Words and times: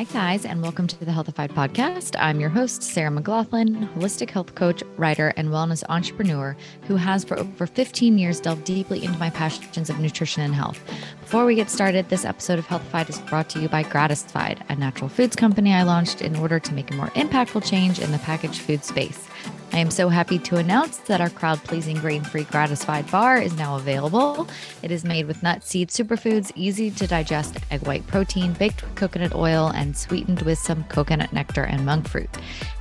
Hi, 0.00 0.04
guys, 0.04 0.46
and 0.46 0.62
welcome 0.62 0.86
to 0.86 1.04
the 1.04 1.12
Healthified 1.12 1.50
podcast. 1.50 2.16
I'm 2.18 2.40
your 2.40 2.48
host, 2.48 2.82
Sarah 2.82 3.10
McLaughlin, 3.10 3.86
holistic 3.88 4.30
health 4.30 4.54
coach, 4.54 4.82
writer, 4.96 5.34
and 5.36 5.50
wellness 5.50 5.84
entrepreneur 5.90 6.56
who 6.86 6.96
has 6.96 7.22
for 7.22 7.38
over 7.38 7.66
15 7.66 8.16
years 8.16 8.40
delved 8.40 8.64
deeply 8.64 9.04
into 9.04 9.18
my 9.18 9.28
passions 9.28 9.90
of 9.90 10.00
nutrition 10.00 10.42
and 10.42 10.54
health. 10.54 10.80
Before 11.20 11.44
we 11.44 11.54
get 11.54 11.68
started, 11.68 12.08
this 12.08 12.24
episode 12.24 12.58
of 12.58 12.66
Healthified 12.66 13.10
is 13.10 13.18
brought 13.18 13.50
to 13.50 13.60
you 13.60 13.68
by 13.68 13.82
Gratisfied, 13.82 14.64
a 14.70 14.74
natural 14.74 15.10
foods 15.10 15.36
company 15.36 15.74
I 15.74 15.82
launched 15.82 16.22
in 16.22 16.34
order 16.34 16.58
to 16.58 16.72
make 16.72 16.90
a 16.90 16.96
more 16.96 17.08
impactful 17.08 17.68
change 17.68 17.98
in 17.98 18.10
the 18.10 18.18
packaged 18.20 18.62
food 18.62 18.82
space. 18.86 19.28
I 19.72 19.78
am 19.78 19.90
so 19.92 20.08
happy 20.08 20.40
to 20.40 20.56
announce 20.56 20.96
that 20.98 21.20
our 21.20 21.30
crowd 21.30 21.62
pleasing 21.62 21.96
grain 21.98 22.24
free 22.24 22.42
Gratisfied 22.42 23.08
bar 23.08 23.40
is 23.40 23.56
now 23.56 23.76
available. 23.76 24.48
It 24.82 24.90
is 24.90 25.04
made 25.04 25.26
with 25.26 25.44
nut 25.44 25.62
seed 25.62 25.90
superfoods, 25.90 26.50
easy 26.56 26.90
to 26.90 27.06
digest 27.06 27.56
egg 27.70 27.86
white 27.86 28.04
protein, 28.08 28.52
baked 28.54 28.82
with 28.82 28.94
coconut 28.96 29.32
oil, 29.32 29.68
and 29.68 29.96
sweetened 29.96 30.42
with 30.42 30.58
some 30.58 30.82
coconut 30.84 31.32
nectar 31.32 31.62
and 31.62 31.86
monk 31.86 32.08
fruit. 32.08 32.28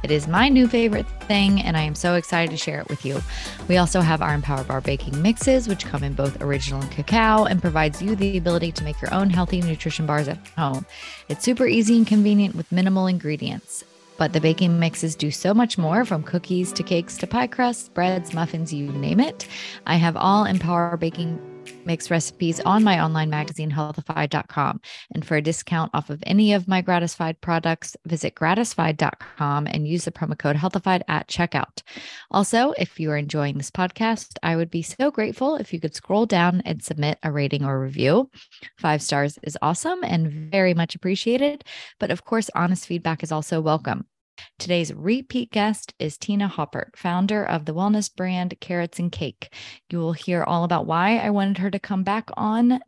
It 0.01 0.09
is 0.09 0.27
my 0.27 0.49
new 0.49 0.67
favorite 0.67 1.07
thing, 1.21 1.61
and 1.61 1.77
I 1.77 1.81
am 1.81 1.93
so 1.93 2.15
excited 2.15 2.49
to 2.49 2.57
share 2.57 2.81
it 2.81 2.89
with 2.89 3.05
you. 3.05 3.21
We 3.67 3.77
also 3.77 4.01
have 4.01 4.23
our 4.23 4.33
Empower 4.33 4.63
Bar 4.63 4.81
baking 4.81 5.21
mixes, 5.21 5.67
which 5.67 5.85
come 5.85 6.03
in 6.03 6.13
both 6.13 6.41
original 6.41 6.81
and 6.81 6.89
cacao 6.91 7.45
and 7.45 7.61
provides 7.61 8.01
you 8.01 8.15
the 8.15 8.35
ability 8.37 8.71
to 8.71 8.83
make 8.83 8.99
your 8.99 9.13
own 9.13 9.29
healthy 9.29 9.61
nutrition 9.61 10.07
bars 10.07 10.27
at 10.27 10.39
home. 10.57 10.87
It's 11.27 11.45
super 11.45 11.67
easy 11.67 11.97
and 11.97 12.07
convenient 12.07 12.55
with 12.55 12.71
minimal 12.71 13.05
ingredients. 13.05 13.83
But 14.19 14.33
the 14.33 14.41
baking 14.41 14.79
mixes 14.79 15.15
do 15.15 15.31
so 15.31 15.53
much 15.53 15.77
more 15.77 16.03
from 16.03 16.23
cookies 16.23 16.73
to 16.73 16.83
cakes 16.83 17.17
to 17.19 17.25
pie 17.25 17.47
crusts, 17.47 17.87
breads, 17.87 18.33
muffins, 18.33 18.73
you 18.73 18.91
name 18.91 19.21
it. 19.21 19.47
I 19.87 19.95
have 19.95 20.17
all 20.17 20.43
Empower 20.43 20.97
Baking 20.97 21.39
Mix 21.85 22.11
recipes 22.11 22.59
on 22.61 22.83
my 22.83 23.03
online 23.03 23.29
magazine, 23.29 23.71
healthified.com. 23.71 24.81
And 25.13 25.25
for 25.25 25.37
a 25.37 25.41
discount 25.41 25.91
off 25.93 26.09
of 26.09 26.23
any 26.25 26.53
of 26.53 26.67
my 26.67 26.81
Gratisfied 26.81 27.39
products, 27.41 27.95
visit 28.05 28.35
gratisfied.com 28.35 29.67
and 29.67 29.87
use 29.87 30.05
the 30.05 30.11
promo 30.11 30.37
code 30.37 30.55
healthified 30.55 31.03
at 31.07 31.27
checkout. 31.27 31.81
Also, 32.31 32.73
if 32.77 32.99
you 32.99 33.11
are 33.11 33.17
enjoying 33.17 33.57
this 33.57 33.71
podcast, 33.71 34.37
I 34.43 34.55
would 34.55 34.69
be 34.69 34.81
so 34.81 35.11
grateful 35.11 35.55
if 35.55 35.73
you 35.73 35.79
could 35.79 35.95
scroll 35.95 36.25
down 36.25 36.61
and 36.65 36.83
submit 36.83 37.19
a 37.23 37.31
rating 37.31 37.65
or 37.65 37.79
review. 37.79 38.29
Five 38.77 39.01
stars 39.01 39.39
is 39.43 39.57
awesome 39.61 40.03
and 40.03 40.51
very 40.51 40.73
much 40.73 40.95
appreciated. 40.95 41.63
But 41.99 42.11
of 42.11 42.25
course, 42.25 42.49
honest 42.55 42.85
feedback 42.85 43.23
is 43.23 43.31
also 43.31 43.61
welcome. 43.61 44.05
Today's 44.57 44.93
repeat 44.93 45.51
guest 45.51 45.93
is 45.99 46.17
Tina 46.17 46.47
Haupert, 46.47 46.97
founder 46.97 47.43
of 47.43 47.65
the 47.65 47.73
wellness 47.73 48.13
brand 48.13 48.53
Carrots 48.59 48.99
and 48.99 49.11
Cake. 49.11 49.53
You 49.89 49.99
will 49.99 50.13
hear 50.13 50.43
all 50.43 50.63
about 50.63 50.85
why 50.85 51.17
I 51.17 51.29
wanted 51.29 51.57
her 51.59 51.71
to 51.71 51.79
come 51.79 52.03
back 52.03 52.29
on 52.35 52.79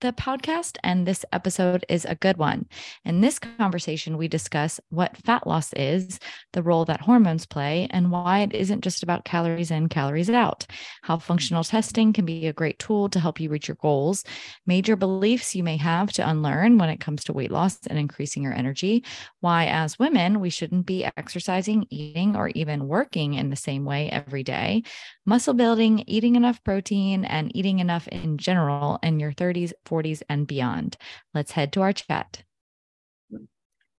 the 0.00 0.12
podcast, 0.12 0.78
and 0.82 1.06
this 1.06 1.24
episode 1.32 1.84
is 1.88 2.06
a 2.06 2.14
good 2.14 2.38
one. 2.38 2.66
In 3.04 3.20
this 3.20 3.38
conversation, 3.38 4.16
we 4.16 4.28
discuss 4.28 4.80
what 4.88 5.16
fat 5.18 5.46
loss 5.46 5.72
is, 5.74 6.18
the 6.52 6.62
role 6.62 6.86
that 6.86 7.02
hormones 7.02 7.44
play, 7.44 7.86
and 7.90 8.10
why 8.10 8.40
it 8.40 8.54
isn't 8.54 8.82
just 8.82 9.02
about 9.02 9.24
calories 9.24 9.70
in, 9.70 9.88
calories 9.88 10.30
out, 10.30 10.66
how 11.02 11.18
functional 11.18 11.64
testing 11.64 12.12
can 12.14 12.24
be 12.24 12.46
a 12.46 12.52
great 12.52 12.78
tool 12.78 13.10
to 13.10 13.20
help 13.20 13.40
you 13.40 13.50
reach 13.50 13.68
your 13.68 13.76
goals, 13.76 14.24
major 14.66 14.96
beliefs 14.96 15.54
you 15.54 15.62
may 15.62 15.76
have 15.76 16.10
to 16.12 16.28
unlearn 16.28 16.78
when 16.78 16.88
it 16.88 17.00
comes 17.00 17.22
to 17.24 17.32
weight 17.34 17.50
loss 17.50 17.78
and 17.86 17.98
increasing 17.98 18.42
your 18.42 18.54
energy, 18.54 19.04
why, 19.40 19.66
as 19.66 19.98
women, 19.98 20.40
we 20.40 20.48
shouldn't 20.50 20.86
be 20.86 21.04
exercising, 21.16 21.86
eating, 21.90 22.36
or 22.36 22.48
even 22.48 22.88
working 22.88 23.34
in 23.34 23.50
the 23.50 23.56
same 23.56 23.84
way 23.84 24.08
every 24.10 24.42
day, 24.42 24.82
muscle 25.26 25.54
building, 25.54 26.02
eating 26.06 26.36
enough 26.36 26.62
protein, 26.64 27.24
and 27.26 27.54
eating 27.54 27.80
enough 27.80 28.08
in 28.08 28.38
general 28.38 28.98
in 29.02 29.20
your 29.20 29.32
30s, 29.32 29.72
40s, 29.90 30.22
and 30.28 30.46
beyond. 30.46 30.96
Let's 31.34 31.52
head 31.52 31.72
to 31.72 31.82
our 31.82 31.92
chat. 31.92 32.44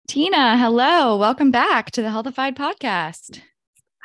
Tina, 0.08 0.58
hello. 0.58 1.18
Welcome 1.18 1.52
back 1.52 1.92
to 1.92 2.02
the 2.02 2.10
Healthified 2.10 2.56
podcast. 2.56 3.42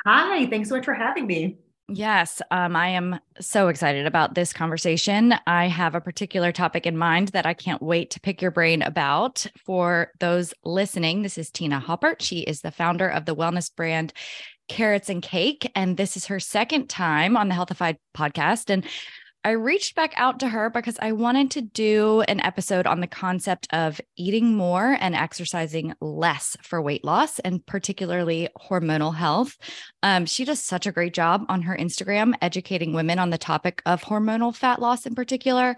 Hi, 0.05 0.45
thanks 0.47 0.69
so 0.69 0.75
much 0.75 0.85
for 0.85 0.93
having 0.93 1.27
me. 1.27 1.57
Yes, 1.89 2.41
um, 2.51 2.75
I 2.75 2.89
am 2.89 3.17
so 3.39 3.69
excited 3.69 4.05
about 4.05 4.35
this 4.35 4.51
conversation. 4.51 5.33
I 5.47 5.67
have 5.67 5.95
a 5.95 6.01
particular 6.01 6.51
topic 6.51 6.85
in 6.85 6.97
mind 6.97 7.29
that 7.29 7.45
I 7.45 7.53
can't 7.53 7.81
wait 7.81 8.11
to 8.11 8.19
pick 8.19 8.41
your 8.41 8.51
brain 8.51 8.81
about. 8.81 9.45
For 9.65 10.11
those 10.19 10.53
listening, 10.65 11.21
this 11.21 11.37
is 11.37 11.49
Tina 11.49 11.79
Haupert. 11.79 12.21
She 12.21 12.39
is 12.39 12.59
the 12.59 12.71
founder 12.71 13.07
of 13.07 13.25
the 13.25 13.35
wellness 13.35 13.73
brand 13.73 14.11
Carrots 14.67 15.09
and 15.09 15.21
Cake. 15.21 15.71
And 15.75 15.95
this 15.95 16.17
is 16.17 16.25
her 16.25 16.41
second 16.41 16.89
time 16.89 17.37
on 17.37 17.47
the 17.47 17.53
Healthified 17.53 17.97
podcast. 18.15 18.69
And 18.69 18.85
I 19.47 19.51
reached 19.51 19.95
back 19.95 20.11
out 20.17 20.41
to 20.41 20.49
her 20.49 20.69
because 20.69 20.97
I 21.01 21.13
wanted 21.13 21.51
to 21.51 21.61
do 21.61 22.19
an 22.27 22.41
episode 22.41 22.85
on 22.85 22.99
the 22.99 23.07
concept 23.07 23.65
of 23.71 24.01
eating 24.17 24.57
more 24.57 24.97
and 24.99 25.15
exercising 25.15 25.93
less 26.01 26.57
for 26.61 26.81
weight 26.81 27.05
loss 27.05 27.39
and 27.39 27.65
particularly 27.65 28.49
hormonal 28.59 29.15
health. 29.15 29.57
Um, 30.03 30.25
she 30.25 30.43
does 30.43 30.61
such 30.61 30.85
a 30.85 30.91
great 30.91 31.13
job 31.13 31.45
on 31.47 31.61
her 31.61 31.77
Instagram 31.77 32.33
educating 32.41 32.91
women 32.91 33.19
on 33.19 33.29
the 33.29 33.37
topic 33.37 33.81
of 33.85 34.01
hormonal 34.01 34.53
fat 34.53 34.81
loss 34.81 35.05
in 35.05 35.15
particular. 35.15 35.77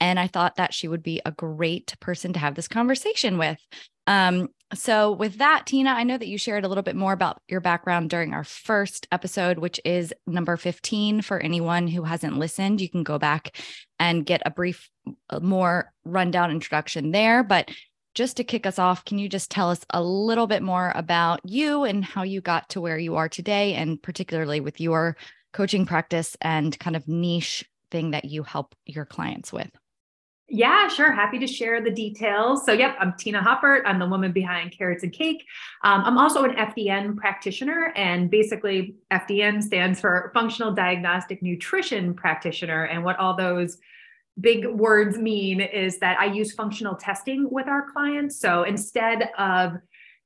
And 0.00 0.18
I 0.18 0.26
thought 0.26 0.56
that 0.56 0.72
she 0.72 0.88
would 0.88 1.02
be 1.02 1.20
a 1.26 1.30
great 1.30 1.94
person 2.00 2.32
to 2.32 2.38
have 2.38 2.54
this 2.54 2.68
conversation 2.68 3.36
with. 3.36 3.58
Um, 4.06 4.48
so, 4.72 5.10
with 5.10 5.38
that, 5.38 5.66
Tina, 5.66 5.90
I 5.90 6.04
know 6.04 6.16
that 6.16 6.28
you 6.28 6.38
shared 6.38 6.64
a 6.64 6.68
little 6.68 6.82
bit 6.82 6.94
more 6.94 7.12
about 7.12 7.42
your 7.48 7.60
background 7.60 8.08
during 8.08 8.32
our 8.32 8.44
first 8.44 9.08
episode, 9.10 9.58
which 9.58 9.80
is 9.84 10.14
number 10.26 10.56
15. 10.56 11.22
For 11.22 11.40
anyone 11.40 11.88
who 11.88 12.04
hasn't 12.04 12.38
listened, 12.38 12.80
you 12.80 12.88
can 12.88 13.02
go 13.02 13.18
back 13.18 13.56
and 13.98 14.24
get 14.24 14.42
a 14.46 14.50
brief, 14.50 14.88
more 15.40 15.92
rundown 16.04 16.52
introduction 16.52 17.10
there. 17.10 17.42
But 17.42 17.70
just 18.14 18.36
to 18.36 18.44
kick 18.44 18.64
us 18.64 18.78
off, 18.78 19.04
can 19.04 19.18
you 19.18 19.28
just 19.28 19.50
tell 19.50 19.70
us 19.70 19.80
a 19.90 20.02
little 20.02 20.46
bit 20.46 20.62
more 20.62 20.92
about 20.94 21.40
you 21.44 21.82
and 21.84 22.04
how 22.04 22.22
you 22.22 22.40
got 22.40 22.68
to 22.70 22.80
where 22.80 22.98
you 22.98 23.16
are 23.16 23.28
today, 23.28 23.74
and 23.74 24.00
particularly 24.00 24.60
with 24.60 24.80
your 24.80 25.16
coaching 25.52 25.84
practice 25.84 26.36
and 26.40 26.78
kind 26.78 26.94
of 26.94 27.08
niche 27.08 27.64
thing 27.90 28.12
that 28.12 28.24
you 28.24 28.44
help 28.44 28.76
your 28.86 29.04
clients 29.04 29.52
with? 29.52 29.70
Yeah, 30.52 30.88
sure. 30.88 31.12
Happy 31.12 31.38
to 31.38 31.46
share 31.46 31.80
the 31.80 31.92
details. 31.92 32.66
So, 32.66 32.72
yep, 32.72 32.96
I'm 32.98 33.14
Tina 33.16 33.40
Haupert. 33.40 33.84
I'm 33.86 34.00
the 34.00 34.08
woman 34.08 34.32
behind 34.32 34.72
Carrots 34.76 35.04
and 35.04 35.12
Cake. 35.12 35.46
Um, 35.84 36.02
I'm 36.04 36.18
also 36.18 36.42
an 36.42 36.56
FDN 36.56 37.16
practitioner, 37.16 37.92
and 37.94 38.28
basically, 38.28 38.96
FDN 39.12 39.62
stands 39.62 40.00
for 40.00 40.32
Functional 40.34 40.72
Diagnostic 40.72 41.40
Nutrition 41.40 42.14
Practitioner. 42.14 42.82
And 42.82 43.04
what 43.04 43.16
all 43.20 43.36
those 43.36 43.78
big 44.40 44.66
words 44.66 45.16
mean 45.16 45.60
is 45.60 46.00
that 46.00 46.18
I 46.18 46.24
use 46.24 46.52
functional 46.52 46.96
testing 46.96 47.46
with 47.48 47.68
our 47.68 47.88
clients. 47.92 48.40
So, 48.40 48.64
instead 48.64 49.30
of 49.38 49.74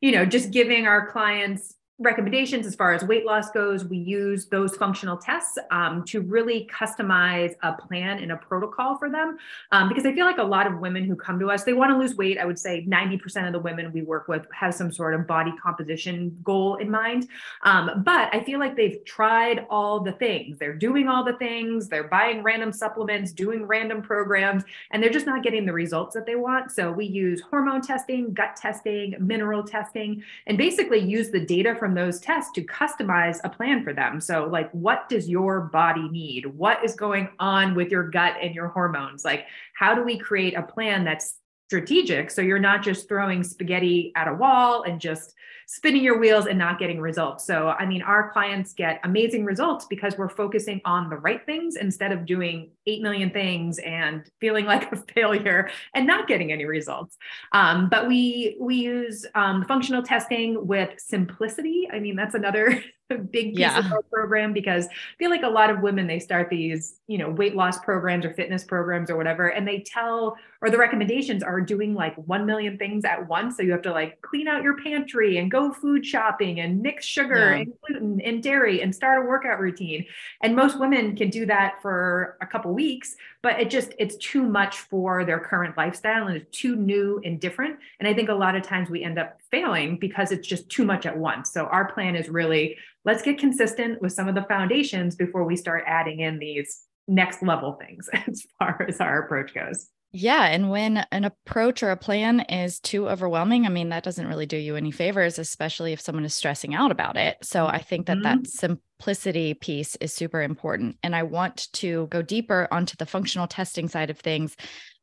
you 0.05 0.13
know, 0.13 0.27
just 0.27 0.51
giving 0.51 0.87
our 0.87 1.11
clients 1.11 1.74
recommendations 2.01 2.67
as 2.67 2.75
far 2.75 2.93
as 2.93 3.05
weight 3.05 3.25
loss 3.25 3.51
goes, 3.51 3.85
we 3.85 3.97
use 3.97 4.47
those 4.47 4.75
functional 4.77 5.17
tests 5.17 5.57
um, 5.71 6.05
to 6.05 6.21
really 6.23 6.69
customize 6.73 7.55
a 7.63 7.73
plan 7.73 8.19
and 8.19 8.33
a 8.33 8.37
protocol 8.37 8.99
for 8.99 9.09
them. 9.09 9.39
Um, 9.71 9.89
because 9.89 10.05
I 10.05 10.13
feel 10.13 10.27
like 10.27 10.39
a 10.39 10.43
lot 10.43 10.67
of 10.67 10.81
women 10.81 11.05
who 11.05 11.15
come 11.15 11.39
to 11.39 11.51
us, 11.51 11.63
they 11.63 11.73
want 11.73 11.93
to 11.93 11.97
lose 11.97 12.17
weight. 12.17 12.37
I 12.37 12.47
would 12.47 12.59
say 12.59 12.85
90% 12.89 13.47
of 13.47 13.53
the 13.53 13.61
women 13.61 13.93
we 13.93 14.03
work 14.03 14.27
with 14.27 14.45
have 14.53 14.75
some 14.75 14.91
sort 14.91 15.15
of 15.15 15.25
body 15.27 15.53
composition 15.63 16.37
goal 16.43 16.77
in 16.77 16.91
mind. 16.91 17.29
Um, 17.63 18.03
but 18.05 18.35
I 18.35 18.43
feel 18.43 18.59
like 18.59 18.75
they've 18.75 19.05
tried 19.05 19.65
all 19.71 20.01
the 20.01 20.13
things. 20.13 20.59
They're 20.59 20.75
doing 20.75 21.07
all 21.07 21.25
the 21.25 21.35
things, 21.35 21.89
they're 21.89 22.09
buying 22.09 22.43
random 22.43 22.73
supplements, 22.73 23.31
doing 23.33 23.67
random 23.67 24.03
programs, 24.03 24.65
and 24.91 25.01
they're 25.01 25.11
just 25.11 25.27
not 25.27 25.45
getting 25.45 25.65
the 25.65 25.73
results 25.73 26.15
that 26.15 26.27
they 26.27 26.35
want. 26.35 26.73
So 26.73 26.91
we 26.91 27.07
use 27.07 27.41
hormone 27.41 27.83
testing, 27.83 28.33
gut 28.35 28.57
testing, 28.57 29.15
mineral 29.21 29.63
testing, 29.63 30.25
and 30.49 30.59
basically 30.59 30.99
use 30.99 31.31
the 31.31 31.39
data 31.39 31.77
from 31.85 31.93
those 31.93 32.19
tests 32.19 32.51
to 32.51 32.63
customize 32.63 33.41
a 33.45 33.49
plan 33.51 33.85
for 33.85 33.93
them. 33.93 34.19
So, 34.19 34.49
like, 34.51 34.71
what 34.71 35.07
does 35.11 35.29
your 35.29 35.61
body 35.61 36.09
need? 36.09 36.47
What 36.47 36.83
is 36.83 36.95
going 36.95 37.29
on 37.39 37.75
with 37.75 37.91
your 37.91 38.09
gut 38.09 38.37
and 38.41 38.55
your 38.55 38.69
hormones? 38.69 39.23
Like, 39.23 39.45
how 39.75 39.95
do 39.95 40.03
we 40.03 40.17
create 40.17 40.55
a 40.55 40.63
plan 40.63 41.05
that's 41.05 41.35
strategic 41.75 42.31
so 42.31 42.41
you're 42.41 42.61
not 42.61 42.85
just 42.85 43.09
throwing 43.09 43.43
spaghetti 43.43 44.13
at 44.15 44.29
a 44.29 44.33
wall 44.33 44.85
and 44.85 45.01
just 45.01 45.35
spinning 45.67 46.05
your 46.05 46.19
wheels 46.21 46.47
and 46.47 46.57
not 46.57 46.79
getting 46.79 47.01
results. 47.01 47.45
So, 47.45 47.69
I 47.69 47.85
mean, 47.85 48.03
our 48.03 48.31
clients 48.31 48.75
get 48.75 49.01
amazing 49.03 49.45
results 49.45 49.87
because 49.87 50.17
we're 50.17 50.29
focusing 50.29 50.81
on 50.85 51.09
the 51.09 51.17
right 51.17 51.45
things 51.47 51.75
instead 51.77 52.13
of 52.13 52.27
doing 52.27 52.71
8 52.87 53.03
million 53.03 53.31
things 53.31 53.79
and 53.79 54.31
feeling 54.41 54.67
like 54.75 54.93
a 54.93 54.97
failure 55.15 55.71
and 55.95 56.07
not 56.07 56.29
getting 56.29 56.53
any 56.53 56.65
results. 56.65 57.17
Um, 57.51 57.89
but 57.89 58.07
we, 58.07 58.57
we 58.61 58.77
use 58.77 59.27
um, 59.35 59.65
functional 59.65 60.03
testing 60.03 60.65
with 60.65 60.91
simplicity. 61.01 61.89
I 61.93 61.99
mean, 61.99 62.15
that's 62.15 62.35
another 62.35 62.81
big 63.11 63.51
piece 63.51 63.59
yeah. 63.59 63.79
of 63.79 63.93
our 63.93 64.03
program 64.03 64.53
because 64.53 64.87
I 64.87 65.17
feel 65.19 65.31
like 65.31 65.43
a 65.43 65.49
lot 65.49 65.69
of 65.69 65.81
women 65.81 66.07
they 66.07 66.19
start 66.19 66.49
these 66.49 67.01
you 67.07 67.19
know 67.19 67.31
weight 67.31 67.55
loss 67.55 67.79
programs 67.79 68.25
or 68.25 68.33
fitness 68.33 68.65
programs 68.65 69.11
or 69.11 69.17
whatever 69.17 69.49
and 69.49 69.69
they 69.69 69.81
tell 69.81 70.39
or 70.63 70.71
the 70.71 70.79
recommendations 70.79 71.43
are 71.43 71.61
doing 71.61 71.95
like 71.95 72.17
1 72.17 72.47
million 72.47 72.79
things 72.79 73.05
at 73.05 73.29
once 73.29 73.59
so 73.59 73.63
you 73.63 73.73
have 73.73 73.83
to 73.83 73.93
like 73.93 74.21
clean 74.23 74.49
out 74.49 74.63
your 74.63 74.79
pantry 74.79 75.37
and 75.37 75.51
go 75.51 75.71
food 75.71 76.05
shopping 76.05 76.61
and 76.61 76.81
mix 76.81 77.05
sugar 77.05 77.51
yeah. 77.51 77.57
and 77.57 77.73
gluten 77.87 78.21
and 78.23 78.43
dairy 78.43 78.81
and 78.81 78.95
start 78.95 79.23
a 79.23 79.29
workout 79.29 79.61
routine 79.61 80.07
and 80.41 80.57
most 80.57 80.81
women 80.81 81.15
can 81.15 81.29
do 81.29 81.45
that 81.47 81.81
for 81.83 82.37
a 82.41 82.47
couple 82.47 82.73
weeks, 82.73 83.17
but 83.45 83.61
it 83.61 83.69
just 83.69 83.93
it's 83.99 84.17
too 84.17 84.43
much 84.43 84.79
for 84.79 85.23
their 85.27 85.39
current 85.39 85.77
lifestyle 85.77 86.29
and 86.29 86.37
it's 86.39 86.59
too 86.59 86.77
new 86.77 87.21
and 87.27 87.39
different. 87.39 87.79
And 88.01 88.09
I 88.09 88.15
think 88.15 88.31
a 88.31 88.35
lot 88.35 88.57
of 88.57 88.63
times 88.63 88.89
we 88.89 89.05
end 89.05 89.19
up 89.19 89.39
failing 89.51 89.99
because 89.99 90.33
it's 90.33 90.49
just 90.49 90.71
too 90.71 90.87
much 90.87 91.05
at 91.05 91.15
once. 91.15 91.53
So 91.53 91.67
our 91.67 91.93
plan 91.93 92.17
is 92.17 92.31
really 92.31 92.77
let's 93.05 93.23
get 93.23 93.39
consistent 93.39 94.01
with 94.01 94.15
some 94.15 94.29
of 94.29 94.35
the 94.35 94.45
foundations 94.45 95.15
before 95.15 95.45
we 95.45 95.57
start 95.57 95.85
adding 95.87 96.21
in 96.21 96.39
these 96.39 96.85
next 97.07 97.43
level 97.43 97.75
things 97.75 98.09
as 98.27 98.47
far 98.59 98.87
as 98.89 98.99
our 98.99 99.25
approach 99.25 99.53
goes. 99.53 99.89
Yeah. 100.17 100.45
And 100.45 100.71
when 100.71 100.99
an 101.11 101.25
approach 101.25 101.83
or 101.83 101.91
a 101.91 101.97
plan 101.97 102.39
is 102.43 102.79
too 102.79 103.09
overwhelming, 103.09 103.67
I 103.67 103.69
mean, 103.69 103.89
that 103.89 104.05
doesn't 104.05 104.29
really 104.29 104.47
do 104.47 104.57
you 104.57 104.77
any 104.77 104.93
favors, 104.93 105.41
especially 105.41 105.93
if 105.93 106.01
someone 106.01 106.25
is 106.25 106.33
stressing 106.33 106.73
out 106.73 106.93
about 106.93 107.17
it. 107.17 107.37
So 107.43 107.67
I 107.67 107.79
think 107.79 108.07
that 108.07 108.19
mm-hmm. 108.19 108.43
that 108.43 108.47
simplicity 108.47 109.55
piece 109.55 109.97
is 109.97 110.13
super 110.13 110.41
important. 110.41 110.99
And 111.03 111.17
I 111.17 111.25
want 111.25 111.67
to 111.73 112.07
go 112.13 112.23
deeper 112.23 112.69
onto 112.71 112.97
the 112.97 113.07
functional 113.07 113.49
testing 113.49 113.89
side 113.89 114.09
of 114.09 114.21
things. 114.21 114.55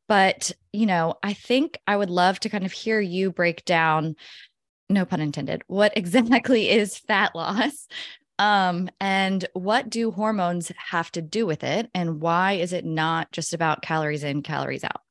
But, 0.07 0.53
you 0.71 0.85
know, 0.85 1.15
I 1.21 1.33
think 1.33 1.77
I 1.85 1.97
would 1.97 2.09
love 2.09 2.39
to 2.39 2.49
kind 2.49 2.65
of 2.65 2.71
hear 2.71 3.01
you 3.01 3.33
break 3.33 3.65
down, 3.65 4.15
no 4.89 5.03
pun 5.03 5.19
intended, 5.19 5.61
what 5.67 5.91
exactly 5.97 6.69
is 6.69 6.97
fat 6.97 7.35
loss 7.35 7.85
um, 8.41 8.89
and 8.99 9.45
what 9.53 9.87
do 9.87 10.09
hormones 10.09 10.71
have 10.89 11.11
to 11.11 11.21
do 11.21 11.45
with 11.45 11.63
it? 11.63 11.91
And 11.93 12.19
why 12.19 12.53
is 12.53 12.73
it 12.73 12.83
not 12.83 13.31
just 13.31 13.53
about 13.53 13.83
calories 13.83 14.23
in, 14.23 14.41
calories 14.41 14.83
out? 14.83 15.01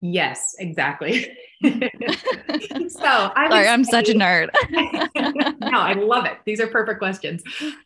Yes, 0.00 0.56
exactly. 0.58 1.32
so 1.62 1.70
I 1.72 3.46
Sorry, 3.50 3.68
I'm 3.68 3.84
say, 3.84 3.90
such 3.92 4.08
a 4.08 4.14
nerd. 4.14 4.48
no, 5.60 5.78
I 5.78 5.92
love 5.92 6.24
it. 6.24 6.38
These 6.44 6.58
are 6.58 6.66
perfect 6.66 6.98
questions. 6.98 7.44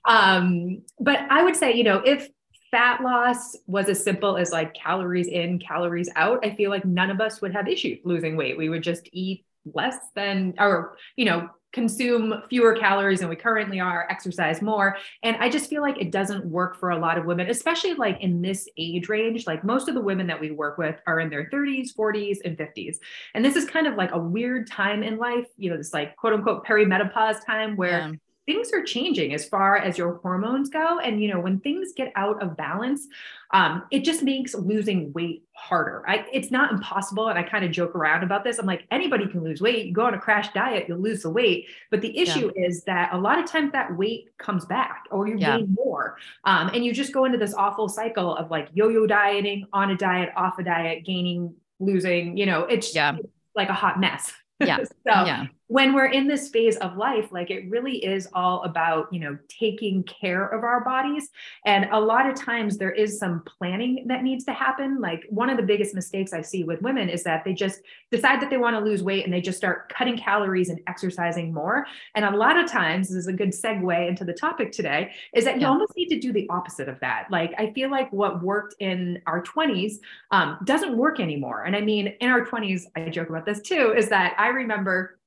Um, 0.09 0.81
but 0.99 1.19
I 1.29 1.45
would 1.45 1.57
say, 1.57 1.75
you 1.75 1.85
know, 1.85 1.99
if 1.99 2.27
fat 2.71 3.03
loss 3.03 3.59
was 3.67 3.91
as 3.91 4.03
simple 4.03 4.39
as 4.39 4.51
like 4.51 4.73
calories 4.73 5.27
in, 5.27 5.59
calories 5.59 6.09
out, 6.17 6.43
I 6.43 6.55
feel 6.55 6.71
like 6.71 6.87
none 6.87 7.11
of 7.11 7.21
us 7.21 7.43
would 7.43 7.53
have 7.53 7.69
issues 7.69 7.99
losing 8.03 8.35
weight. 8.39 8.57
We 8.57 8.71
would 8.71 8.83
just 8.83 9.11
eat 9.13 9.45
less 9.75 9.99
than, 10.15 10.55
or, 10.59 10.97
you 11.17 11.27
know, 11.27 11.51
consume 11.75 12.43
fewer 12.49 12.75
calories 12.75 13.21
than 13.21 13.29
we 13.29 13.37
currently 13.37 13.81
are, 13.81 14.07
exercise 14.09 14.63
more. 14.63 14.97
And 15.23 15.37
I 15.37 15.51
just 15.51 15.69
feel 15.69 15.83
like 15.83 16.01
it 16.01 16.11
doesn't 16.11 16.47
work 16.47 16.77
for 16.77 16.91
a 16.91 16.99
lot 16.99 17.19
of 17.19 17.27
women, 17.27 17.51
especially 17.51 17.95
like 17.95 18.21
in 18.21 18.41
this 18.41 18.69
age 18.79 19.09
range. 19.09 19.47
Like 19.47 19.65
most 19.65 19.89
of 19.89 19.95
the 19.95 20.01
women 20.01 20.27
that 20.29 20.41
we 20.41 20.53
work 20.53 20.79
with 20.79 20.97
are 21.07 21.21
in 21.21 21.29
their 21.29 21.51
30s, 21.51 21.89
40s, 21.95 22.39
and 22.45 22.57
50s. 22.57 22.99
And 23.35 23.45
this 23.45 23.57
is 23.57 23.65
kind 23.67 23.87
of 23.87 23.97
like 23.97 24.13
a 24.13 24.19
weird 24.19 24.71
time 24.71 25.03
in 25.03 25.19
life, 25.19 25.49
you 25.59 25.69
know, 25.69 25.77
this 25.77 25.93
like 25.93 26.17
quote 26.17 26.33
unquote 26.33 26.65
perimenopause 26.65 27.45
time 27.45 27.77
where 27.77 27.91
yeah 27.91 28.13
things 28.47 28.71
are 28.73 28.83
changing 28.83 29.35
as 29.35 29.47
far 29.47 29.77
as 29.77 29.97
your 29.97 30.15
hormones 30.15 30.69
go. 30.69 30.99
And 30.99 31.23
you 31.23 31.33
know 31.33 31.41
when 31.41 31.61
things 31.61 31.93
get 31.97 32.13
out 32.17 32.43
of 32.43 32.57
balance 32.57 33.07
um, 33.55 33.85
it 33.93 34.01
just 34.01 34.25
makes 34.25 34.53
losing 34.53 35.13
weight 35.13 35.45
harder. 35.53 36.03
I, 36.09 36.27
it's 36.33 36.51
not 36.51 36.73
impossible. 36.73 37.29
And 37.29 37.39
i 37.39 37.43
kind 37.45 37.65
of 37.65 37.71
joke 37.71 37.95
around 37.95 38.25
about 38.25 38.43
this. 38.43 38.59
I'm 38.59 38.67
like 38.67 38.85
anybody 38.91 39.29
can 39.29 39.45
lose 39.45 39.61
weight. 39.61 39.87
You 39.87 39.93
go 39.93 40.07
on 40.07 40.15
a 40.15 40.19
crash 40.19 40.53
diet 40.53 40.87
you'll 40.89 40.99
lose 40.99 41.23
the 41.23 41.31
weight. 41.31 41.69
But 41.91 42.01
the 42.01 42.19
issue 42.19 42.51
yeah. 42.57 42.67
is 42.67 42.83
that 42.85 43.13
a 43.13 43.19
lot 43.19 43.39
of 43.39 43.47
times 43.47 43.71
that 43.71 43.97
weight 43.97 44.37
comes 44.39 44.65
back 44.65 45.05
or 45.13 45.29
you 45.29 45.37
yeah. 45.39 45.59
gain 45.59 45.73
more. 45.73 46.17
Um, 46.43 46.71
and 46.75 46.85
you 46.85 46.93
just 46.93 47.13
go 47.13 47.27
into 47.27 47.39
this 47.39 47.55
awful 47.55 47.89
cycle 47.89 48.37
of 48.37 48.51
like 48.51 48.69
yo-yo 48.75 49.07
dieting 49.07 49.67
on 49.73 49.91
a 49.91 49.97
diet 49.97 50.31
off 50.37 50.59
a 50.59 50.65
diet 50.65 51.05
gaining 51.05 51.55
losing 51.79 52.37
you 52.37 52.47
know 52.47 52.63
it's, 52.65 52.95
yeah. 52.95 53.17
it's 53.17 53.29
like 53.55 53.69
a 53.69 53.75
hot 53.75 54.01
mess. 54.01 54.33
Yeah. 54.59 54.79
So 55.07 55.25
yeah 55.27 55.47
when 55.75 55.93
we're 55.93 56.07
in 56.07 56.29
this 56.29 56.51
phase 56.51 56.77
of 56.77 56.97
life 56.97 57.33
like 57.33 57.51
it 57.51 57.69
really 57.69 57.97
is 58.05 58.29
all 58.33 58.63
about 58.63 59.13
you 59.13 59.19
know 59.19 59.37
taking 59.49 60.05
care 60.05 60.47
of 60.47 60.63
our 60.63 60.85
bodies. 60.85 61.31
And 61.67 61.87
a 61.91 61.99
lot 61.99 62.31
of 62.31 62.37
times 62.37 62.79
there 62.79 62.93
is 62.93 63.19
some 63.19 63.43
planning 63.43 64.05
that 64.07 64.23
needs 64.23 64.45
to 64.45 64.53
happen. 64.53 65.01
Like 65.01 65.25
one 65.31 65.51
of 65.51 65.57
the 65.57 65.65
biggest 65.65 65.93
mistakes 65.93 66.33
i 66.33 66.43
see 66.43 66.63
with 66.63 66.81
women 66.81 67.09
is 67.09 67.25
that 67.25 67.45
they 67.45 67.55
just 67.55 67.81
decide 68.13 68.41
that 68.41 68.51
they 68.51 68.57
want 68.57 68.77
to 68.77 68.85
lose 68.89 69.03
weight 69.03 69.25
and 69.25 69.35
they 69.35 69.41
just 69.41 69.59
start 69.59 69.93
cutting 69.93 70.17
calories 70.17 70.69
and 70.69 70.79
exercising 70.87 71.53
more. 71.53 71.85
And 72.15 72.25
a 72.25 72.37
lot 72.37 72.57
of 72.57 72.71
times 72.71 73.09
this 73.09 73.17
is 73.17 73.27
a 73.27 73.33
good 73.33 73.51
segue 73.51 74.09
into 74.09 74.25
the 74.25 74.33
topic 74.33 74.71
today 74.71 75.11
is 75.33 75.45
that 75.45 75.61
you 75.61 75.67
almost 75.67 75.97
need 75.97 76.09
to 76.11 76.21
do 76.21 76.33
the 76.33 76.49
opposite 76.51 76.89
of 76.89 77.01
that. 77.01 77.27
Like 77.33 77.53
i 77.59 77.73
feel 77.73 77.91
like 77.91 78.13
what 78.13 78.45
worked 78.45 78.77
in 78.79 79.21
our 79.27 79.43
20s 79.43 79.95
um, 80.31 80.57
doesn't 80.65 80.97
work 80.97 81.19
anymore. 81.19 81.65
And 81.65 81.75
i 81.75 81.81
mean 81.81 82.15
in 82.21 82.31
our 82.31 82.47
20s 82.47 82.83
i 82.95 83.09
joke 83.09 83.29
about 83.29 83.45
this 83.45 83.61
too 83.61 83.93
is 83.97 84.09
that 84.11 84.37
i 84.39 84.47
remember 84.47 85.19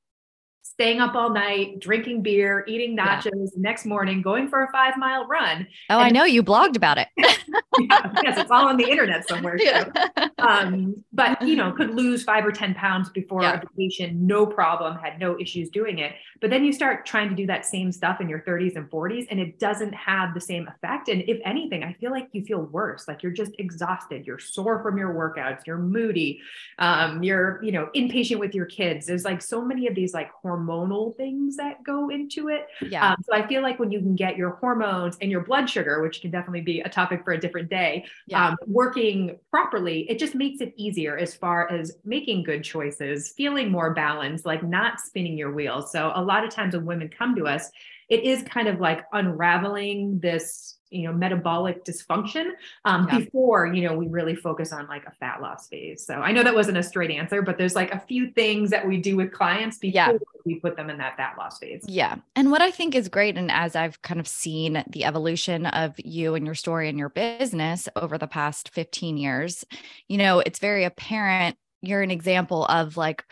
staying 0.72 1.00
up 1.00 1.16
all 1.16 1.32
night, 1.32 1.80
drinking 1.80 2.22
beer, 2.22 2.64
eating 2.68 2.96
nachos, 2.96 3.32
yeah. 3.34 3.48
next 3.56 3.86
morning 3.86 4.22
going 4.22 4.48
for 4.48 4.64
a 4.64 4.72
five 4.72 4.98
mile 4.98 5.26
run. 5.26 5.68
Oh, 5.90 5.98
and 6.00 6.04
I 6.04 6.10
know 6.10 6.26
you 6.26 6.44
blogged 6.44 6.76
about 6.76 6.98
it. 6.98 7.08
yeah, 7.18 8.12
yes, 8.24 8.38
it's 8.38 8.52
all 8.52 8.68
on 8.68 8.78
the 8.78 8.88
internet 8.88 9.28
somewhere. 9.28 9.58
Yeah. 9.60 9.90
Um, 10.38 11.04
but 11.14 11.42
you 11.42 11.56
know, 11.56 11.72
could 11.72 11.96
lose 11.96 12.24
five 12.24 12.46
or 12.46 12.52
10 12.52 12.76
pounds 12.76 13.10
before 13.10 13.42
yeah. 13.42 13.60
a 13.60 13.62
vacation, 13.66 14.28
no 14.28 14.46
problem, 14.46 14.98
had 14.98 15.20
no 15.20 15.40
issues 15.40 15.70
doing 15.70 16.00
it. 16.00 16.14
But 16.42 16.52
then 16.52 16.64
you 16.64 16.72
start 16.72 17.06
trying 17.06 17.30
to 17.30 17.36
do 17.36 17.48
that 17.48 17.66
same 17.66 17.92
stuff 17.92 18.22
in 18.22 18.30
your 18.30 18.42
30s 18.42 18.76
and 18.76 18.90
40s, 18.90 19.26
and 19.32 19.40
it 19.40 19.60
doesn't 19.60 19.94
have 19.94 20.34
the 20.34 20.42
same 20.42 20.68
effect. 20.68 21.10
And 21.10 21.24
if 21.28 21.40
anything, 21.44 21.84
I 21.84 21.94
feel 21.94 22.12
like 22.12 22.28
you 22.34 22.46
feel 22.46 22.62
worse. 22.62 23.08
Like 23.08 23.24
you're 23.24 23.32
just 23.32 23.54
exhausted, 23.58 24.28
you're 24.28 24.40
sore 24.40 24.84
from 24.84 24.98
your 24.98 25.14
workouts, 25.14 25.66
you're 25.66 25.80
moody, 25.80 26.40
um, 26.78 27.24
you're, 27.24 27.64
you 27.64 27.72
know, 27.72 27.90
impatient 27.94 28.40
with 28.40 28.54
your 28.54 28.66
kids. 28.66 29.08
There's 29.08 29.26
like 29.26 29.42
so 29.42 29.64
many 29.64 29.88
of 29.88 29.96
these 29.96 30.14
like 30.14 30.30
hormones 30.32 30.57
hormonal 30.58 31.16
things 31.16 31.58
that 31.58 31.84
go 31.84 32.10
into 32.10 32.50
it. 32.50 32.68
Yeah. 32.82 33.10
Um, 33.10 33.18
so 33.26 33.34
I 33.34 33.48
feel 33.48 33.62
like 33.62 33.80
when 33.80 33.92
you 33.92 34.00
can 34.00 34.16
get 34.16 34.38
your 34.38 34.52
hormones 34.52 35.18
and 35.22 35.32
your 35.32 35.42
blood 35.42 35.70
sugar, 35.70 36.02
which 36.02 36.22
can 36.22 36.32
definitely 36.32 36.62
be 36.62 36.82
a 36.82 36.90
topic 36.90 37.24
for 37.24 37.34
a 37.34 37.40
different 37.40 37.70
day, 37.70 38.06
yeah. 38.28 38.50
um, 38.50 38.58
working 38.66 39.38
properly, 39.50 40.10
it 40.10 40.20
just 40.20 40.36
makes 40.36 40.62
it 40.62 40.74
easier 40.78 41.18
as 41.18 41.34
far 41.34 41.72
as 41.72 41.98
making 42.04 42.44
good 42.44 42.64
choices, 42.64 43.34
feeling 43.36 43.72
more 43.72 43.94
balanced, 43.94 44.46
like 44.46 44.64
not 44.64 45.00
spinning 45.00 45.38
your 45.38 45.52
wheels. 45.52 45.92
So 45.92 46.12
a 46.16 46.22
lot 46.22 46.44
of 46.44 46.50
times 46.50 46.76
when 46.76 46.86
women 46.86 47.10
come 47.10 47.36
to 47.36 47.46
us, 47.46 47.70
it 48.10 48.24
is 48.24 48.44
kind 48.44 48.68
of 48.68 48.80
like 48.80 49.04
unraveling 49.12 50.20
this 50.20 50.77
you 50.90 51.04
know 51.04 51.14
metabolic 51.14 51.84
dysfunction 51.84 52.52
um, 52.86 53.08
yeah. 53.10 53.20
before 53.20 53.68
you 53.68 53.88
know 53.88 53.96
we 53.96 54.08
really 54.08 54.36
focus 54.36 54.72
on 54.72 54.88
like 54.88 55.06
a 55.06 55.12
fat 55.12 55.42
loss 55.42 55.68
phase 55.68 56.06
so 56.06 56.16
i 56.16 56.32
know 56.32 56.44
that 56.44 56.54
wasn't 56.54 56.78
a 56.78 56.84
straight 56.84 57.12
answer 57.12 57.42
but 57.42 57.58
there's 57.58 57.76
like 57.76 57.94
a 57.94 58.00
few 58.00 58.32
things 58.32 58.70
that 58.70 58.88
we 58.88 58.98
do 58.98 59.16
with 59.16 59.32
clients 59.32 59.78
before 59.78 59.96
yeah. 59.96 60.18
we 60.46 60.56
put 60.56 60.76
them 60.76 60.90
in 60.90 60.98
that 60.98 61.18
fat 61.18 61.36
loss 61.38 61.60
phase 61.60 61.84
yeah 61.88 62.16
and 62.36 62.52
what 62.52 62.62
i 62.62 62.72
think 62.72 62.96
is 62.96 63.10
great 63.10 63.38
and 63.38 63.52
as 63.52 63.76
i've 63.76 64.02
kind 64.02 64.20
of 64.20 64.28
seen 64.28 64.84
the 64.90 65.04
evolution 65.04 65.66
of 65.68 65.94
you 65.98 66.36
and 66.36 66.46
your 66.46 66.56
story 66.56 66.90
and 66.90 66.98
your 66.98 67.10
business 67.10 67.88
over 67.96 68.18
the 68.18 68.28
past 68.28 68.70
15 68.70 69.18
years 69.18 69.66
you 70.08 70.18
know 70.18 70.40
it's 70.40 70.60
very 70.60 70.84
apparent 70.84 71.58
you're 71.82 72.02
an 72.02 72.12
example 72.12 72.66
of 72.66 72.98
like 72.98 73.24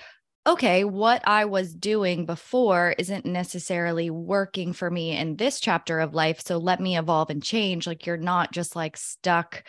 okay, 0.48 0.84
what 0.84 1.28
I 1.28 1.46
was 1.46 1.74
doing 1.74 2.26
before 2.26 2.94
isn't 2.98 3.26
necessarily 3.26 4.10
working 4.10 4.74
for 4.74 4.90
me 4.90 5.18
in 5.18 5.38
this 5.38 5.60
chapter 5.60 6.00
of 6.00 6.14
life. 6.14 6.42
So 6.46 6.58
let 6.58 6.80
me 6.80 6.98
evolve 6.98 7.30
and 7.30 7.42
change. 7.42 7.88
Like 7.88 8.06
you're 8.06 8.18
not 8.18 8.52
just 8.52 8.76
like 8.76 8.96
stuck 8.96 9.64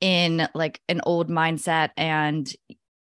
in 0.00 0.48
like 0.54 0.80
an 0.88 1.00
old 1.04 1.28
mindset 1.28 1.90
and 1.96 2.50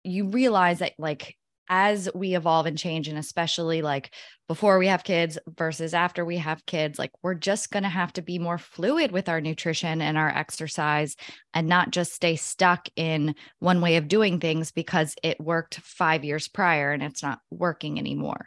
you 0.05 0.29
realize 0.29 0.81
that 0.81 0.93
like 0.99 1.37
as 1.69 2.09
we 2.15 2.35
evolve 2.35 2.67
and 2.67 2.79
change 2.79 3.09
and 3.09 3.19
especially 3.19 3.83
like 3.83 4.15
before 4.49 4.79
we 4.79 4.87
have 4.87 5.05
kids 5.05 5.39
versus 5.57 5.95
after 5.95 6.25
we 6.25 6.37
have 6.37 6.67
kids 6.67 6.99
like 6.99 7.11
we're 7.23 7.35
just 7.35 7.71
going 7.71 7.83
to 7.83 7.89
have 7.89 8.13
to 8.13 8.23
be 8.23 8.39
more 8.39 8.59
fluid 8.59 9.11
with 9.11 9.29
our 9.29 9.41
nutrition 9.41 10.03
and 10.03 10.19
our 10.19 10.29
exercise 10.29 11.17
and 11.55 11.67
not 11.67 11.91
just 11.91 12.13
stay 12.13 12.37
stuck 12.37 12.89
in 12.97 13.35
one 13.61 13.81
way 13.81 13.97
of 13.97 14.09
doing 14.09 14.39
things 14.41 14.71
because 14.71 15.15
it 15.23 15.41
worked 15.41 15.77
5 15.77 16.25
years 16.25 16.49
prior 16.49 16.93
and 16.93 17.03
it's 17.03 17.23
not 17.23 17.41
working 17.51 17.99
anymore. 17.99 18.47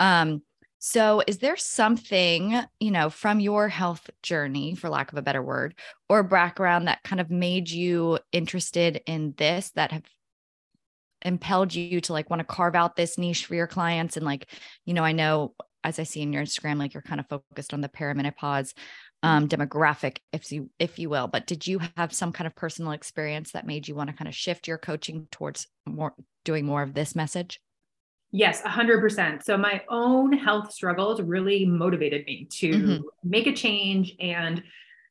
Um 0.00 0.42
so 0.80 1.22
is 1.26 1.38
there 1.38 1.56
something 1.56 2.56
you 2.78 2.90
know 2.90 3.10
from 3.10 3.40
your 3.40 3.68
health 3.68 4.08
journey 4.22 4.76
for 4.76 4.88
lack 4.88 5.10
of 5.10 5.18
a 5.18 5.22
better 5.22 5.42
word 5.42 5.74
or 6.08 6.22
background 6.22 6.86
that 6.86 7.02
kind 7.02 7.20
of 7.20 7.30
made 7.30 7.68
you 7.68 8.18
interested 8.30 9.00
in 9.06 9.34
this 9.36 9.70
that 9.72 9.90
have 9.90 10.04
impelled 11.22 11.74
you 11.74 12.00
to 12.00 12.12
like 12.12 12.30
want 12.30 12.40
to 12.40 12.44
carve 12.44 12.74
out 12.74 12.96
this 12.96 13.18
niche 13.18 13.46
for 13.46 13.54
your 13.54 13.66
clients 13.66 14.16
and 14.16 14.24
like 14.24 14.46
you 14.84 14.94
know 14.94 15.04
i 15.04 15.12
know 15.12 15.54
as 15.84 15.98
i 15.98 16.02
see 16.02 16.20
in 16.20 16.32
your 16.32 16.42
instagram 16.42 16.78
like 16.78 16.94
you're 16.94 17.02
kind 17.02 17.20
of 17.20 17.28
focused 17.28 17.74
on 17.74 17.80
the 17.80 17.88
perimenopause 17.88 18.72
um, 19.24 19.48
demographic 19.48 20.18
if 20.32 20.52
you 20.52 20.70
if 20.78 20.98
you 21.00 21.10
will 21.10 21.26
but 21.26 21.44
did 21.44 21.66
you 21.66 21.80
have 21.96 22.12
some 22.12 22.30
kind 22.30 22.46
of 22.46 22.54
personal 22.54 22.92
experience 22.92 23.50
that 23.50 23.66
made 23.66 23.88
you 23.88 23.96
want 23.96 24.08
to 24.08 24.14
kind 24.14 24.28
of 24.28 24.34
shift 24.34 24.68
your 24.68 24.78
coaching 24.78 25.26
towards 25.32 25.66
more 25.86 26.14
doing 26.44 26.64
more 26.64 26.82
of 26.82 26.94
this 26.94 27.16
message 27.16 27.60
Yes, 28.30 28.60
100%. 28.60 29.42
So 29.42 29.56
my 29.56 29.82
own 29.88 30.32
health 30.32 30.72
struggles 30.72 31.22
really 31.22 31.64
motivated 31.64 32.26
me 32.26 32.46
to 32.58 32.70
mm-hmm. 32.70 33.02
make 33.24 33.46
a 33.46 33.54
change 33.54 34.14
and 34.20 34.62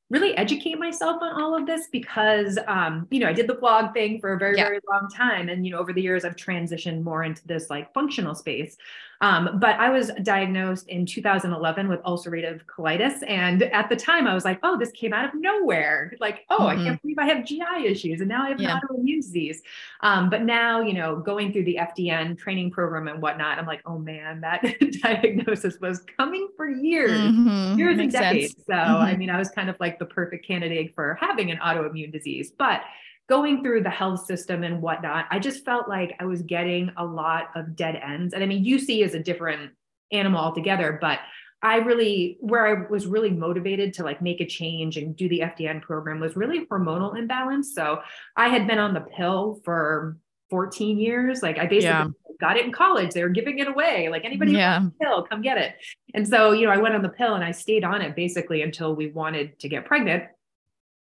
really 0.09 0.35
educate 0.37 0.79
myself 0.79 1.21
on 1.21 1.41
all 1.41 1.55
of 1.55 1.65
this 1.65 1.87
because 1.91 2.57
um, 2.67 3.07
you 3.11 3.19
know 3.19 3.27
i 3.27 3.33
did 3.33 3.47
the 3.47 3.53
blog 3.53 3.93
thing 3.93 4.19
for 4.19 4.33
a 4.33 4.37
very 4.37 4.57
yeah. 4.57 4.63
very 4.63 4.79
long 4.89 5.07
time 5.09 5.49
and 5.49 5.65
you 5.65 5.71
know 5.71 5.79
over 5.79 5.93
the 5.93 6.01
years 6.01 6.23
i've 6.25 6.35
transitioned 6.35 7.03
more 7.03 7.23
into 7.23 7.45
this 7.47 7.69
like 7.69 7.93
functional 7.93 8.35
space 8.35 8.77
um, 9.21 9.59
but 9.59 9.79
I 9.79 9.89
was 9.89 10.11
diagnosed 10.21 10.87
in 10.89 11.05
2011 11.05 11.87
with 11.87 12.01
ulcerative 12.03 12.61
colitis. 12.65 13.27
And 13.27 13.63
at 13.63 13.89
the 13.89 13.95
time, 13.95 14.27
I 14.27 14.33
was 14.33 14.45
like, 14.45 14.59
oh, 14.63 14.77
this 14.77 14.91
came 14.91 15.13
out 15.13 15.25
of 15.25 15.31
nowhere. 15.33 16.13
Like, 16.19 16.45
oh, 16.49 16.59
mm-hmm. 16.59 16.79
I 16.79 16.83
can't 16.83 17.01
believe 17.01 17.17
I 17.17 17.25
have 17.25 17.45
GI 17.45 17.85
issues. 17.85 18.19
And 18.21 18.29
now 18.29 18.43
I 18.43 18.49
have 18.49 18.61
yeah. 18.61 18.75
an 18.75 18.81
autoimmune 18.81 19.21
disease. 19.21 19.61
Um, 20.01 20.29
but 20.29 20.43
now, 20.43 20.81
you 20.81 20.93
know, 20.93 21.17
going 21.17 21.51
through 21.51 21.63
the 21.63 21.79
FDN 21.81 22.37
training 22.37 22.71
program 22.71 23.07
and 23.07 23.21
whatnot, 23.21 23.57
I'm 23.57 23.65
like, 23.65 23.81
oh 23.85 23.97
man, 23.97 24.41
that 24.41 24.63
diagnosis 25.01 25.79
was 25.79 26.03
coming 26.17 26.49
for 26.55 26.69
years, 26.69 27.19
mm-hmm. 27.19 27.79
years 27.79 27.97
Makes 27.97 28.13
and 28.15 28.23
decades. 28.23 28.53
Sense. 28.53 28.65
So, 28.67 28.73
mm-hmm. 28.73 29.01
I 29.01 29.15
mean, 29.15 29.29
I 29.29 29.37
was 29.37 29.49
kind 29.49 29.69
of 29.69 29.77
like 29.79 29.96
the 29.99 30.05
perfect 30.05 30.47
candidate 30.47 30.93
for 30.95 31.17
having 31.19 31.51
an 31.51 31.57
autoimmune 31.57 32.11
disease. 32.11 32.51
But 32.57 32.81
going 33.29 33.61
through 33.61 33.83
the 33.83 33.89
health 33.89 34.25
system 34.25 34.63
and 34.63 34.81
whatnot, 34.81 35.25
I 35.29 35.39
just 35.39 35.65
felt 35.65 35.89
like 35.89 36.15
I 36.19 36.25
was 36.25 36.41
getting 36.41 36.91
a 36.97 37.05
lot 37.05 37.49
of 37.55 37.75
dead 37.75 37.95
ends. 37.95 38.33
And 38.33 38.43
I 38.43 38.47
mean, 38.47 38.65
UC 38.65 39.03
is 39.03 39.13
a 39.13 39.19
different 39.19 39.71
animal 40.11 40.39
altogether, 40.39 40.97
but 40.99 41.19
I 41.61 41.77
really, 41.77 42.37
where 42.39 42.67
I 42.67 42.89
was 42.89 43.07
really 43.07 43.31
motivated 43.31 43.93
to 43.95 44.03
like 44.03 44.21
make 44.21 44.41
a 44.41 44.45
change 44.45 44.95
and 44.95 45.15
do 45.15 45.27
the 45.27 45.39
FDN 45.39 45.81
program 45.81 46.19
was 46.19 46.35
really 46.35 46.65
hormonal 46.67 47.17
imbalance. 47.17 47.73
So 47.73 47.99
I 48.35 48.49
had 48.49 48.67
been 48.67 48.77
on 48.77 48.93
the 48.93 49.01
pill 49.01 49.59
for 49.65 50.17
14 50.49 50.97
years. 50.99 51.41
Like 51.41 51.57
I 51.57 51.65
basically 51.65 51.87
yeah. 51.87 52.07
got 52.39 52.57
it 52.57 52.65
in 52.65 52.71
college. 52.71 53.11
They 53.11 53.23
were 53.23 53.29
giving 53.29 53.59
it 53.59 53.67
away. 53.67 54.09
Like 54.09 54.25
anybody 54.25 54.53
yeah. 54.53 54.81
pill, 55.01 55.23
come 55.23 55.41
get 55.41 55.57
it. 55.57 55.75
And 56.13 56.27
so, 56.27 56.51
you 56.51 56.65
know, 56.65 56.71
I 56.71 56.77
went 56.77 56.95
on 56.95 57.01
the 57.01 57.09
pill 57.09 57.35
and 57.35 57.43
I 57.43 57.51
stayed 57.51 57.83
on 57.83 58.01
it 58.01 58.15
basically 58.15 58.61
until 58.61 58.95
we 58.95 59.11
wanted 59.11 59.59
to 59.59 59.69
get 59.69 59.85
pregnant. 59.85 60.23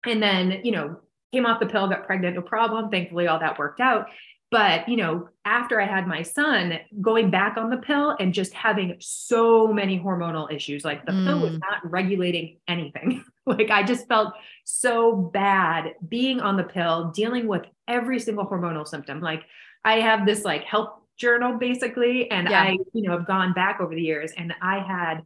And 0.05 0.23
then, 0.23 0.61
you 0.63 0.73
know, 0.73 1.01
came 1.33 1.47
off 1.47 1.61
the 1.61 1.67
pill, 1.67 1.89
got 1.89 2.07
pregnant, 2.07 2.37
no 2.37 2.43
problem. 2.43 2.91
Thankfully, 2.91 3.27
all 3.27 3.39
that 3.41 3.59
worked 3.59 3.81
out. 3.81 4.07
But, 4.51 4.89
you 4.89 4.97
know, 4.97 5.29
after 5.45 5.81
I 5.81 5.87
had 5.87 6.07
my 6.07 6.23
son, 6.23 6.79
going 7.01 7.31
back 7.31 7.57
on 7.57 7.69
the 7.69 7.79
pill 7.79 8.17
and 8.21 8.33
just 8.33 8.53
having 8.53 8.97
so 9.01 9.67
many 9.73 9.99
hormonal 9.99 10.51
issues, 10.53 10.85
like 10.85 11.05
the 11.05 11.13
mm. 11.13 11.27
pill 11.27 11.41
was 11.41 11.53
mm. 11.53 11.61
not 11.61 11.91
regulating 11.91 12.59
anything. 12.69 13.25
like 13.47 13.71
I 13.71 13.83
just 13.83 14.09
felt 14.09 14.35
so 14.65 15.15
bad 15.17 15.95
being 16.09 16.41
on 16.41 16.57
the 16.57 16.65
pill, 16.65 17.11
dealing 17.15 17.47
with 17.47 17.63
every 17.89 18.19
single 18.19 18.47
hormonal 18.47 18.87
symptom. 18.87 19.21
Like 19.21 19.45
I 19.85 20.01
have 20.01 20.27
this 20.27 20.45
like 20.45 20.65
health 20.65 20.91
journal 21.17 21.59
basically, 21.59 22.31
and 22.31 22.49
yeah. 22.51 22.63
I, 22.63 22.79
you 22.93 23.03
know, 23.03 23.13
have 23.13 23.27
gone 23.27 23.53
back 23.53 23.81
over 23.81 23.95
the 23.95 24.03
years 24.03 24.33
and 24.37 24.55
I 24.61 24.81
had 24.81 25.23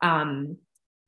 um 0.00 0.56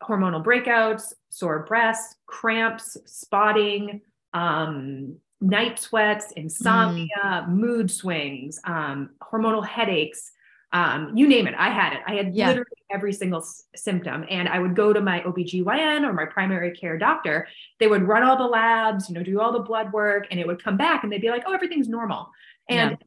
hormonal 0.03 0.45
breakouts, 0.45 1.13
sore 1.31 1.65
breasts, 1.67 2.17
cramps, 2.27 2.97
spotting, 3.07 4.01
um, 4.35 5.17
night 5.41 5.79
sweats, 5.79 6.33
insomnia, 6.33 7.09
mm. 7.25 7.49
mood 7.49 7.91
swings, 7.91 8.61
um, 8.65 9.11
hormonal 9.23 9.67
headaches, 9.67 10.33
um, 10.73 11.17
you 11.17 11.29
name 11.29 11.47
it. 11.47 11.55
I 11.57 11.71
had 11.71 11.93
it. 11.93 12.01
I 12.07 12.15
had 12.15 12.35
yeah. 12.35 12.49
literally 12.49 12.71
every 12.91 13.13
single 13.13 13.41
s- 13.41 13.65
symptom. 13.75 14.25
And 14.29 14.49
I 14.49 14.59
would 14.59 14.75
go 14.75 14.93
to 14.93 15.01
my 15.01 15.21
OBGYN 15.21 16.07
or 16.07 16.13
my 16.13 16.25
primary 16.25 16.73
care 16.73 16.99
doctor. 16.99 17.49
They 17.79 17.87
would 17.87 18.03
run 18.03 18.23
all 18.23 18.37
the 18.37 18.47
labs, 18.47 19.09
you 19.09 19.15
know, 19.15 19.23
do 19.23 19.41
all 19.41 19.53
the 19.53 19.61
blood 19.61 19.93
work, 19.93 20.27
and 20.31 20.41
it 20.41 20.47
would 20.47 20.63
come 20.63 20.77
back 20.77 21.03
and 21.03 21.13
they'd 21.13 21.21
be 21.21 21.31
like, 21.31 21.45
oh, 21.47 21.55
everything's 21.55 21.89
normal. 21.89 22.31
And 22.69 22.93
yeah. 22.93 23.07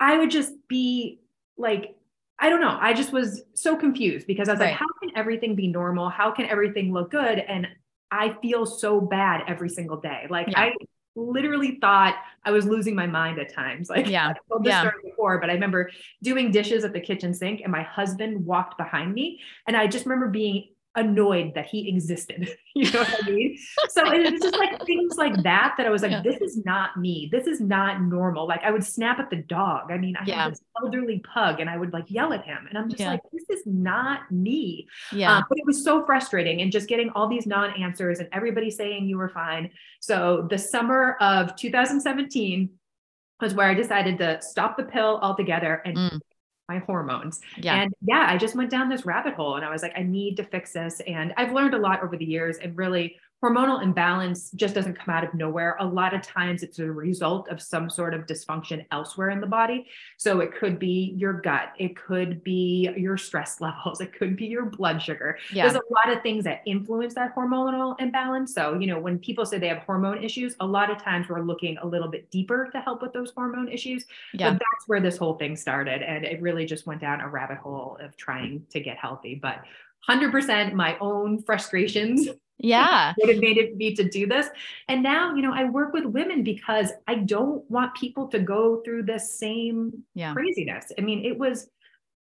I 0.00 0.18
would 0.18 0.30
just 0.30 0.52
be 0.68 1.20
like, 1.56 1.96
I 2.38 2.50
don't 2.50 2.60
know. 2.60 2.76
I 2.80 2.92
just 2.92 3.12
was 3.12 3.42
so 3.54 3.76
confused 3.76 4.26
because 4.26 4.48
I 4.48 4.52
was 4.52 4.60
right. 4.60 4.70
like, 4.70 4.78
how 4.78 4.86
can 5.00 5.16
everything 5.16 5.54
be 5.54 5.68
normal? 5.68 6.08
How 6.08 6.30
can 6.30 6.46
everything 6.46 6.92
look 6.92 7.10
good? 7.10 7.38
And 7.38 7.68
I 8.10 8.36
feel 8.42 8.66
so 8.66 9.00
bad 9.00 9.44
every 9.46 9.70
single 9.70 9.98
day. 9.98 10.26
Like 10.28 10.48
yeah. 10.48 10.60
I 10.60 10.72
literally 11.14 11.78
thought 11.80 12.16
I 12.44 12.50
was 12.50 12.64
losing 12.66 12.94
my 12.94 13.06
mind 13.06 13.38
at 13.38 13.52
times. 13.52 13.90
Like 13.92 14.08
yeah, 14.08 14.28
I 14.28 14.34
told 14.48 14.64
this 14.64 14.70
yeah. 14.70 14.80
story 14.80 15.02
before, 15.04 15.38
but 15.38 15.50
I 15.50 15.52
remember 15.52 15.90
doing 16.22 16.50
dishes 16.50 16.82
at 16.82 16.94
the 16.94 17.00
kitchen 17.00 17.34
sink 17.34 17.60
and 17.60 17.70
my 17.70 17.82
husband 17.82 18.46
walked 18.46 18.78
behind 18.78 19.12
me. 19.12 19.40
And 19.66 19.76
I 19.76 19.86
just 19.86 20.06
remember 20.06 20.28
being 20.28 20.68
annoyed 20.94 21.52
that 21.54 21.66
he 21.66 21.88
existed. 21.88 22.48
you 22.74 22.90
know 22.90 23.00
what 23.00 23.24
I 23.24 23.30
mean? 23.30 23.56
so 23.88 24.02
it's 24.06 24.42
just 24.42 24.56
like 24.58 24.84
things 24.84 25.16
like 25.16 25.42
that 25.42 25.74
that 25.76 25.86
I 25.86 25.90
was 25.90 26.02
like, 26.02 26.10
yeah. 26.10 26.22
this 26.22 26.40
is 26.40 26.62
not 26.64 26.96
me. 26.96 27.28
This 27.32 27.46
is 27.46 27.60
not 27.60 28.02
normal. 28.02 28.46
Like 28.46 28.62
I 28.62 28.70
would 28.70 28.84
snap 28.84 29.18
at 29.18 29.30
the 29.30 29.36
dog. 29.36 29.90
I 29.90 29.98
mean, 29.98 30.16
I 30.16 30.24
yeah. 30.24 30.44
have 30.44 30.52
this 30.52 30.62
elderly 30.82 31.20
pug 31.20 31.60
and 31.60 31.70
I 31.70 31.76
would 31.76 31.92
like 31.92 32.10
yell 32.10 32.32
at 32.32 32.44
him. 32.44 32.66
And 32.68 32.76
I'm 32.76 32.88
just 32.88 33.00
yeah. 33.00 33.12
like, 33.12 33.20
this 33.32 33.48
is 33.50 33.62
not 33.66 34.30
me. 34.30 34.86
Yeah. 35.12 35.36
Um, 35.36 35.44
but 35.48 35.58
it 35.58 35.66
was 35.66 35.82
so 35.82 36.04
frustrating 36.04 36.60
and 36.60 36.70
just 36.70 36.88
getting 36.88 37.10
all 37.10 37.28
these 37.28 37.46
non-answers 37.46 38.18
and 38.18 38.28
everybody 38.32 38.70
saying 38.70 39.06
you 39.06 39.18
were 39.18 39.30
fine. 39.30 39.70
So 40.00 40.46
the 40.50 40.58
summer 40.58 41.16
of 41.20 41.56
2017 41.56 42.70
was 43.40 43.54
where 43.54 43.68
I 43.68 43.74
decided 43.74 44.18
to 44.18 44.40
stop 44.40 44.76
the 44.76 44.84
pill 44.84 45.18
altogether 45.22 45.82
and 45.84 45.96
mm 45.96 46.20
my 46.72 46.78
hormones. 46.84 47.40
Yeah. 47.56 47.82
And 47.82 47.94
yeah, 48.02 48.26
I 48.28 48.38
just 48.38 48.54
went 48.54 48.70
down 48.70 48.88
this 48.88 49.04
rabbit 49.04 49.34
hole 49.34 49.56
and 49.56 49.64
I 49.64 49.70
was 49.70 49.82
like, 49.82 49.92
I 49.96 50.02
need 50.02 50.36
to 50.38 50.44
fix 50.44 50.72
this. 50.72 51.00
And 51.06 51.32
I've 51.36 51.52
learned 51.52 51.74
a 51.74 51.78
lot 51.78 52.02
over 52.02 52.16
the 52.16 52.24
years 52.24 52.58
and 52.58 52.76
really 52.76 53.16
hormonal 53.42 53.82
imbalance 53.82 54.52
just 54.52 54.72
doesn't 54.74 54.94
come 54.94 55.12
out 55.12 55.24
of 55.24 55.34
nowhere. 55.34 55.76
A 55.80 55.86
lot 55.86 56.14
of 56.14 56.22
times 56.22 56.62
it's 56.62 56.78
a 56.78 56.90
result 56.90 57.48
of 57.48 57.60
some 57.60 57.90
sort 57.90 58.14
of 58.14 58.26
dysfunction 58.26 58.86
elsewhere 58.92 59.30
in 59.30 59.40
the 59.40 59.46
body. 59.48 59.86
So 60.16 60.38
it 60.40 60.54
could 60.54 60.78
be 60.78 61.12
your 61.16 61.32
gut, 61.32 61.72
it 61.76 61.96
could 61.96 62.44
be 62.44 62.90
your 62.96 63.16
stress 63.16 63.60
levels, 63.60 64.00
it 64.00 64.12
could 64.12 64.36
be 64.36 64.46
your 64.46 64.66
blood 64.66 65.02
sugar. 65.02 65.38
Yeah. 65.52 65.64
There's 65.64 65.74
a 65.74 65.92
lot 65.92 66.16
of 66.16 66.22
things 66.22 66.44
that 66.44 66.62
influence 66.66 67.14
that 67.14 67.34
hormonal 67.34 68.00
imbalance. 68.00 68.54
So, 68.54 68.78
you 68.78 68.86
know, 68.86 69.00
when 69.00 69.18
people 69.18 69.44
say 69.44 69.58
they 69.58 69.68
have 69.68 69.78
hormone 69.78 70.22
issues, 70.22 70.54
a 70.60 70.66
lot 70.66 70.90
of 70.90 71.02
times 71.02 71.28
we're 71.28 71.42
looking 71.42 71.78
a 71.78 71.86
little 71.86 72.08
bit 72.08 72.30
deeper 72.30 72.68
to 72.70 72.80
help 72.80 73.02
with 73.02 73.12
those 73.12 73.32
hormone 73.32 73.68
issues. 73.68 74.04
Yeah. 74.34 74.50
But 74.50 74.60
that's 74.60 74.86
where 74.86 75.00
this 75.00 75.16
whole 75.16 75.34
thing 75.34 75.56
started. 75.56 76.02
And 76.02 76.24
it 76.24 76.40
really 76.40 76.64
just 76.64 76.86
went 76.86 77.00
down 77.00 77.20
a 77.20 77.28
rabbit 77.28 77.58
hole 77.58 77.98
of 78.00 78.16
trying 78.16 78.64
to 78.70 78.78
get 78.78 78.98
healthy. 78.98 79.34
But 79.34 79.62
100% 80.08 80.72
my 80.72 80.96
own 81.00 81.42
frustrations 81.42 82.28
yeah. 82.62 83.12
Motivated 83.18 83.76
me 83.76 83.94
to 83.94 84.08
do 84.08 84.26
this. 84.26 84.48
And 84.88 85.02
now 85.02 85.34
you 85.34 85.42
know 85.42 85.52
i 85.52 85.64
work 85.64 85.92
with 85.92 86.04
women 86.04 86.42
because 86.42 86.90
i 87.06 87.14
don't 87.14 87.68
want 87.70 87.94
people 87.94 88.28
to 88.28 88.38
go 88.38 88.80
through 88.84 89.04
the 89.04 89.18
same 89.18 90.04
yeah. 90.14 90.32
craziness. 90.32 90.92
I 90.98 91.02
mean 91.02 91.24
it 91.24 91.38
was 91.38 91.68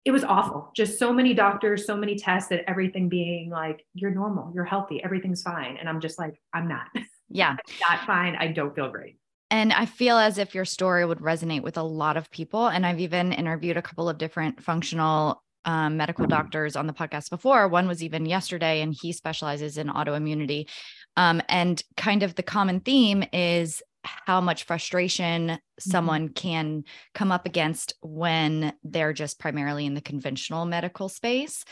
it 0.05 0.11
was 0.11 0.25
awful. 0.25 0.71
Just 0.75 0.99
so 0.99 1.13
many 1.13 1.35
doctors 1.35 1.87
so 1.87 1.97
many 1.97 2.17
tests 2.17 2.49
that 2.51 2.69
everything 2.69 3.09
being 3.09 3.51
like 3.51 3.87
you're 3.95 4.11
normal 4.11 4.53
you're 4.55 4.65
healthy 4.65 5.03
everything's 5.03 5.43
fine. 5.43 5.77
And 5.77 5.89
i'm 5.89 6.01
just 6.01 6.19
like 6.19 6.41
i'm 6.53 6.69
not. 6.69 6.87
Yeah. 7.31 7.57
Not 7.81 8.07
fine. 8.07 8.37
I 8.37 8.49
don't 8.49 8.75
feel 8.75 8.91
great. 8.91 9.17
And 9.51 9.73
I 9.73 9.87
feel 9.87 10.19
as 10.19 10.39
if 10.39 10.55
your 10.55 10.65
story 10.65 11.05
would 11.05 11.21
resonate 11.21 11.63
with 11.63 11.77
a 11.77 11.83
lot 11.83 12.17
of 12.17 12.31
people. 12.31 12.67
And 12.67 12.85
I've 12.85 13.01
even 13.01 13.33
interviewed 13.33 13.77
a 13.77 13.83
couple 13.83 14.09
of 14.09 14.19
different 14.19 14.63
functional 14.63 15.44
um, 15.65 15.97
medical 15.97 16.27
doctors 16.27 16.77
on 16.77 16.87
the 16.87 16.93
podcast 16.93 17.31
before. 17.31 17.69
One 17.69 17.89
was 17.89 18.03
even 18.03 18.27
yesterday, 18.27 18.81
and 18.81 18.95
he 18.95 19.13
specializes 19.13 19.79
in 19.79 19.89
autoimmunity. 19.89 20.69
Um, 21.17 21.41
and 21.49 21.83
kind 21.97 22.23
of 22.23 22.35
the 22.35 22.43
common 22.43 22.81
theme 22.81 23.25
is 23.33 23.83
how 24.03 24.41
much 24.41 24.65
frustration 24.65 25.49
mm-hmm. 25.49 25.91
someone 25.91 26.29
can 26.29 26.85
come 27.15 27.33
up 27.33 27.47
against 27.47 27.95
when 28.03 28.73
they're 28.83 29.13
just 29.13 29.39
primarily 29.39 29.87
in 29.87 29.95
the 29.95 30.01
conventional 30.01 30.67
medical 30.67 31.09
space. 31.09 31.65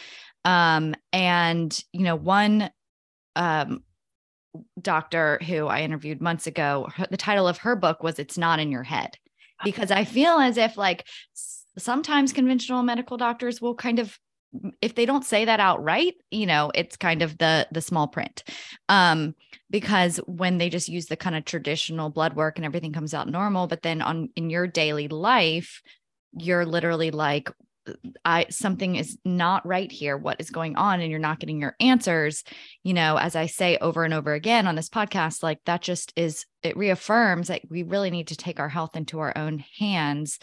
Um, 0.44 0.94
and, 1.12 1.84
you 1.92 2.04
know, 2.04 2.16
one 2.16 2.70
um, 3.37 3.82
doctor 4.80 5.38
who 5.46 5.66
I 5.66 5.80
interviewed 5.80 6.20
months 6.20 6.46
ago, 6.46 6.88
her, 6.96 7.06
the 7.11 7.16
title 7.16 7.49
of 7.49 7.58
her 7.58 7.76
book 7.76 8.02
was 8.02 8.18
It's 8.18 8.38
Not 8.38 8.61
in 8.61 8.72
Your 8.72 8.82
Head. 8.82 9.16
Because 9.64 9.92
I 9.92 10.04
feel 10.04 10.40
as 10.40 10.56
if, 10.56 10.76
like, 10.76 11.06
sometimes 11.78 12.32
conventional 12.32 12.82
medical 12.82 13.16
doctors 13.16 13.60
will 13.60 13.74
kind 13.74 13.98
of 13.98 14.18
if 14.82 14.94
they 14.94 15.06
don't 15.06 15.24
say 15.24 15.46
that 15.46 15.60
outright 15.60 16.14
you 16.30 16.44
know 16.44 16.70
it's 16.74 16.96
kind 16.96 17.22
of 17.22 17.38
the 17.38 17.66
the 17.72 17.80
small 17.80 18.06
print 18.06 18.44
um 18.88 19.34
because 19.70 20.18
when 20.26 20.58
they 20.58 20.68
just 20.68 20.88
use 20.88 21.06
the 21.06 21.16
kind 21.16 21.34
of 21.34 21.44
traditional 21.44 22.10
blood 22.10 22.34
work 22.34 22.58
and 22.58 22.66
everything 22.66 22.92
comes 22.92 23.14
out 23.14 23.28
normal 23.28 23.66
but 23.66 23.82
then 23.82 24.02
on 24.02 24.28
in 24.36 24.50
your 24.50 24.66
daily 24.66 25.08
life 25.08 25.80
you're 26.34 26.66
literally 26.66 27.10
like 27.10 27.50
I 28.24 28.46
something 28.48 28.94
is 28.96 29.18
not 29.24 29.66
right 29.66 29.90
here. 29.90 30.16
What 30.16 30.40
is 30.40 30.50
going 30.50 30.76
on? 30.76 31.00
And 31.00 31.10
you're 31.10 31.18
not 31.18 31.40
getting 31.40 31.60
your 31.60 31.74
answers. 31.80 32.44
You 32.84 32.94
know, 32.94 33.16
as 33.16 33.34
I 33.34 33.46
say 33.46 33.76
over 33.78 34.04
and 34.04 34.14
over 34.14 34.32
again 34.34 34.66
on 34.66 34.76
this 34.76 34.88
podcast, 34.88 35.42
like 35.42 35.58
that 35.66 35.82
just 35.82 36.12
is 36.14 36.46
it 36.62 36.76
reaffirms 36.76 37.48
that 37.48 37.62
we 37.68 37.82
really 37.82 38.10
need 38.10 38.28
to 38.28 38.36
take 38.36 38.60
our 38.60 38.68
health 38.68 38.96
into 38.96 39.18
our 39.18 39.36
own 39.36 39.64
hands 39.78 40.38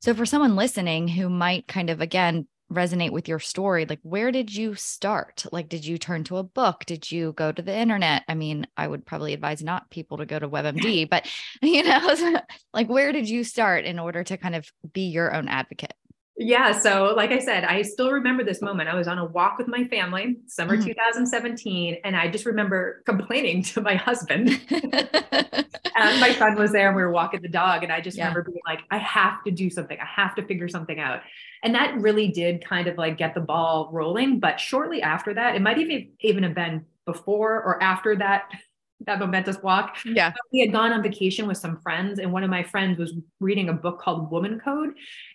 so, 0.00 0.14
for 0.14 0.26
someone 0.26 0.56
listening 0.56 1.08
who 1.08 1.28
might 1.28 1.66
kind 1.66 1.90
of, 1.90 2.00
again, 2.00 2.46
resonate 2.72 3.10
with 3.10 3.28
your 3.28 3.38
story, 3.38 3.86
like 3.86 4.00
where 4.02 4.30
did 4.30 4.54
you 4.54 4.74
start? 4.74 5.44
Like, 5.52 5.68
did 5.68 5.84
you 5.86 5.98
turn 5.98 6.24
to 6.24 6.36
a 6.36 6.42
book? 6.42 6.84
Did 6.84 7.10
you 7.10 7.32
go 7.32 7.50
to 7.50 7.62
the 7.62 7.74
internet? 7.74 8.22
I 8.28 8.34
mean, 8.34 8.66
I 8.76 8.86
would 8.86 9.06
probably 9.06 9.32
advise 9.32 9.62
not 9.62 9.90
people 9.90 10.18
to 10.18 10.26
go 10.26 10.38
to 10.38 10.48
WebMD, 10.50 11.08
but, 11.08 11.28
you 11.62 11.82
know, 11.82 12.40
like 12.74 12.88
where 12.88 13.12
did 13.12 13.28
you 13.28 13.44
start 13.44 13.84
in 13.84 13.98
order 13.98 14.22
to 14.24 14.36
kind 14.36 14.54
of 14.54 14.70
be 14.92 15.08
your 15.08 15.34
own 15.34 15.48
advocate? 15.48 15.94
Yeah. 16.38 16.72
So, 16.72 17.14
like 17.16 17.30
I 17.30 17.40
said, 17.40 17.64
I 17.64 17.82
still 17.82 18.12
remember 18.12 18.44
this 18.44 18.62
moment. 18.62 18.88
I 18.88 18.94
was 18.94 19.08
on 19.08 19.18
a 19.18 19.24
walk 19.24 19.58
with 19.58 19.66
my 19.66 19.84
family, 19.84 20.36
summer 20.46 20.76
mm-hmm. 20.76 20.86
2017, 20.86 21.98
and 22.04 22.16
I 22.16 22.28
just 22.28 22.46
remember 22.46 23.02
complaining 23.06 23.62
to 23.74 23.80
my 23.80 23.96
husband. 23.96 24.60
And 25.98 26.20
my 26.20 26.32
son 26.32 26.54
was 26.56 26.72
there 26.72 26.88
and 26.88 26.96
we 26.96 27.02
were 27.02 27.10
walking 27.10 27.42
the 27.42 27.48
dog. 27.48 27.82
And 27.82 27.92
I 27.92 28.00
just 28.00 28.16
yeah. 28.16 28.28
remember 28.28 28.50
being 28.50 28.60
like, 28.66 28.80
I 28.90 28.98
have 28.98 29.42
to 29.44 29.50
do 29.50 29.68
something. 29.68 29.98
I 30.00 30.04
have 30.04 30.34
to 30.36 30.46
figure 30.46 30.68
something 30.68 31.00
out. 31.00 31.20
And 31.62 31.74
that 31.74 32.00
really 32.00 32.28
did 32.28 32.64
kind 32.64 32.86
of 32.86 32.96
like 32.96 33.18
get 33.18 33.34
the 33.34 33.40
ball 33.40 33.90
rolling. 33.92 34.38
But 34.38 34.60
shortly 34.60 35.02
after 35.02 35.34
that, 35.34 35.56
it 35.56 35.62
might 35.62 35.78
even 35.78 36.10
even 36.20 36.44
have 36.44 36.54
been 36.54 36.84
before 37.04 37.62
or 37.62 37.82
after 37.82 38.14
that 38.16 38.50
that 39.06 39.18
momentous 39.20 39.62
walk. 39.62 39.96
Yeah. 40.04 40.32
We 40.52 40.60
had 40.60 40.72
gone 40.72 40.92
on 40.92 41.02
vacation 41.02 41.46
with 41.46 41.56
some 41.56 41.80
friends, 41.80 42.18
and 42.18 42.32
one 42.32 42.42
of 42.42 42.50
my 42.50 42.64
friends 42.64 42.98
was 42.98 43.14
reading 43.38 43.68
a 43.68 43.72
book 43.72 44.00
called 44.00 44.30
Woman 44.30 44.60
Code. 44.60 44.90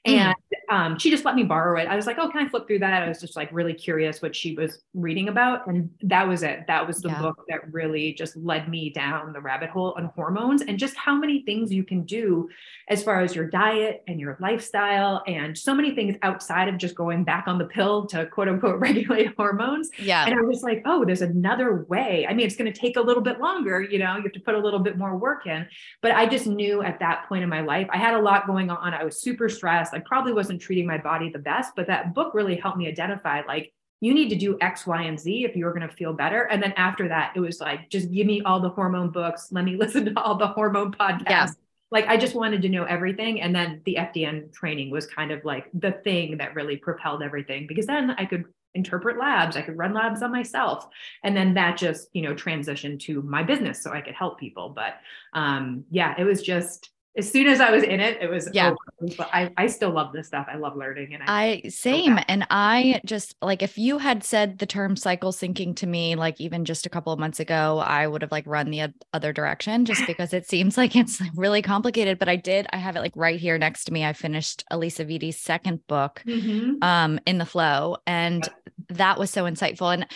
Hmm. 0.05 0.13
And 0.13 0.35
mm. 0.35 0.42
Um, 0.69 0.97
she 0.99 1.09
just 1.09 1.25
let 1.25 1.35
me 1.35 1.43
borrow 1.43 1.79
it. 1.79 1.87
I 1.87 1.95
was 1.95 2.05
like, 2.05 2.17
oh, 2.19 2.29
can 2.29 2.45
I 2.45 2.49
flip 2.49 2.67
through 2.67 2.79
that? 2.79 3.03
I 3.03 3.07
was 3.07 3.19
just 3.19 3.35
like 3.35 3.49
really 3.51 3.73
curious 3.73 4.21
what 4.21 4.35
she 4.35 4.55
was 4.55 4.81
reading 4.93 5.29
about. 5.29 5.67
And 5.67 5.89
that 6.01 6.27
was 6.27 6.43
it. 6.43 6.65
That 6.67 6.85
was 6.85 6.97
the 6.97 7.09
yeah. 7.09 7.21
book 7.21 7.43
that 7.49 7.71
really 7.71 8.13
just 8.13 8.35
led 8.37 8.69
me 8.69 8.89
down 8.89 9.33
the 9.33 9.41
rabbit 9.41 9.69
hole 9.69 9.93
on 9.97 10.05
hormones 10.15 10.61
and 10.61 10.77
just 10.77 10.95
how 10.95 11.15
many 11.15 11.43
things 11.43 11.71
you 11.71 11.83
can 11.83 12.03
do 12.03 12.49
as 12.89 13.03
far 13.03 13.21
as 13.21 13.35
your 13.35 13.47
diet 13.47 14.03
and 14.07 14.19
your 14.19 14.37
lifestyle, 14.41 15.23
and 15.25 15.57
so 15.57 15.73
many 15.73 15.95
things 15.95 16.17
outside 16.21 16.67
of 16.67 16.77
just 16.77 16.95
going 16.95 17.23
back 17.23 17.47
on 17.47 17.57
the 17.57 17.65
pill 17.65 18.05
to 18.07 18.25
quote 18.27 18.47
unquote 18.47 18.79
regulate 18.81 19.33
hormones. 19.37 19.89
Yeah. 19.97 20.25
And 20.25 20.33
I 20.33 20.41
was 20.41 20.63
like, 20.63 20.83
oh, 20.85 21.05
there's 21.05 21.21
another 21.21 21.83
way. 21.83 22.27
I 22.29 22.33
mean, 22.33 22.45
it's 22.45 22.55
going 22.55 22.71
to 22.71 22.77
take 22.77 22.97
a 22.97 23.01
little 23.01 23.23
bit 23.23 23.39
longer 23.39 23.53
longer, 23.53 23.81
you 23.81 23.99
know, 23.99 24.15
you 24.17 24.23
have 24.23 24.31
to 24.31 24.39
put 24.39 24.55
a 24.55 24.59
little 24.59 24.79
bit 24.79 24.97
more 24.97 25.15
work 25.15 25.45
in. 25.47 25.67
But 26.01 26.11
I 26.11 26.25
just 26.25 26.47
knew 26.47 26.81
at 26.81 26.99
that 26.99 27.27
point 27.27 27.43
in 27.43 27.49
my 27.49 27.61
life, 27.61 27.87
I 27.91 27.97
had 27.97 28.13
a 28.13 28.19
lot 28.19 28.47
going 28.47 28.69
on. 28.69 28.93
I 28.93 29.03
was 29.03 29.21
super 29.21 29.49
stressed. 29.49 29.93
I 29.93 29.99
probably 29.99 30.33
wasn't 30.43 30.61
treating 30.61 30.85
my 30.85 30.97
body 30.97 31.29
the 31.29 31.39
best, 31.39 31.71
but 31.73 31.87
that 31.87 32.13
book 32.13 32.33
really 32.33 32.57
helped 32.57 32.77
me 32.77 32.89
identify 32.89 33.41
like, 33.47 33.73
you 34.01 34.13
need 34.13 34.27
to 34.27 34.35
do 34.35 34.57
X, 34.59 34.85
Y, 34.85 35.03
and 35.03 35.17
Z 35.17 35.45
if 35.45 35.55
you're 35.55 35.71
going 35.71 35.87
to 35.87 35.95
feel 35.95 36.11
better. 36.11 36.41
And 36.51 36.61
then 36.61 36.73
after 36.73 37.07
that, 37.07 37.31
it 37.37 37.39
was 37.39 37.61
like, 37.61 37.89
just 37.89 38.11
give 38.11 38.27
me 38.27 38.41
all 38.41 38.59
the 38.59 38.67
hormone 38.67 39.11
books. 39.11 39.47
Let 39.51 39.63
me 39.63 39.77
listen 39.83 40.03
to 40.03 40.19
all 40.19 40.35
the 40.35 40.47
hormone 40.47 40.91
podcasts. 40.91 41.29
Yeah. 41.29 41.47
Like 41.89 42.07
I 42.07 42.17
just 42.17 42.35
wanted 42.35 42.61
to 42.63 42.69
know 42.69 42.83
everything. 42.83 43.39
And 43.39 43.55
then 43.55 43.81
the 43.85 43.95
FDN 44.01 44.51
training 44.51 44.89
was 44.89 45.05
kind 45.05 45.31
of 45.31 45.45
like 45.45 45.69
the 45.73 45.93
thing 46.03 46.37
that 46.39 46.53
really 46.53 46.75
propelled 46.75 47.23
everything 47.23 47.65
because 47.65 47.85
then 47.85 48.11
I 48.11 48.25
could 48.25 48.43
interpret 48.75 49.17
labs. 49.17 49.55
I 49.55 49.61
could 49.61 49.77
run 49.77 49.93
labs 49.93 50.21
on 50.21 50.33
myself. 50.33 50.85
And 51.23 51.37
then 51.37 51.53
that 51.53 51.77
just, 51.77 52.09
you 52.11 52.23
know, 52.23 52.33
transitioned 52.33 52.99
to 53.01 53.21
my 53.21 53.41
business 53.43 53.81
so 53.81 53.93
I 53.93 54.01
could 54.01 54.15
help 54.15 54.37
people. 54.37 54.69
But 54.69 54.95
um, 55.31 55.85
yeah, 55.91 56.13
it 56.17 56.25
was 56.25 56.41
just 56.41 56.89
as 57.15 57.31
soon 57.31 57.45
as 57.47 57.59
I 57.59 57.69
was 57.69 57.83
in 57.83 57.99
it, 57.99 58.17
it 58.21 58.29
was 58.29 58.49
yeah. 58.53 58.71
Over. 58.71 59.13
But 59.17 59.29
I, 59.31 59.51
I 59.55 59.67
still 59.67 59.91
love 59.91 60.13
this 60.13 60.27
stuff. 60.27 60.47
I 60.51 60.57
love 60.57 60.75
learning. 60.75 61.13
And 61.13 61.23
I, 61.27 61.61
I 61.65 61.69
same. 61.69 62.17
And 62.27 62.47
I 62.49 63.01
just 63.05 63.35
like 63.41 63.61
if 63.61 63.77
you 63.77 63.99
had 63.99 64.23
said 64.23 64.57
the 64.57 64.65
term 64.65 64.95
cycle 64.95 65.31
syncing 65.31 65.75
to 65.77 65.87
me, 65.87 66.15
like 66.15 66.41
even 66.41 66.65
just 66.65 66.87
a 66.87 66.89
couple 66.89 67.13
of 67.13 67.19
months 67.19 67.39
ago, 67.39 67.79
I 67.85 68.07
would 68.07 68.23
have 68.23 68.31
like 68.31 68.47
run 68.47 68.71
the 68.71 68.91
other 69.13 69.31
direction 69.31 69.85
just 69.85 70.05
because 70.07 70.33
it 70.33 70.47
seems 70.47 70.75
like 70.75 70.95
it's 70.95 71.21
really 71.35 71.61
complicated. 71.61 72.17
But 72.17 72.29
I 72.29 72.35
did, 72.35 72.65
I 72.73 72.77
have 72.77 72.95
it 72.95 73.01
like 73.01 73.15
right 73.15 73.39
here 73.39 73.59
next 73.59 73.85
to 73.85 73.93
me. 73.93 74.03
I 74.03 74.13
finished 74.13 74.63
Alisa 74.71 75.05
Vitti's 75.05 75.39
second 75.39 75.85
book 75.87 76.23
mm-hmm. 76.25 76.83
um 76.83 77.19
in 77.27 77.37
the 77.37 77.45
flow. 77.45 77.97
And 78.07 78.47
that 78.89 79.19
was 79.19 79.29
so 79.29 79.43
insightful. 79.43 79.93
And 79.93 80.07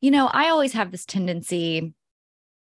you 0.00 0.12
know, 0.12 0.26
I 0.26 0.50
always 0.50 0.74
have 0.74 0.92
this 0.92 1.04
tendency 1.04 1.94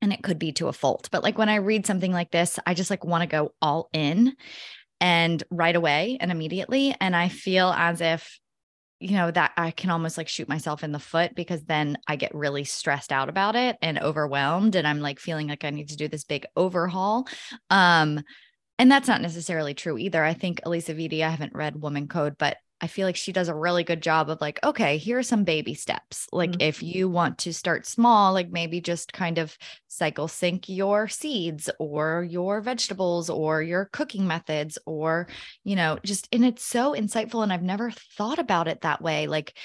and 0.02 0.12
it 0.12 0.22
could 0.22 0.38
be 0.38 0.52
to 0.52 0.68
a 0.68 0.72
fault 0.72 1.08
but 1.10 1.22
like 1.22 1.38
when 1.38 1.48
i 1.48 1.56
read 1.56 1.86
something 1.86 2.12
like 2.12 2.30
this 2.30 2.58
i 2.66 2.74
just 2.74 2.90
like 2.90 3.04
want 3.04 3.22
to 3.22 3.26
go 3.26 3.52
all 3.60 3.88
in 3.92 4.34
and 5.00 5.42
right 5.50 5.76
away 5.76 6.18
and 6.20 6.30
immediately 6.30 6.94
and 7.00 7.14
i 7.14 7.28
feel 7.28 7.68
as 7.76 8.00
if 8.00 8.38
you 9.00 9.12
know 9.12 9.30
that 9.30 9.52
i 9.56 9.70
can 9.70 9.90
almost 9.90 10.18
like 10.18 10.28
shoot 10.28 10.48
myself 10.48 10.82
in 10.82 10.92
the 10.92 10.98
foot 10.98 11.34
because 11.34 11.64
then 11.64 11.96
i 12.06 12.16
get 12.16 12.34
really 12.34 12.64
stressed 12.64 13.12
out 13.12 13.28
about 13.28 13.56
it 13.56 13.76
and 13.80 13.98
overwhelmed 13.98 14.74
and 14.74 14.86
i'm 14.86 15.00
like 15.00 15.20
feeling 15.20 15.48
like 15.48 15.64
i 15.64 15.70
need 15.70 15.88
to 15.88 15.96
do 15.96 16.08
this 16.08 16.24
big 16.24 16.46
overhaul 16.56 17.26
um 17.70 18.20
and 18.78 18.90
that's 18.90 19.08
not 19.08 19.20
necessarily 19.20 19.74
true 19.74 19.98
either. 19.98 20.22
I 20.22 20.34
think 20.34 20.60
Alisa 20.64 20.94
vitti 20.94 21.24
i 21.24 21.28
haven't 21.28 21.54
read 21.54 21.80
woman 21.80 22.06
code 22.08 22.36
but 22.38 22.56
I 22.80 22.86
feel 22.86 23.06
like 23.06 23.16
she 23.16 23.32
does 23.32 23.48
a 23.48 23.54
really 23.54 23.82
good 23.82 24.02
job 24.02 24.30
of 24.30 24.40
like, 24.40 24.60
okay, 24.62 24.98
here 24.98 25.18
are 25.18 25.22
some 25.22 25.44
baby 25.44 25.74
steps. 25.74 26.28
Like, 26.32 26.52
mm-hmm. 26.52 26.60
if 26.60 26.82
you 26.82 27.08
want 27.08 27.38
to 27.38 27.52
start 27.52 27.86
small, 27.86 28.32
like 28.32 28.50
maybe 28.50 28.80
just 28.80 29.12
kind 29.12 29.38
of 29.38 29.56
cycle 29.88 30.28
sync 30.28 30.68
your 30.68 31.08
seeds 31.08 31.68
or 31.78 32.26
your 32.28 32.60
vegetables 32.60 33.30
or 33.30 33.62
your 33.62 33.86
cooking 33.92 34.26
methods, 34.26 34.78
or, 34.86 35.28
you 35.64 35.76
know, 35.76 35.98
just, 36.04 36.28
and 36.32 36.44
it's 36.44 36.64
so 36.64 36.92
insightful. 36.92 37.42
And 37.42 37.52
I've 37.52 37.62
never 37.62 37.90
thought 38.16 38.38
about 38.38 38.68
it 38.68 38.82
that 38.82 39.02
way. 39.02 39.26
Like, 39.26 39.56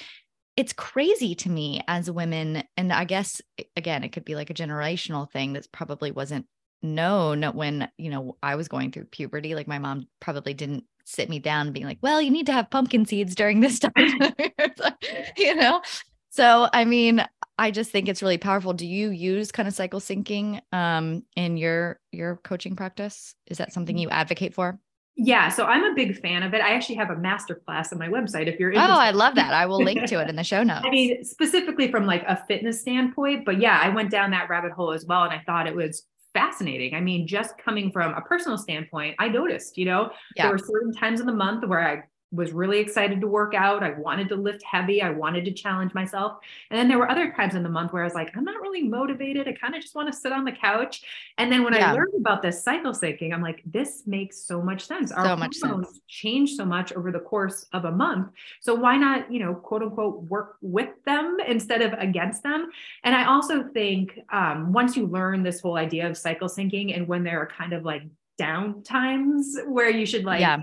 it's 0.55 0.73
crazy 0.73 1.35
to 1.35 1.49
me 1.49 1.81
as 1.87 2.09
women. 2.09 2.63
And 2.77 2.91
I 2.91 3.05
guess, 3.05 3.41
again, 3.75 4.03
it 4.03 4.09
could 4.09 4.25
be 4.25 4.35
like 4.35 4.49
a 4.49 4.55
generational 4.55 5.29
thing 5.31 5.53
that 5.53 5.71
probably 5.71 6.11
wasn't 6.11 6.47
known 6.83 7.43
when 7.43 7.89
you 7.97 8.09
know 8.09 8.35
i 8.43 8.55
was 8.55 8.67
going 8.67 8.91
through 8.91 9.05
puberty 9.05 9.55
like 9.55 9.69
my 9.69 9.79
mom 9.79 10.05
probably 10.19 10.53
didn't 10.53 10.83
sit 11.03 11.29
me 11.29 11.39
down 11.39 11.67
and 11.67 11.73
being 11.73 11.85
like, 11.85 11.99
well, 12.01 12.21
you 12.21 12.31
need 12.31 12.45
to 12.45 12.53
have 12.53 12.69
pumpkin 12.69 13.05
seeds 13.05 13.35
during 13.35 13.59
this 13.59 13.79
time, 13.79 13.91
you 15.37 15.55
know? 15.55 15.81
So, 16.29 16.67
I 16.73 16.85
mean, 16.85 17.23
I 17.59 17.69
just 17.71 17.91
think 17.91 18.07
it's 18.07 18.23
really 18.23 18.39
powerful. 18.39 18.73
Do 18.73 18.87
you 18.87 19.09
use 19.11 19.51
kind 19.51 19.67
of 19.67 19.73
cycle 19.75 19.99
syncing 19.99 20.61
um, 20.71 21.23
in 21.35 21.57
your 21.57 21.99
your 22.11 22.37
coaching 22.37 22.75
practice? 22.75 23.35
Is 23.47 23.59
that 23.59 23.71
something 23.71 23.97
you 23.97 24.09
advocate 24.09 24.53
for? 24.53 24.79
Yeah, 25.15 25.49
so 25.49 25.65
I'm 25.65 25.83
a 25.83 25.93
big 25.93 26.19
fan 26.19 26.41
of 26.41 26.55
it. 26.55 26.61
I 26.61 26.73
actually 26.73 26.95
have 26.95 27.11
a 27.11 27.15
master 27.15 27.53
class 27.53 27.93
on 27.93 27.99
my 27.99 28.07
website 28.07 28.47
if 28.47 28.59
you're 28.59 28.71
interested. 28.71 28.91
Oh, 28.91 28.99
I 28.99 29.11
love 29.11 29.35
that. 29.35 29.53
I 29.53 29.67
will 29.67 29.77
link 29.77 30.05
to 30.07 30.19
it 30.19 30.27
in 30.27 30.35
the 30.35 30.43
show 30.43 30.63
notes. 30.63 30.81
I 30.85 30.89
mean, 30.89 31.23
specifically 31.23 31.91
from 31.91 32.07
like 32.07 32.23
a 32.23 32.43
fitness 32.47 32.81
standpoint, 32.81 33.45
but 33.45 33.59
yeah, 33.59 33.79
I 33.79 33.89
went 33.89 34.09
down 34.09 34.31
that 34.31 34.49
rabbit 34.49 34.71
hole 34.71 34.91
as 34.91 35.05
well 35.05 35.23
and 35.23 35.31
I 35.31 35.43
thought 35.45 35.67
it 35.67 35.75
was 35.75 36.03
fascinating. 36.33 36.95
I 36.95 37.01
mean, 37.01 37.27
just 37.27 37.57
coming 37.57 37.91
from 37.91 38.13
a 38.13 38.21
personal 38.21 38.57
standpoint, 38.57 39.15
I 39.19 39.27
noticed, 39.27 39.77
you 39.77 39.85
know, 39.85 40.11
yeah. 40.35 40.43
there 40.43 40.51
were 40.51 40.57
certain 40.57 40.93
times 40.93 41.19
in 41.19 41.25
the 41.25 41.33
month 41.33 41.65
where 41.65 41.87
I 41.87 42.03
was 42.33 42.51
really 42.51 42.79
excited 42.79 43.21
to 43.21 43.27
work 43.27 43.53
out. 43.53 43.83
I 43.83 43.91
wanted 43.91 44.27
to 44.29 44.35
lift 44.35 44.63
heavy. 44.63 45.01
I 45.01 45.11
wanted 45.11 45.45
to 45.45 45.51
challenge 45.51 45.93
myself. 45.93 46.39
And 46.71 46.79
then 46.79 46.87
there 46.87 46.97
were 46.97 47.09
other 47.09 47.31
times 47.31 47.53
in 47.53 47.61
the 47.61 47.69
month 47.69 47.93
where 47.93 48.01
I 48.01 48.05
was 48.05 48.15
like, 48.15 48.35
I'm 48.35 48.43
not 48.43 48.59
really 48.59 48.83
motivated. 48.83 49.47
I 49.47 49.53
kind 49.53 49.75
of 49.75 49.81
just 49.81 49.93
want 49.93 50.11
to 50.11 50.17
sit 50.17 50.31
on 50.31 50.43
the 50.43 50.51
couch. 50.51 51.03
And 51.37 51.51
then 51.51 51.63
when 51.63 51.73
yeah. 51.73 51.91
I 51.91 51.93
learned 51.93 52.13
about 52.17 52.41
this 52.41 52.63
cycle 52.63 52.91
syncing, 52.91 53.33
I'm 53.33 53.41
like, 53.41 53.61
this 53.65 54.03
makes 54.07 54.37
so 54.43 54.61
much 54.61 54.85
sense. 54.85 55.11
Our 55.11 55.25
so 55.25 55.35
much 55.35 55.55
sense. 55.55 55.99
change 56.07 56.55
so 56.55 56.65
much 56.65 56.91
over 56.93 57.11
the 57.11 57.19
course 57.19 57.67
of 57.71 57.85
a 57.85 57.91
month. 57.91 58.31
So 58.61 58.73
why 58.73 58.97
not, 58.97 59.31
you 59.31 59.39
know, 59.39 59.53
quote 59.53 59.83
unquote, 59.83 60.23
work 60.23 60.57
with 60.61 60.89
them 61.05 61.37
instead 61.47 61.83
of 61.83 61.93
against 61.93 62.41
them? 62.41 62.71
And 63.03 63.15
I 63.15 63.25
also 63.25 63.63
think 63.63 64.19
um, 64.31 64.73
once 64.73 64.97
you 64.97 65.05
learn 65.05 65.43
this 65.43 65.61
whole 65.61 65.77
idea 65.77 66.09
of 66.09 66.17
cycle 66.17 66.47
syncing 66.47 66.95
and 66.95 67.07
when 67.07 67.23
there 67.23 67.39
are 67.39 67.47
kind 67.47 67.73
of 67.73 67.85
like 67.85 68.03
down 68.37 68.81
times 68.81 69.55
where 69.67 69.91
you 69.91 70.07
should 70.07 70.23
like 70.23 70.41
yeah 70.41 70.57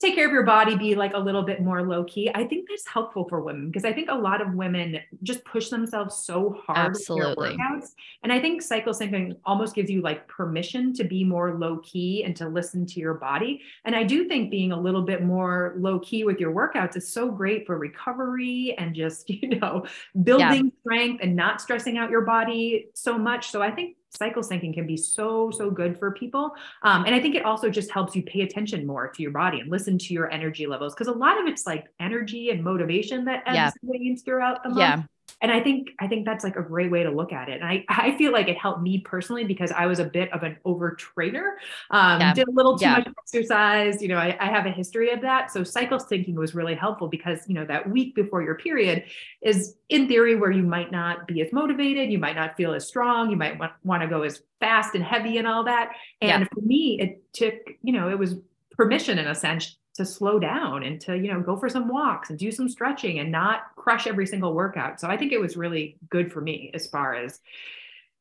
take 0.00 0.14
care 0.14 0.26
of 0.26 0.32
your 0.32 0.44
body, 0.44 0.76
be 0.76 0.94
like 0.94 1.12
a 1.14 1.18
little 1.18 1.42
bit 1.42 1.60
more 1.60 1.82
low 1.82 2.04
key. 2.04 2.30
I 2.32 2.44
think 2.44 2.68
that's 2.68 2.86
helpful 2.86 3.28
for 3.28 3.40
women 3.40 3.66
because 3.66 3.84
I 3.84 3.92
think 3.92 4.08
a 4.10 4.14
lot 4.14 4.40
of 4.40 4.54
women 4.54 5.00
just 5.24 5.44
push 5.44 5.70
themselves 5.70 6.24
so 6.24 6.56
hard 6.64 6.90
Absolutely. 6.90 7.48
with 7.48 7.56
their 7.56 7.66
workouts. 7.66 7.88
And 8.22 8.32
I 8.32 8.40
think 8.40 8.62
cycle 8.62 8.92
syncing 8.92 9.36
almost 9.44 9.74
gives 9.74 9.90
you 9.90 10.00
like 10.00 10.28
permission 10.28 10.94
to 10.94 11.04
be 11.04 11.24
more 11.24 11.58
low 11.58 11.78
key 11.78 12.22
and 12.22 12.36
to 12.36 12.48
listen 12.48 12.86
to 12.86 13.00
your 13.00 13.14
body. 13.14 13.60
And 13.84 13.96
I 13.96 14.04
do 14.04 14.28
think 14.28 14.50
being 14.50 14.70
a 14.70 14.80
little 14.80 15.02
bit 15.02 15.24
more 15.24 15.74
low 15.76 15.98
key 15.98 16.22
with 16.22 16.38
your 16.38 16.52
workouts 16.52 16.96
is 16.96 17.12
so 17.12 17.30
great 17.30 17.66
for 17.66 17.76
recovery 17.76 18.76
and 18.78 18.94
just, 18.94 19.28
you 19.30 19.58
know, 19.58 19.84
building 20.22 20.66
yeah. 20.66 20.80
strength 20.82 21.20
and 21.24 21.34
not 21.34 21.60
stressing 21.60 21.98
out 21.98 22.10
your 22.10 22.22
body 22.22 22.86
so 22.94 23.18
much. 23.18 23.50
So 23.50 23.62
I 23.62 23.72
think 23.72 23.96
cycle 24.10 24.42
syncing 24.42 24.72
can 24.72 24.86
be 24.86 24.96
so 24.96 25.50
so 25.50 25.70
good 25.70 25.98
for 25.98 26.12
people 26.12 26.52
um, 26.82 27.04
and 27.04 27.14
i 27.14 27.20
think 27.20 27.34
it 27.34 27.44
also 27.44 27.68
just 27.68 27.90
helps 27.90 28.16
you 28.16 28.22
pay 28.22 28.40
attention 28.40 28.86
more 28.86 29.08
to 29.08 29.22
your 29.22 29.30
body 29.30 29.60
and 29.60 29.70
listen 29.70 29.98
to 29.98 30.14
your 30.14 30.30
energy 30.30 30.66
levels 30.66 30.94
because 30.94 31.08
a 31.08 31.12
lot 31.12 31.40
of 31.40 31.46
it's 31.46 31.66
like 31.66 31.86
energy 32.00 32.50
and 32.50 32.62
motivation 32.64 33.24
that 33.24 33.42
ebbs 33.46 33.54
yeah. 33.54 33.70
and 33.82 33.90
wanes 33.90 34.22
throughout 34.22 34.62
the 34.62 34.70
month 34.70 34.78
yeah 34.78 35.02
and 35.40 35.52
i 35.52 35.60
think 35.60 35.90
i 36.00 36.06
think 36.06 36.24
that's 36.24 36.44
like 36.44 36.56
a 36.56 36.62
great 36.62 36.90
way 36.90 37.02
to 37.02 37.10
look 37.10 37.32
at 37.32 37.48
it 37.48 37.60
and 37.60 37.64
i 37.64 37.84
i 37.88 38.16
feel 38.16 38.32
like 38.32 38.48
it 38.48 38.56
helped 38.56 38.82
me 38.82 38.98
personally 38.98 39.44
because 39.44 39.70
i 39.72 39.86
was 39.86 39.98
a 39.98 40.04
bit 40.04 40.32
of 40.32 40.42
an 40.42 40.56
over 40.64 40.92
trainer 40.92 41.56
um 41.90 42.20
yeah. 42.20 42.34
did 42.34 42.48
a 42.48 42.50
little 42.50 42.78
too 42.78 42.84
yeah. 42.84 42.98
much 42.98 43.08
exercise 43.18 44.02
you 44.02 44.08
know 44.08 44.16
I, 44.16 44.36
I 44.40 44.46
have 44.46 44.66
a 44.66 44.70
history 44.70 45.10
of 45.10 45.20
that 45.22 45.50
so 45.50 45.64
cycle 45.64 45.98
syncing 45.98 46.34
was 46.34 46.54
really 46.54 46.74
helpful 46.74 47.08
because 47.08 47.40
you 47.46 47.54
know 47.54 47.64
that 47.66 47.88
week 47.88 48.14
before 48.14 48.42
your 48.42 48.56
period 48.56 49.04
is 49.42 49.76
in 49.88 50.08
theory 50.08 50.34
where 50.34 50.50
you 50.50 50.62
might 50.62 50.90
not 50.90 51.26
be 51.26 51.40
as 51.40 51.52
motivated 51.52 52.10
you 52.10 52.18
might 52.18 52.36
not 52.36 52.56
feel 52.56 52.72
as 52.74 52.86
strong 52.86 53.30
you 53.30 53.36
might 53.36 53.58
want, 53.58 53.72
want 53.84 54.02
to 54.02 54.08
go 54.08 54.22
as 54.22 54.42
fast 54.60 54.94
and 54.94 55.04
heavy 55.04 55.38
and 55.38 55.46
all 55.46 55.64
that 55.64 55.92
and 56.20 56.42
yeah. 56.42 56.48
for 56.52 56.60
me 56.60 56.98
it 57.00 57.22
took 57.32 57.54
you 57.82 57.92
know 57.92 58.10
it 58.10 58.18
was 58.18 58.36
permission 58.72 59.18
in 59.18 59.26
a 59.26 59.34
sense 59.34 59.76
to 59.98 60.06
slow 60.06 60.38
down 60.38 60.82
and 60.82 61.00
to 61.00 61.16
you 61.16 61.30
know 61.30 61.40
go 61.40 61.56
for 61.56 61.68
some 61.68 61.88
walks 61.88 62.30
and 62.30 62.38
do 62.38 62.50
some 62.50 62.68
stretching 62.68 63.18
and 63.18 63.30
not 63.30 63.64
crush 63.76 64.06
every 64.06 64.26
single 64.26 64.54
workout 64.54 64.98
so 64.98 65.06
i 65.06 65.16
think 65.16 65.32
it 65.32 65.40
was 65.40 65.56
really 65.56 65.98
good 66.08 66.32
for 66.32 66.40
me 66.40 66.70
as 66.72 66.86
far 66.86 67.14
as 67.14 67.40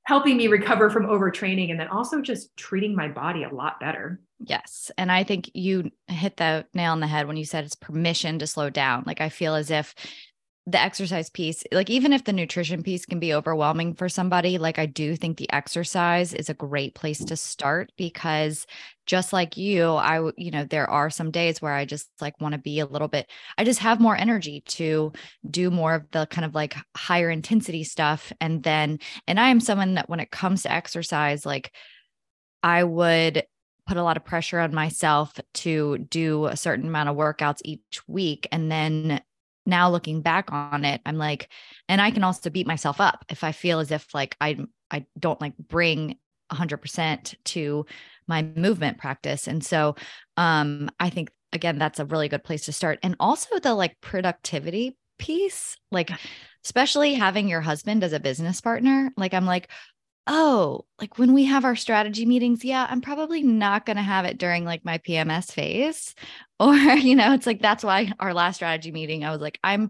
helping 0.07 0.37
me 0.37 0.47
recover 0.47 0.89
from 0.89 1.05
overtraining 1.05 1.69
and 1.69 1.77
then 1.77 1.89
also 1.89 2.21
just 2.21 2.55
treating 2.55 2.95
my 2.95 3.09
body 3.09 3.43
a 3.43 3.53
lot 3.53 3.77
better. 3.77 4.21
Yes. 4.39 4.89
And 4.97 5.11
I 5.11 5.25
think 5.25 5.51
you 5.53 5.91
hit 6.07 6.37
the 6.37 6.65
nail 6.73 6.93
on 6.93 7.01
the 7.01 7.07
head 7.07 7.27
when 7.27 7.35
you 7.35 7.43
said 7.43 7.65
it's 7.65 7.75
permission 7.75 8.39
to 8.39 8.47
slow 8.47 8.69
down. 8.69 9.03
Like 9.05 9.19
I 9.19 9.27
feel 9.27 9.53
as 9.53 9.69
if 9.69 9.93
the 10.69 10.81
exercise 10.81 11.29
piece, 11.29 11.63
like 11.71 11.89
even 11.89 12.11
if 12.11 12.25
the 12.25 12.33
nutrition 12.33 12.83
piece 12.83 13.05
can 13.05 13.19
be 13.19 13.33
overwhelming 13.33 13.93
for 13.93 14.09
somebody, 14.09 14.57
like 14.57 14.77
I 14.77 14.85
do 14.85 15.15
think 15.15 15.37
the 15.37 15.51
exercise 15.53 16.33
is 16.33 16.49
a 16.49 16.53
great 16.53 16.93
place 16.93 17.23
to 17.23 17.37
start 17.37 17.93
because 17.95 18.67
just 19.05 19.31
like 19.31 19.55
you, 19.55 19.91
I, 19.91 20.29
you 20.35 20.51
know, 20.51 20.65
there 20.65 20.89
are 20.89 21.09
some 21.09 21.31
days 21.31 21.61
where 21.61 21.71
I 21.71 21.85
just 21.85 22.09
like 22.19 22.41
want 22.41 22.51
to 22.51 22.57
be 22.59 22.81
a 22.81 22.85
little 22.85 23.07
bit, 23.07 23.31
I 23.57 23.63
just 23.63 23.79
have 23.79 24.01
more 24.01 24.17
energy 24.17 24.61
to 24.67 25.13
do 25.49 25.71
more 25.71 25.95
of 25.95 26.11
the 26.11 26.25
kind 26.25 26.43
of 26.43 26.53
like 26.53 26.75
higher 26.97 27.29
intensity 27.29 27.85
stuff. 27.85 28.33
And 28.41 28.61
then, 28.61 28.99
and 29.25 29.39
I 29.39 29.47
am 29.47 29.61
someone 29.61 29.93
that 29.93 30.09
when 30.09 30.19
it 30.19 30.31
comes 30.31 30.63
to 30.63 30.71
exercise, 30.71 31.45
like 31.45 31.71
I 32.61 32.83
would 32.83 33.45
put 33.87 33.95
a 33.95 34.03
lot 34.03 34.17
of 34.17 34.25
pressure 34.25 34.59
on 34.59 34.75
myself 34.75 35.39
to 35.53 35.97
do 36.09 36.47
a 36.47 36.57
certain 36.57 36.87
amount 36.87 37.07
of 37.07 37.15
workouts 37.15 37.61
each 37.63 38.01
week 38.05 38.49
and 38.51 38.69
then 38.69 39.21
now 39.67 39.89
looking 39.89 40.21
back 40.21 40.51
on 40.51 40.85
it, 40.85 41.01
I'm 41.05 41.17
like, 41.17 41.49
and 41.89 42.01
I 42.01 42.11
can 42.11 42.23
also 42.23 42.49
beat 42.49 42.67
myself 42.67 42.99
up 43.01 43.25
if 43.29 43.43
I 43.43 43.51
feel 43.51 43.79
as 43.79 43.91
if 43.91 44.13
like 44.13 44.35
I 44.41 44.57
I 44.89 45.05
don't 45.19 45.41
like 45.41 45.57
bring 45.57 46.17
100% 46.51 47.35
to 47.43 47.85
my 48.27 48.41
movement 48.41 48.97
practice. 48.97 49.47
And 49.47 49.63
so 49.63 49.95
um 50.37 50.89
I 50.99 51.09
think 51.09 51.29
again 51.53 51.77
that's 51.77 51.99
a 51.99 52.05
really 52.05 52.29
good 52.29 52.43
place 52.43 52.65
to 52.65 52.73
start. 52.73 52.99
And 53.03 53.15
also 53.19 53.59
the 53.59 53.73
like 53.73 53.99
productivity 54.01 54.97
piece, 55.19 55.77
like 55.91 56.11
especially 56.63 57.13
having 57.13 57.47
your 57.47 57.61
husband 57.61 58.03
as 58.03 58.13
a 58.13 58.19
business 58.19 58.61
partner, 58.61 59.11
like 59.17 59.33
I'm 59.33 59.45
like, 59.45 59.69
oh, 60.27 60.85
like 60.99 61.17
when 61.17 61.33
we 61.33 61.45
have 61.45 61.65
our 61.65 61.75
strategy 61.75 62.25
meetings, 62.25 62.63
yeah, 62.65 62.85
I'm 62.89 63.01
probably 63.01 63.41
not 63.41 63.85
going 63.85 63.95
to 63.95 64.03
have 64.03 64.25
it 64.25 64.37
during 64.37 64.65
like 64.65 64.83
my 64.83 64.97
PMS 64.99 65.51
phase. 65.51 66.13
Or, 66.59 66.73
you 66.75 67.15
know, 67.15 67.33
it's 67.33 67.45
like 67.45 67.61
that's 67.61 67.83
why 67.83 68.11
our 68.19 68.33
last 68.33 68.57
strategy 68.57 68.91
meeting, 68.91 69.23
I 69.23 69.31
was 69.31 69.41
like, 69.41 69.59
I'm 69.63 69.89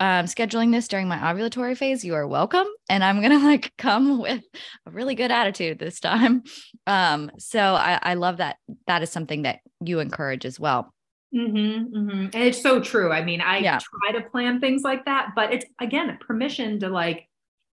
um, 0.00 0.26
scheduling 0.26 0.72
this 0.72 0.88
during 0.88 1.08
my 1.08 1.18
ovulatory 1.18 1.76
phase. 1.76 2.04
You 2.04 2.14
are 2.14 2.26
welcome. 2.26 2.66
And 2.88 3.04
I'm 3.04 3.20
going 3.20 3.30
to 3.38 3.46
like 3.46 3.72
come 3.78 4.20
with 4.20 4.42
a 4.86 4.90
really 4.90 5.14
good 5.14 5.30
attitude 5.30 5.78
this 5.78 6.00
time. 6.00 6.42
Um, 6.86 7.30
so 7.38 7.58
I, 7.58 7.98
I 8.02 8.12
love 8.12 8.36
that. 8.36 8.56
That 8.86 9.02
is 9.02 9.10
something 9.10 9.42
that 9.42 9.60
you 9.82 10.00
encourage 10.00 10.44
as 10.44 10.60
well. 10.60 10.92
Mm-hmm, 11.34 11.96
mm-hmm. 11.96 12.10
And 12.10 12.34
it's 12.34 12.60
so 12.60 12.78
true. 12.78 13.10
I 13.10 13.24
mean, 13.24 13.40
I 13.40 13.60
yeah. 13.60 13.78
try 13.78 14.20
to 14.20 14.28
plan 14.28 14.60
things 14.60 14.82
like 14.82 15.06
that, 15.06 15.30
but 15.34 15.54
it's 15.54 15.64
again 15.80 16.18
permission 16.20 16.78
to 16.80 16.90
like 16.90 17.26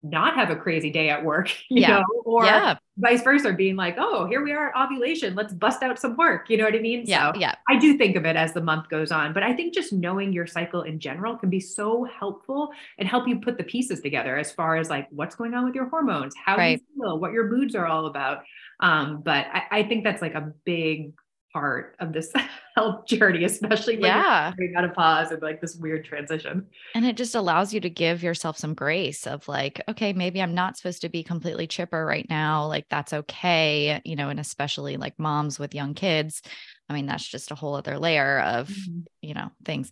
not 0.01 0.35
have 0.35 0.49
a 0.49 0.55
crazy 0.55 0.89
day 0.89 1.09
at 1.09 1.23
work, 1.23 1.49
you 1.69 1.81
yeah. 1.81 1.99
know, 1.99 2.03
or 2.25 2.45
yeah. 2.45 2.77
vice 2.97 3.21
versa, 3.21 3.53
being 3.53 3.75
like, 3.75 3.95
oh, 3.97 4.25
here 4.27 4.43
we 4.43 4.51
are 4.51 4.69
at 4.69 4.85
ovulation. 4.85 5.35
Let's 5.35 5.53
bust 5.53 5.83
out 5.83 5.99
some 5.99 6.15
work. 6.15 6.49
You 6.49 6.57
know 6.57 6.63
what 6.63 6.75
I 6.75 6.79
mean? 6.79 7.03
Yeah. 7.05 7.33
So 7.33 7.39
yeah. 7.39 7.55
I 7.67 7.77
do 7.77 7.97
think 7.97 8.15
of 8.15 8.25
it 8.25 8.35
as 8.35 8.53
the 8.53 8.61
month 8.61 8.89
goes 8.89 9.11
on, 9.11 9.33
but 9.33 9.43
I 9.43 9.53
think 9.53 9.73
just 9.73 9.91
knowing 9.91 10.31
your 10.31 10.47
cycle 10.47 10.83
in 10.83 10.99
general 10.99 11.35
can 11.35 11.49
be 11.49 11.59
so 11.59 12.05
helpful 12.05 12.69
and 12.97 13.07
help 13.07 13.27
you 13.27 13.39
put 13.39 13.57
the 13.57 13.63
pieces 13.63 13.99
together 13.99 14.37
as 14.37 14.51
far 14.51 14.77
as 14.77 14.89
like 14.89 15.07
what's 15.11 15.35
going 15.35 15.53
on 15.53 15.65
with 15.65 15.75
your 15.75 15.89
hormones, 15.89 16.33
how 16.43 16.57
right. 16.57 16.81
you 16.95 17.03
feel, 17.03 17.19
what 17.19 17.33
your 17.33 17.47
moods 17.47 17.75
are 17.75 17.85
all 17.85 18.05
about. 18.05 18.43
Um, 18.79 19.21
but 19.23 19.47
I, 19.51 19.63
I 19.71 19.83
think 19.83 20.03
that's 20.03 20.21
like 20.21 20.35
a 20.35 20.53
big 20.63 21.13
part 21.51 21.95
of 21.99 22.13
this 22.13 22.31
health 22.75 23.05
journey, 23.05 23.43
especially 23.43 23.97
when 23.97 24.11
yeah. 24.11 24.53
you're 24.57 24.89
pause 24.89 25.31
and 25.31 25.41
like 25.41 25.61
this 25.61 25.75
weird 25.75 26.05
transition. 26.05 26.65
And 26.95 27.05
it 27.05 27.17
just 27.17 27.35
allows 27.35 27.73
you 27.73 27.79
to 27.81 27.89
give 27.89 28.23
yourself 28.23 28.57
some 28.57 28.73
grace 28.73 29.27
of 29.27 29.47
like, 29.47 29.81
okay, 29.87 30.13
maybe 30.13 30.41
I'm 30.41 30.53
not 30.53 30.77
supposed 30.77 31.01
to 31.01 31.09
be 31.09 31.23
completely 31.23 31.67
chipper 31.67 32.05
right 32.05 32.27
now. 32.29 32.67
Like 32.67 32.85
that's 32.89 33.13
okay, 33.13 34.01
you 34.05 34.15
know, 34.15 34.29
and 34.29 34.39
especially 34.39 34.97
like 34.97 35.19
moms 35.19 35.59
with 35.59 35.75
young 35.75 35.93
kids. 35.93 36.41
I 36.87 36.93
mean, 36.93 37.05
that's 37.05 37.27
just 37.27 37.51
a 37.51 37.55
whole 37.55 37.75
other 37.75 37.99
layer 37.99 38.39
of, 38.39 38.69
mm-hmm. 38.69 39.01
you 39.21 39.33
know, 39.33 39.51
things. 39.65 39.91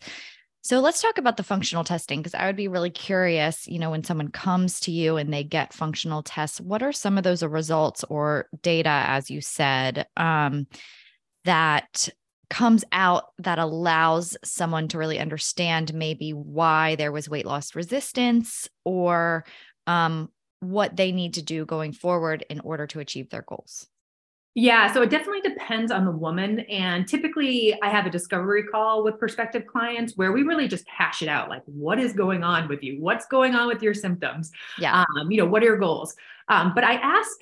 So 0.68 0.82
let's 0.82 1.02
talk 1.02 1.18
about 1.18 1.38
the 1.38 1.44
functional 1.44 1.86
testing 1.86 2.20
because 2.20 2.36
I 2.36 2.46
would 2.46 2.58
be 2.58 2.68
really 2.68 2.90
curious, 2.90 3.68
you 3.68 3.80
know, 3.80 3.92
when 3.92 4.04
someone 4.04 4.28
comes 4.28 4.82
to 4.82 4.92
you 4.92 5.16
and 5.16 5.34
they 5.34 5.46
get 5.46 5.72
functional 5.72 6.24
tests, 6.24 6.60
what 6.60 6.84
are 6.84 6.92
some 6.92 7.18
of 7.18 7.24
those 7.24 7.42
results 7.42 8.04
or 8.10 8.50
data, 8.62 8.90
as 8.90 9.32
you 9.32 9.40
said, 9.40 10.08
um, 10.18 10.68
that 11.48 12.10
comes 12.50 12.84
out 12.92 13.26
that 13.40 13.60
allows 13.60 14.38
someone 14.44 14.88
to 14.90 14.98
really 14.98 15.20
understand 15.20 15.94
maybe 15.94 16.32
why 16.32 16.96
there 16.96 17.12
was 17.12 17.30
weight 17.30 17.46
loss 17.46 17.74
resistance 17.74 18.70
or 18.86 19.46
um, 19.86 20.30
what 20.60 20.96
they 20.96 21.12
need 21.12 21.34
to 21.36 21.42
do 21.42 21.66
going 21.66 21.94
forward 21.94 22.46
in 22.50 22.60
order 22.60 22.86
to 22.88 23.00
achieve 23.00 23.30
their 23.30 23.44
goals? 23.44 23.88
Yeah, 24.56 24.92
so 24.92 25.04
it 25.04 25.12
definitely 25.12 25.42
depends 25.42 25.92
on 25.92 26.04
the 26.04 26.12
woman. 26.12 26.62
And 26.62 27.08
typically, 27.08 27.80
I 27.84 27.90
have 27.90 28.08
a 28.08 28.10
discovery 28.10 28.64
call 28.64 29.04
with 29.04 29.20
prospective 29.20 29.68
clients 29.68 30.18
where 30.18 30.32
we 30.32 30.42
really 30.42 30.68
just 30.68 30.88
hash 30.90 31.22
it 31.22 31.30
out 31.30 31.48
like, 31.48 31.62
what 31.66 32.00
is 32.00 32.12
going 32.12 32.44
on 32.44 32.68
with 32.68 32.82
you? 32.82 33.00
What's 33.00 33.28
going 33.28 33.54
on 33.54 33.68
with 33.68 33.84
your 33.84 33.94
symptoms? 33.94 34.52
Yeah. 34.80 35.04
Um, 35.20 35.32
you 35.32 35.38
know, 35.38 35.46
what 35.46 35.62
are 35.62 35.68
your 35.68 35.78
goals? 35.78 36.16
Um, 36.50 36.74
but 36.74 36.84
I 36.84 36.94
ask 36.94 37.38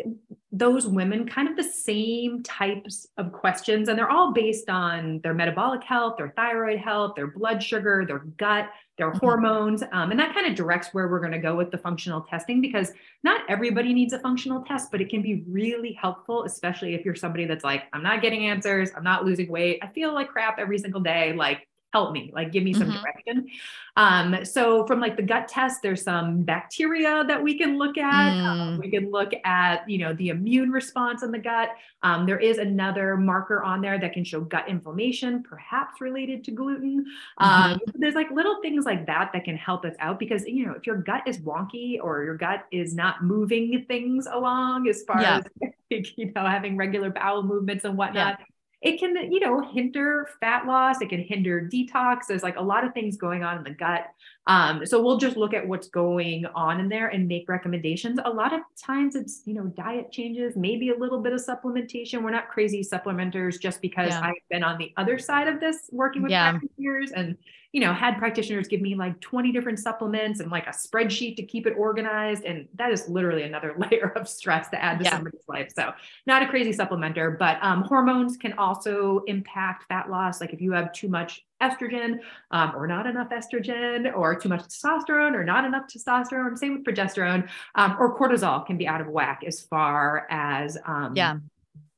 those 0.52 0.88
women 0.88 1.28
kind 1.28 1.50
of 1.50 1.58
the 1.58 1.64
same 1.64 2.42
types 2.42 3.08
of 3.18 3.34
questions, 3.34 3.90
and 3.90 4.00
they're 4.00 4.10
all 4.10 4.32
based 4.32 4.70
on 4.70 5.20
their 5.22 5.34
metabolic 5.34 5.84
health, 5.84 6.16
their 6.18 6.34
thyroid 6.36 6.80
health, 6.80 7.14
their 7.16 7.28
blood 7.28 7.62
sugar, 7.62 8.06
their 8.08 8.20
gut, 8.20 8.70
their 8.98 9.10
mm-hmm. 9.10 9.20
hormones. 9.20 9.84
Um, 9.92 10.12
and 10.12 10.20
that 10.20 10.34
kind 10.34 10.48
of 10.48 10.56
directs 10.56 10.90
where 10.94 11.10
we're 11.10 11.20
going 11.20 11.34
to 11.34 11.40
go 11.40 11.56
with 11.56 11.72
the 11.72 11.78
functional 11.78 12.22
testing 12.22 12.62
because 12.62 12.94
not 13.24 13.42
everybody 13.50 13.94
needs 13.94 14.14
a 14.14 14.20
functional 14.20 14.64
test, 14.64 14.92
but 14.92 15.02
it 15.02 15.10
can 15.10 15.22
be 15.22 15.44
really 15.48 15.92
helpful, 15.92 16.46
especially 16.46 16.96
if 16.96 17.04
you're 17.04 17.16
somebody 17.16 17.46
that's 17.46 17.64
like, 17.66 17.84
I'm 17.92 18.04
not 18.04 18.22
getting 18.22 18.48
answers, 18.48 18.92
I'm 18.96 19.04
not 19.04 19.26
losing 19.26 19.52
weight, 19.52 19.80
I 19.84 19.88
feel 19.88 20.14
like 20.14 20.30
crap 20.30 20.58
every 20.58 20.78
single 20.78 21.02
day. 21.02 21.34
Like, 21.34 21.68
help 21.96 22.12
me 22.12 22.30
like 22.34 22.52
give 22.52 22.62
me 22.62 22.74
some 22.74 22.90
mm-hmm. 22.90 23.02
direction 23.02 23.48
um, 23.96 24.44
so 24.44 24.86
from 24.86 25.00
like 25.00 25.16
the 25.16 25.24
gut 25.24 25.48
test 25.48 25.82
there's 25.82 26.04
some 26.04 26.42
bacteria 26.44 27.24
that 27.26 27.42
we 27.42 27.58
can 27.58 27.78
look 27.78 27.98
at 27.98 28.32
um, 28.32 28.58
mm. 28.58 28.62
um, 28.74 28.78
we 28.80 28.92
can 28.92 29.10
look 29.12 29.32
at 29.46 29.90
you 29.90 29.98
know 29.98 30.14
the 30.16 30.28
immune 30.28 30.72
response 30.72 31.24
in 31.24 31.32
the 31.32 31.40
gut 31.40 31.70
um, 32.04 32.26
there 32.26 32.38
is 32.38 32.58
another 32.58 33.16
marker 33.16 33.64
on 33.64 33.80
there 33.80 33.98
that 33.98 34.12
can 34.12 34.26
show 34.26 34.42
gut 34.42 34.68
inflammation 34.68 35.42
perhaps 35.42 36.02
related 36.02 36.44
to 36.44 36.52
gluten 36.52 37.06
um, 37.38 37.76
mm-hmm. 37.76 38.02
there's 38.02 38.16
like 38.16 38.30
little 38.30 38.62
things 38.62 38.84
like 38.84 39.06
that 39.06 39.32
that 39.32 39.46
can 39.46 39.56
help 39.56 39.86
us 39.86 39.96
out 40.00 40.20
because 40.20 40.46
you 40.46 40.66
know 40.66 40.74
if 40.74 40.86
your 40.86 40.98
gut 40.98 41.26
is 41.26 41.40
wonky 41.40 41.98
or 42.04 42.26
your 42.26 42.36
gut 42.36 42.66
is 42.72 42.94
not 42.94 43.24
moving 43.24 43.86
things 43.88 44.28
along 44.30 44.90
as 44.90 45.02
far 45.04 45.22
yeah. 45.22 45.42
as 45.62 45.72
you 46.18 46.30
know 46.36 46.46
having 46.46 46.76
regular 46.76 47.10
bowel 47.10 47.42
movements 47.42 47.86
and 47.86 47.98
whatnot 47.98 48.38
yeah 48.38 48.46
it 48.86 49.00
can, 49.00 49.32
you 49.32 49.40
know, 49.40 49.68
hinder 49.74 50.30
fat 50.40 50.68
loss. 50.68 51.02
It 51.02 51.10
can 51.10 51.20
hinder 51.20 51.60
detox. 51.60 52.28
There's 52.28 52.44
like 52.44 52.56
a 52.58 52.62
lot 52.62 52.86
of 52.86 52.94
things 52.94 53.18
going 53.18 53.44
on 53.44 53.58
in 53.58 53.64
the 53.64 53.72
gut. 53.72 54.06
Um, 54.46 54.86
so 54.86 55.02
we'll 55.02 55.18
just 55.18 55.38
look 55.38 55.56
at 55.56 55.68
what's 55.68 55.88
going 55.88 56.46
on 56.54 56.80
in 56.80 56.88
there 56.88 57.08
and 57.08 57.28
make 57.28 57.50
recommendations. 57.50 58.20
A 58.24 58.30
lot 58.30 58.54
of 58.54 58.62
times 58.80 59.16
it's, 59.16 59.42
you 59.46 59.56
know, 59.56 59.64
diet 59.76 60.12
changes, 60.12 60.56
maybe 60.56 60.92
a 60.92 60.96
little 60.96 61.20
bit 61.20 61.34
of 61.34 61.42
supplementation. 61.44 62.22
We're 62.22 62.30
not 62.30 62.50
crazy 62.50 62.84
supplementers 62.84 63.60
just 63.60 63.82
because 63.82 64.10
yeah. 64.10 64.22
I've 64.22 64.50
been 64.52 64.64
on 64.64 64.78
the 64.78 64.94
other 64.98 65.18
side 65.18 65.48
of 65.48 65.60
this 65.60 65.90
working 65.92 66.22
with 66.22 66.30
yeah. 66.32 66.52
practitioners 66.52 67.12
and, 67.12 67.38
you 67.76 67.82
know, 67.82 67.92
had 67.92 68.18
practitioners 68.18 68.70
give 68.70 68.80
me 68.80 68.96
like 68.96 69.20
20 69.20 69.52
different 69.52 69.80
supplements 69.80 70.40
and 70.40 70.50
like 70.50 70.66
a 70.66 70.70
spreadsheet 70.70 71.36
to 71.36 71.44
keep 71.44 71.68
it 71.68 71.74
organized. 71.78 72.46
And 72.46 72.70
that 72.76 72.90
is 72.90 73.10
literally 73.10 73.44
another 73.44 73.76
layer 73.92 74.14
of 74.16 74.30
stress 74.30 74.70
to 74.70 74.82
add 74.82 75.00
to 75.00 75.04
yeah. 75.04 75.10
somebody's 75.10 75.42
life. 75.50 75.74
So 75.76 75.92
not 76.26 76.42
a 76.42 76.48
crazy 76.48 76.72
supplementer, 76.72 77.38
but 77.38 77.58
um, 77.62 77.84
hormones 77.84 78.38
can 78.38 78.54
also 78.54 79.24
impact 79.28 79.90
fat 79.90 80.10
loss. 80.10 80.40
Like 80.40 80.54
if 80.54 80.62
you 80.62 80.72
have 80.72 80.94
too 80.94 81.10
much 81.10 81.44
estrogen 81.62 82.20
um, 82.52 82.72
or 82.78 82.88
not 82.88 83.08
enough 83.08 83.28
estrogen 83.32 84.16
or 84.16 84.36
too 84.36 84.48
much 84.48 84.62
testosterone 84.62 85.34
or 85.34 85.44
not 85.44 85.66
enough 85.66 85.84
testosterone 85.88 86.58
same 86.58 86.76
with 86.76 86.84
progesterone 86.84 87.48
um, 87.76 87.96
or 87.98 88.18
cortisol 88.18 88.66
can 88.66 88.78
be 88.78 88.86
out 88.86 89.00
of 89.00 89.08
whack 89.08 89.42
as 89.48 89.62
far 89.62 90.28
as 90.30 90.78
um, 90.86 91.14
yeah 91.16 91.38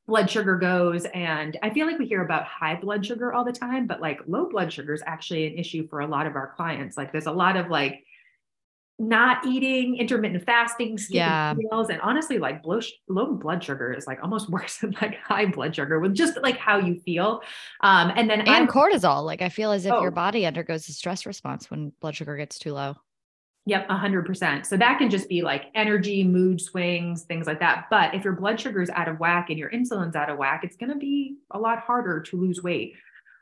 blood 0.08 0.28
sugar 0.28 0.56
goes 0.56 1.04
and 1.14 1.56
i 1.62 1.70
feel 1.70 1.86
like 1.86 1.98
we 1.98 2.06
hear 2.06 2.24
about 2.24 2.44
high 2.44 2.74
blood 2.74 3.04
sugar 3.04 3.32
all 3.32 3.44
the 3.44 3.52
time 3.52 3.86
but 3.86 4.00
like 4.00 4.20
low 4.26 4.48
blood 4.48 4.72
sugar 4.72 4.92
is 4.94 5.02
actually 5.06 5.46
an 5.46 5.56
issue 5.56 5.86
for 5.86 6.00
a 6.00 6.06
lot 6.06 6.26
of 6.26 6.34
our 6.34 6.52
clients 6.56 6.96
like 6.96 7.12
there's 7.12 7.26
a 7.26 7.32
lot 7.32 7.56
of 7.56 7.68
like 7.68 8.02
not 8.98 9.46
eating, 9.46 9.96
intermittent 9.96 10.44
fasting, 10.44 10.98
yeah. 11.08 11.54
meals, 11.56 11.88
and 11.88 12.00
honestly, 12.00 12.38
like 12.38 12.64
low, 12.66 12.80
low 13.08 13.32
blood 13.32 13.62
sugar 13.62 13.92
is 13.92 14.06
like 14.08 14.18
almost 14.22 14.50
worse 14.50 14.78
than 14.78 14.94
like 15.00 15.16
high 15.18 15.46
blood 15.46 15.74
sugar 15.74 16.00
with 16.00 16.14
just 16.14 16.36
like 16.42 16.56
how 16.56 16.78
you 16.78 17.00
feel. 17.04 17.40
Um, 17.80 18.12
and 18.16 18.28
then 18.28 18.40
and 18.40 18.50
I'm, 18.50 18.66
cortisol. 18.66 19.24
Like 19.24 19.40
I 19.40 19.50
feel 19.50 19.70
as 19.70 19.86
if 19.86 19.92
oh. 19.92 20.02
your 20.02 20.10
body 20.10 20.46
undergoes 20.46 20.88
a 20.88 20.92
stress 20.92 21.26
response 21.26 21.70
when 21.70 21.92
blood 22.00 22.16
sugar 22.16 22.36
gets 22.36 22.58
too 22.58 22.72
low. 22.72 22.96
Yep, 23.68 23.86
100%. 23.86 24.64
So 24.64 24.78
that 24.78 24.98
can 24.98 25.10
just 25.10 25.28
be 25.28 25.42
like 25.42 25.66
energy, 25.74 26.24
mood 26.24 26.58
swings, 26.58 27.24
things 27.24 27.46
like 27.46 27.60
that. 27.60 27.88
But 27.90 28.14
if 28.14 28.24
your 28.24 28.32
blood 28.32 28.58
sugar 28.58 28.80
is 28.80 28.88
out 28.88 29.08
of 29.08 29.20
whack 29.20 29.50
and 29.50 29.58
your 29.58 29.68
insulin's 29.68 30.16
out 30.16 30.30
of 30.30 30.38
whack, 30.38 30.64
it's 30.64 30.74
going 30.74 30.88
to 30.90 30.96
be 30.96 31.36
a 31.50 31.58
lot 31.58 31.80
harder 31.80 32.18
to 32.18 32.36
lose 32.38 32.62
weight. 32.62 32.94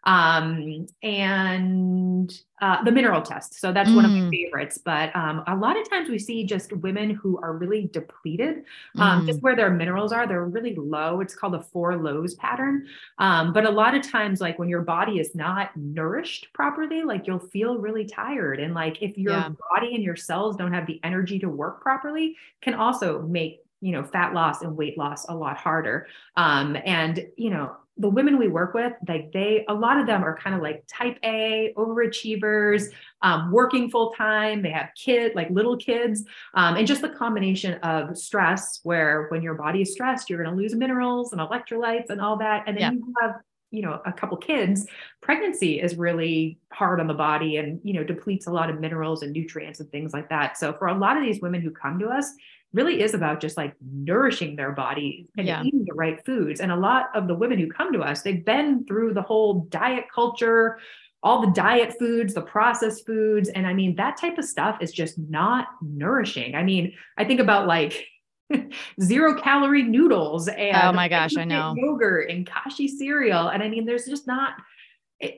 Um, 0.07 0.87
and 1.03 2.33
uh, 2.63 2.83
the 2.85 2.93
mineral 2.93 3.21
test. 3.21 3.61
So 3.61 3.73
that's 3.73 3.91
mm. 3.91 3.97
one 3.97 4.05
of 4.05 4.13
my 4.13 4.21
mm. 4.21 4.31
favorites. 4.31 4.79
But 4.83 5.15
um, 5.15 5.43
a 5.49 5.55
lot 5.55 5.77
of 5.77 5.91
times 5.91 6.09
we 6.09 6.19
see 6.19 6.45
just 6.45 6.73
women 6.73 7.11
who 7.11 7.39
are 7.43 7.55
really 7.55 7.91
depleted, 7.93 8.63
um, 8.99 9.23
mm. 9.23 9.27
just 9.27 9.43
where 9.43 9.57
their 9.57 9.71
minerals 9.71 10.13
are, 10.13 10.27
they're 10.27 10.45
really 10.45 10.77
low. 10.77 11.21
It's 11.21 11.35
called 11.35 11.57
a 11.57 11.61
four 11.61 11.97
lows 11.97 12.35
pattern. 12.35 12.87
Um, 13.19 13.53
but 13.53 13.67
a 13.67 13.71
lot 13.71 13.95
of 13.95 14.09
times, 14.09 14.41
like 14.41 14.59
when 14.61 14.69
your 14.69 14.83
body 14.83 15.19
is 15.19 15.35
not 15.35 15.77
nourished 15.77 16.53
properly, 16.55 17.03
like 17.03 17.27
you'll 17.27 17.41
feel 17.41 17.77
really 17.79 18.07
tired. 18.07 18.61
And 18.61 18.75
like 18.75 19.03
if 19.03 19.19
your 19.19 19.33
yeah. 19.33 19.51
body 19.75 19.95
and 19.95 20.05
your 20.05 20.17
cells 20.17 20.57
don't 20.57 20.73
have 20.73 20.87
the 20.87 21.01
energy 21.03 21.41
to 21.41 21.49
work 21.49 21.83
properly, 21.83 22.37
can 22.63 22.75
also 22.75 23.23
make 23.23 23.61
you 23.83 23.93
know 23.93 24.03
fat 24.03 24.33
loss 24.33 24.63
and 24.63 24.75
weight 24.75 24.97
loss 24.97 25.29
a 25.29 25.35
lot 25.35 25.59
harder 25.59 26.07
um, 26.37 26.77
and 26.87 27.27
you 27.37 27.51
know 27.51 27.77
the 27.99 28.09
women 28.09 28.39
we 28.39 28.49
work 28.49 28.75
with, 28.75 28.93
like 29.09 29.33
they, 29.33 29.65
a 29.69 29.75
lot 29.75 29.99
of 29.99 30.07
them 30.07 30.23
are 30.23 30.37
kind 30.37 30.55
of 30.55 30.63
like 30.63 30.85
type 30.87 31.19
A 31.25 31.73
overachievers, 31.77 32.85
um, 33.23 33.51
working 33.51 33.91
full 33.91 34.13
time. 34.13 34.63
They 34.63 34.71
have 34.71 34.91
kid, 34.95 35.35
like 35.35 35.49
little 35.51 35.77
kids, 35.77 36.25
um, 36.55 36.77
and 36.77 36.87
just 36.87 37.01
the 37.01 37.09
combination 37.09 37.75
of 37.81 38.19
stress, 38.19 38.81
where 38.83 39.29
when 39.29 39.43
your 39.43 39.55
body 39.55 39.83
is 39.83 39.93
stressed, 39.93 40.29
you're 40.29 40.43
going 40.43 40.55
to 40.55 40.63
lose 40.63 40.75
minerals 40.75 41.33
and 41.33 41.41
electrolytes 41.41 42.11
and 42.11 42.21
all 42.21 42.37
that. 42.39 42.65
And 42.67 42.77
then 42.77 42.83
yeah. 42.83 42.91
you 42.93 43.15
have, 43.23 43.37
you 43.71 43.83
know, 43.83 44.01
a 44.05 44.13
couple 44.13 44.37
kids. 44.37 44.87
Pregnancy 45.23 45.81
is 45.81 45.97
really 45.97 46.59
hard 46.73 47.01
on 47.01 47.07
the 47.07 47.15
body 47.15 47.57
and, 47.57 47.81
you 47.83 47.95
know, 47.95 48.05
depletes 48.05 48.47
a 48.47 48.53
lot 48.53 48.71
of 48.71 48.79
minerals 48.79 49.23
and 49.23 49.33
nutrients 49.33 49.81
and 49.81 49.91
things 49.91 50.13
like 50.13 50.29
that. 50.29 50.59
So 50.59 50.73
for 50.75 50.89
a 50.89 50.95
lot 50.97 51.17
of 51.17 51.25
these 51.25 51.41
women 51.41 51.63
who 51.63 51.71
come 51.71 51.99
to 51.99 52.09
us, 52.09 52.33
really 52.77 53.01
is 53.01 53.15
about 53.15 53.41
just 53.41 53.57
like 53.57 53.75
nourishing 53.81 54.55
their 54.55 54.73
body 54.73 55.29
and 55.39 55.47
yeah. 55.47 55.63
eating 55.65 55.85
the 55.87 55.95
right 55.95 56.25
foods. 56.27 56.61
And 56.61 56.71
a 56.71 56.77
lot 56.77 57.07
of 57.15 57.27
the 57.27 57.35
women 57.35 57.59
who 57.59 57.69
come 57.69 57.93
to 57.95 58.01
us, 58.01 58.21
they've 58.21 58.45
been 58.45 58.85
through 58.85 59.15
the 59.15 59.23
whole 59.23 59.65
diet 59.71 60.05
culture, 60.15 60.79
all 61.23 61.41
the 61.41 61.53
diet 61.53 61.95
foods, 61.99 62.35
the 62.35 62.43
processed 62.43 63.07
foods. 63.07 63.49
And 63.49 63.67
I 63.67 63.73
mean, 63.73 63.97
that 63.97 64.19
type 64.19 64.37
of 64.37 64.45
stuff 64.45 64.79
is 64.83 64.93
just 64.93 65.19
not 65.19 65.69
nourishing. 65.81 66.55
I 66.55 66.63
mean, 66.63 66.93
I 67.17 67.25
think 67.25 67.41
about 67.41 67.67
like 67.67 68.07
zero 69.03 69.41
calorie 69.41 69.83
noodles 69.83 70.47
and 70.47 70.77
oh 70.77 70.93
my 70.93 71.09
gosh, 71.09 71.37
I 71.37 71.45
know 71.47 71.75
yogurt 71.77 72.31
and 72.31 72.47
kashi 72.47 72.89
cereal. 72.89 73.49
And 73.49 73.63
I 73.63 73.71
mean, 73.71 73.87
there's 73.87 74.05
just 74.05 74.27
not 74.27 74.53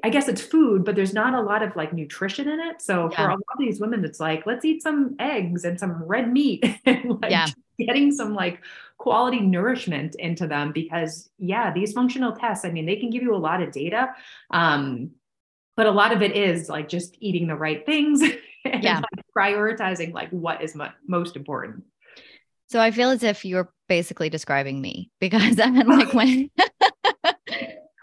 I 0.03 0.11
guess 0.11 0.27
it's 0.27 0.43
food, 0.43 0.85
but 0.85 0.97
there's 0.97 1.15
not 1.15 1.35
a 1.35 1.41
lot 1.41 1.63
of 1.63 1.77
like 1.77 1.93
nutrition 1.93 2.49
in 2.49 2.59
it. 2.59 2.83
So 2.83 3.09
yeah. 3.11 3.17
for 3.17 3.29
a 3.29 3.33
lot 3.35 3.55
of 3.55 3.59
these 3.59 3.81
women, 3.81 4.05
it's 4.05 4.19
like, 4.19 4.45
let's 4.45 4.65
eat 4.65 4.83
some 4.83 5.15
eggs 5.21 5.65
and 5.65 5.79
some 5.79 6.03
red 6.03 6.33
meat 6.33 6.65
and 6.85 7.21
like 7.23 7.31
yeah. 7.31 7.47
getting 7.79 8.11
some 8.11 8.35
like 8.35 8.61
quality 8.99 9.39
nourishment 9.39 10.17
into 10.17 10.49
them 10.49 10.73
because 10.73 11.31
yeah, 11.39 11.73
these 11.73 11.93
functional 11.93 12.33
tests, 12.33 12.65
I 12.65 12.71
mean, 12.71 12.87
they 12.87 12.97
can 12.97 13.11
give 13.11 13.23
you 13.23 13.35
a 13.35 13.39
lot 13.39 13.63
of 13.63 13.71
data. 13.71 14.15
Um, 14.51 15.13
but 15.77 15.87
a 15.87 15.93
lot 15.93 16.13
of 16.13 16.23
it 16.23 16.37
is 16.37 16.69
like 16.69 16.89
just 16.89 17.17
eating 17.21 17.47
the 17.47 17.55
right 17.55 17.87
things 17.87 18.21
and 18.65 18.83
yeah. 18.83 18.97
like 18.97 19.25
prioritizing 19.37 20.13
like 20.13 20.31
what 20.31 20.61
is 20.61 20.75
mo- 20.75 20.91
most 21.07 21.37
important. 21.37 21.85
So 22.69 22.81
I 22.81 22.91
feel 22.91 23.11
as 23.11 23.23
if 23.23 23.45
you're 23.45 23.73
basically 23.89 24.29
describing 24.29 24.81
me 24.81 25.13
because 25.21 25.61
I'm 25.63 25.77
like 25.87 26.13
when 26.13 26.51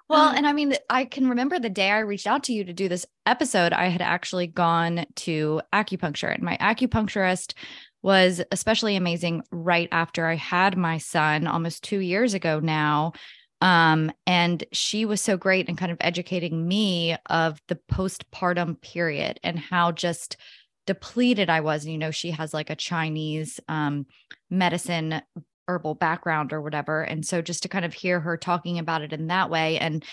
well, 0.09 0.29
and 0.29 0.45
I 0.45 0.53
mean, 0.53 0.75
I 0.89 1.05
can 1.05 1.29
remember 1.29 1.59
the 1.59 1.69
day 1.69 1.89
I 1.89 1.99
reached 1.99 2.27
out 2.27 2.43
to 2.45 2.53
you 2.53 2.63
to 2.63 2.73
do 2.73 2.87
this 2.87 3.05
episode, 3.25 3.73
I 3.73 3.87
had 3.87 4.01
actually 4.01 4.47
gone 4.47 5.05
to 5.17 5.61
acupuncture, 5.73 6.33
and 6.33 6.43
my 6.43 6.57
acupuncturist 6.57 7.53
was 8.01 8.41
especially 8.51 8.95
amazing 8.95 9.41
right 9.51 9.89
after 9.91 10.27
I 10.27 10.35
had 10.35 10.77
my 10.77 10.99
son 10.99 11.47
almost 11.47 11.83
two 11.83 11.99
years 11.99 12.35
ago 12.35 12.59
now. 12.59 13.13
Um, 13.61 14.11
and 14.27 14.63
she 14.71 15.05
was 15.05 15.21
so 15.21 15.37
great 15.37 15.67
in 15.69 15.75
kind 15.75 15.91
of 15.91 15.97
educating 16.01 16.67
me 16.67 17.17
of 17.27 17.59
the 17.67 17.79
postpartum 17.91 18.79
period 18.79 19.39
and 19.43 19.57
how 19.57 19.91
just 19.91 20.37
depleted 20.85 21.49
I 21.49 21.61
was. 21.61 21.83
And, 21.83 21.93
you 21.93 21.97
know, 21.97 22.11
she 22.11 22.29
has 22.29 22.53
like 22.53 22.69
a 22.69 22.75
Chinese 22.75 23.59
um, 23.67 24.05
medicine 24.51 25.21
herbal 25.67 25.95
background 25.95 26.53
or 26.53 26.61
whatever. 26.61 27.01
And 27.01 27.25
so 27.25 27.41
just 27.41 27.63
to 27.63 27.69
kind 27.69 27.85
of 27.85 27.93
hear 27.93 28.19
her 28.19 28.37
talking 28.37 28.79
about 28.79 29.01
it 29.01 29.13
in 29.13 29.27
that 29.27 29.49
way. 29.49 29.77
And, 29.79 30.03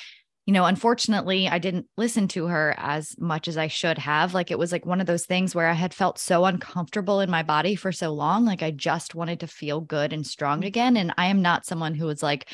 you 0.46 0.52
know, 0.52 0.64
unfortunately, 0.64 1.48
I 1.48 1.58
didn't 1.58 1.86
listen 1.96 2.28
to 2.28 2.46
her 2.46 2.74
as 2.76 3.14
much 3.18 3.48
as 3.48 3.56
I 3.56 3.68
should 3.68 3.98
have. 3.98 4.34
Like 4.34 4.50
it 4.50 4.58
was 4.58 4.72
like 4.72 4.84
one 4.84 5.00
of 5.00 5.06
those 5.06 5.26
things 5.26 5.54
where 5.54 5.68
I 5.68 5.74
had 5.74 5.94
felt 5.94 6.18
so 6.18 6.44
uncomfortable 6.44 7.20
in 7.20 7.30
my 7.30 7.42
body 7.42 7.76
for 7.76 7.92
so 7.92 8.12
long. 8.12 8.44
Like 8.44 8.62
I 8.62 8.70
just 8.70 9.14
wanted 9.14 9.40
to 9.40 9.46
feel 9.46 9.80
good 9.80 10.12
and 10.12 10.26
strong 10.26 10.62
mm. 10.62 10.66
again. 10.66 10.96
And 10.96 11.14
I 11.16 11.26
am 11.26 11.42
not 11.42 11.66
someone 11.66 11.94
who 11.94 12.06
was 12.06 12.22
like, 12.22 12.48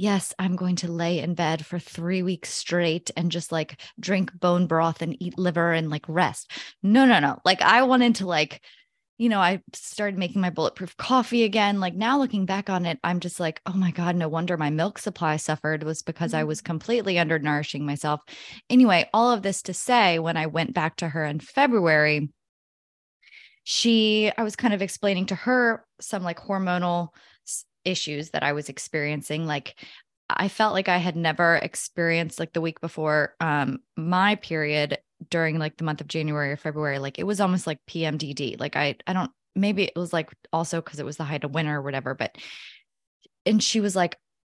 yes, 0.00 0.32
I'm 0.38 0.56
going 0.56 0.76
to 0.76 0.90
lay 0.90 1.18
in 1.18 1.34
bed 1.34 1.64
for 1.66 1.78
three 1.78 2.22
weeks 2.22 2.48
straight 2.48 3.10
and 3.18 3.30
just 3.30 3.52
like 3.52 3.78
drink 4.00 4.32
bone 4.32 4.66
broth 4.66 5.02
and 5.02 5.14
eat 5.22 5.38
liver 5.38 5.72
and 5.72 5.90
like 5.90 6.06
rest. 6.08 6.50
No, 6.82 7.04
no, 7.04 7.20
no. 7.20 7.38
Like 7.44 7.60
I 7.60 7.82
wanted 7.82 8.14
to 8.16 8.26
like 8.26 8.62
you 9.20 9.28
know, 9.28 9.38
I 9.38 9.60
started 9.74 10.18
making 10.18 10.40
my 10.40 10.48
bulletproof 10.48 10.96
coffee 10.96 11.44
again. 11.44 11.78
Like 11.78 11.94
now 11.94 12.18
looking 12.18 12.46
back 12.46 12.70
on 12.70 12.86
it, 12.86 12.98
I'm 13.04 13.20
just 13.20 13.38
like, 13.38 13.60
oh 13.66 13.74
my 13.74 13.90
God, 13.90 14.16
no 14.16 14.30
wonder 14.30 14.56
my 14.56 14.70
milk 14.70 14.98
supply 14.98 15.36
suffered 15.36 15.82
was 15.82 16.00
because 16.00 16.32
I 16.32 16.44
was 16.44 16.60
mm-hmm. 16.60 16.66
completely 16.68 17.16
undernourishing 17.16 17.84
myself. 17.84 18.22
Anyway, 18.70 19.10
all 19.12 19.30
of 19.30 19.42
this 19.42 19.60
to 19.64 19.74
say, 19.74 20.18
when 20.18 20.38
I 20.38 20.46
went 20.46 20.72
back 20.72 20.96
to 20.96 21.08
her 21.08 21.22
in 21.22 21.38
February, 21.38 22.30
she, 23.62 24.32
I 24.38 24.42
was 24.42 24.56
kind 24.56 24.72
of 24.72 24.80
explaining 24.80 25.26
to 25.26 25.34
her 25.34 25.84
some 26.00 26.22
like 26.22 26.40
hormonal 26.40 27.08
issues 27.84 28.30
that 28.30 28.42
I 28.42 28.54
was 28.54 28.70
experiencing. 28.70 29.44
Like 29.44 29.74
I 30.30 30.48
felt 30.48 30.72
like 30.72 30.88
I 30.88 30.96
had 30.96 31.14
never 31.14 31.56
experienced 31.56 32.40
like 32.40 32.54
the 32.54 32.62
week 32.62 32.80
before 32.80 33.34
um, 33.38 33.80
my 33.98 34.36
period 34.36 34.96
during 35.30 35.58
like 35.58 35.76
the 35.76 35.84
month 35.84 36.00
of 36.00 36.08
January 36.08 36.52
or 36.52 36.56
February, 36.56 36.98
like 36.98 37.18
it 37.18 37.24
was 37.24 37.40
almost 37.40 37.66
like 37.66 37.78
PMDD. 37.88 38.58
Like 38.58 38.76
I, 38.76 38.96
I 39.06 39.12
don't, 39.12 39.30
maybe 39.54 39.84
it 39.84 39.96
was 39.96 40.12
like 40.12 40.30
also 40.52 40.80
because 40.80 41.00
it 41.00 41.06
was 41.06 41.16
the 41.16 41.24
height 41.24 41.44
of 41.44 41.54
winter 41.54 41.76
or 41.76 41.82
whatever, 41.82 42.14
but, 42.14 42.36
and 43.46 43.62
she 43.62 43.80
was 43.80 43.96
like, 43.96 44.16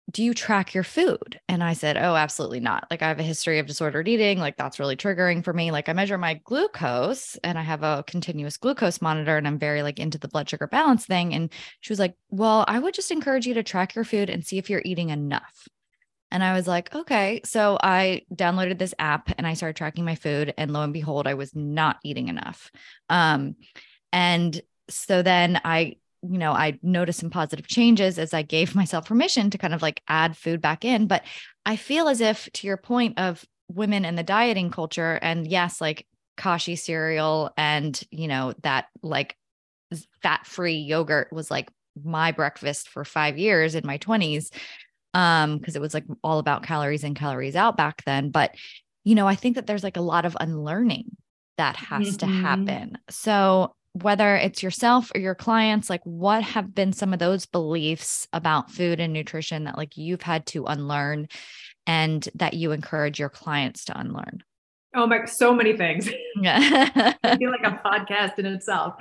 do 0.09 0.23
you 0.23 0.33
track 0.33 0.73
your 0.73 0.83
food? 0.83 1.39
And 1.47 1.63
I 1.63 1.73
said, 1.73 1.95
oh, 1.95 2.15
absolutely 2.15 2.59
not. 2.59 2.87
Like 2.89 3.01
I 3.01 3.07
have 3.07 3.19
a 3.19 3.23
history 3.23 3.59
of 3.59 3.67
disordered 3.67 4.07
eating. 4.07 4.39
Like 4.39 4.57
that's 4.57 4.79
really 4.79 4.97
triggering 4.97 5.43
for 5.43 5.53
me. 5.53 5.71
Like 5.71 5.89
I 5.89 5.93
measure 5.93 6.17
my 6.17 6.41
glucose 6.43 7.37
and 7.43 7.57
I 7.57 7.61
have 7.61 7.83
a 7.83 8.03
continuous 8.07 8.57
glucose 8.57 9.01
monitor 9.01 9.37
and 9.37 9.47
I'm 9.47 9.59
very 9.59 9.83
like 9.83 9.99
into 9.99 10.17
the 10.17 10.27
blood 10.27 10.49
sugar 10.49 10.67
balance 10.67 11.05
thing. 11.05 11.33
And 11.33 11.51
she 11.79 11.91
was 11.91 11.99
like, 11.99 12.15
well, 12.29 12.65
I 12.67 12.79
would 12.79 12.93
just 12.93 13.11
encourage 13.11 13.45
you 13.45 13.53
to 13.53 13.63
track 13.63 13.95
your 13.95 14.03
food 14.03 14.29
and 14.29 14.45
see 14.45 14.57
if 14.57 14.69
you're 14.69 14.81
eating 14.83 15.09
enough. 15.09 15.67
And 16.31 16.43
I 16.43 16.53
was 16.53 16.67
like, 16.67 16.93
okay. 16.95 17.41
So 17.43 17.77
I 17.81 18.21
downloaded 18.33 18.79
this 18.79 18.93
app 18.97 19.31
and 19.37 19.45
I 19.45 19.53
started 19.53 19.75
tracking 19.75 20.05
my 20.05 20.15
food. 20.15 20.53
And 20.57 20.71
lo 20.71 20.81
and 20.81 20.93
behold, 20.93 21.27
I 21.27 21.33
was 21.33 21.55
not 21.55 21.97
eating 22.03 22.29
enough. 22.29 22.71
Um, 23.09 23.55
and 24.13 24.59
so 24.89 25.21
then 25.21 25.59
I, 25.63 25.97
you 26.23 26.37
know, 26.37 26.51
I 26.51 26.79
noticed 26.81 27.19
some 27.19 27.29
positive 27.29 27.67
changes 27.67 28.17
as 28.17 28.33
I 28.33 28.41
gave 28.43 28.75
myself 28.75 29.05
permission 29.05 29.49
to 29.49 29.57
kind 29.57 29.73
of 29.73 29.81
like 29.81 30.01
add 30.07 30.37
food 30.37 30.61
back 30.61 30.85
in. 30.85 31.07
But 31.07 31.23
I 31.65 31.75
feel 31.75 32.07
as 32.07 32.21
if, 32.21 32.49
to 32.53 32.67
your 32.67 32.77
point 32.77 33.19
of 33.19 33.45
women 33.69 34.05
and 34.05 34.17
the 34.17 34.23
dieting 34.23 34.71
culture, 34.71 35.19
and 35.21 35.47
yes, 35.47 35.81
like 35.81 36.07
kashi 36.37 36.75
cereal 36.75 37.51
and, 37.57 38.01
you 38.09 38.27
know, 38.27 38.53
that 38.63 38.85
like 39.03 39.35
fat 40.23 40.45
free 40.45 40.77
yogurt 40.77 41.31
was 41.31 41.51
like 41.51 41.69
my 42.01 42.31
breakfast 42.31 42.89
for 42.89 43.03
five 43.03 43.37
years 43.37 43.75
in 43.75 43.85
my 43.85 43.97
20s 43.97 44.49
um 45.13 45.57
because 45.57 45.75
it 45.75 45.81
was 45.81 45.93
like 45.93 46.05
all 46.23 46.39
about 46.39 46.63
calories 46.63 47.03
in 47.03 47.13
calories 47.13 47.55
out 47.55 47.77
back 47.77 48.03
then. 48.05 48.29
But 48.29 48.55
you 49.03 49.15
know 49.15 49.27
i 49.27 49.33
think 49.33 49.55
that 49.55 49.65
there's 49.65 49.83
like 49.83 49.97
a 49.97 50.01
lot 50.01 50.25
of 50.25 50.37
unlearning 50.39 51.17
that 51.57 51.75
has 51.75 52.17
mm-hmm. 52.17 52.17
to 52.17 52.25
happen. 52.25 52.97
So 53.09 53.75
whether 53.93 54.35
it's 54.35 54.63
yourself 54.63 55.11
or 55.13 55.19
your 55.19 55.35
clients 55.35 55.89
like 55.89 56.01
what 56.03 56.43
have 56.43 56.73
been 56.73 56.93
some 56.93 57.11
of 57.11 57.19
those 57.19 57.45
beliefs 57.45 58.27
about 58.31 58.71
food 58.71 58.99
and 58.99 59.11
nutrition 59.11 59.65
that 59.65 59.77
like 59.77 59.97
you've 59.97 60.21
had 60.21 60.45
to 60.45 60.65
unlearn 60.65 61.27
and 61.85 62.27
that 62.35 62.53
you 62.53 62.71
encourage 62.71 63.19
your 63.19 63.29
clients 63.29 63.85
to 63.85 63.99
unlearn 63.99 64.43
Oh 64.93 65.07
my, 65.07 65.25
so 65.25 65.53
many 65.53 65.75
things. 65.75 66.09
Yeah. 66.41 67.13
I 67.23 67.37
feel 67.37 67.51
like 67.51 67.63
a 67.65 67.79
podcast 67.85 68.39
in 68.39 68.45
itself. 68.45 68.95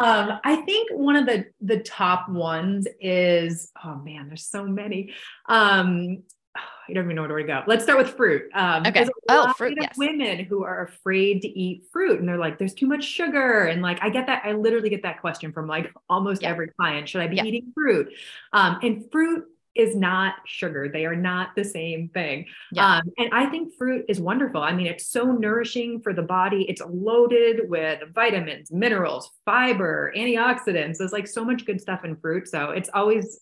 Um, 0.00 0.38
I 0.44 0.62
think 0.64 0.88
one 0.92 1.16
of 1.16 1.26
the 1.26 1.46
the 1.60 1.80
top 1.80 2.28
ones 2.28 2.86
is, 3.00 3.72
oh 3.84 3.96
man, 3.96 4.28
there's 4.28 4.46
so 4.46 4.64
many. 4.64 5.12
Um, 5.48 6.22
I 6.88 6.92
don't 6.92 7.04
even 7.04 7.16
know 7.16 7.22
where 7.22 7.38
to 7.38 7.44
go. 7.44 7.62
Let's 7.66 7.82
start 7.82 7.98
with 7.98 8.10
fruit. 8.10 8.44
Um, 8.54 8.86
okay. 8.86 9.06
oh, 9.28 9.52
fruit. 9.54 9.76
Yes. 9.80 9.98
Women 9.98 10.44
who 10.44 10.64
are 10.64 10.84
afraid 10.84 11.42
to 11.42 11.48
eat 11.48 11.84
fruit, 11.92 12.20
and 12.20 12.28
they're 12.28 12.38
like, 12.38 12.56
"There's 12.56 12.74
too 12.74 12.86
much 12.86 13.04
sugar," 13.04 13.64
and 13.64 13.82
like, 13.82 13.98
I 14.00 14.10
get 14.10 14.26
that. 14.28 14.42
I 14.44 14.52
literally 14.52 14.90
get 14.90 15.02
that 15.02 15.20
question 15.20 15.52
from 15.52 15.66
like 15.66 15.92
almost 16.08 16.42
yeah. 16.42 16.50
every 16.50 16.68
client. 16.68 17.08
Should 17.08 17.20
I 17.20 17.26
be 17.26 17.36
yeah. 17.36 17.44
eating 17.44 17.72
fruit? 17.74 18.12
Um, 18.52 18.78
and 18.82 19.10
fruit 19.10 19.44
is 19.74 19.94
not 19.94 20.34
sugar. 20.46 20.88
They 20.88 21.06
are 21.06 21.16
not 21.16 21.50
the 21.54 21.64
same 21.64 22.08
thing. 22.08 22.46
Yeah. 22.72 22.96
Um, 22.96 23.02
and 23.18 23.32
I 23.32 23.46
think 23.46 23.74
fruit 23.78 24.04
is 24.08 24.20
wonderful. 24.20 24.62
I 24.62 24.72
mean, 24.72 24.86
it's 24.86 25.06
so 25.06 25.32
nourishing 25.32 26.00
for 26.00 26.12
the 26.12 26.22
body. 26.22 26.66
It's 26.68 26.82
loaded 26.88 27.68
with 27.68 28.00
vitamins, 28.12 28.72
minerals, 28.72 29.30
fiber, 29.44 30.12
antioxidants. 30.16 30.98
There's 30.98 31.12
like 31.12 31.28
so 31.28 31.44
much 31.44 31.64
good 31.64 31.80
stuff 31.80 32.04
in 32.04 32.16
fruit. 32.16 32.48
So 32.48 32.70
it's 32.70 32.90
always 32.92 33.40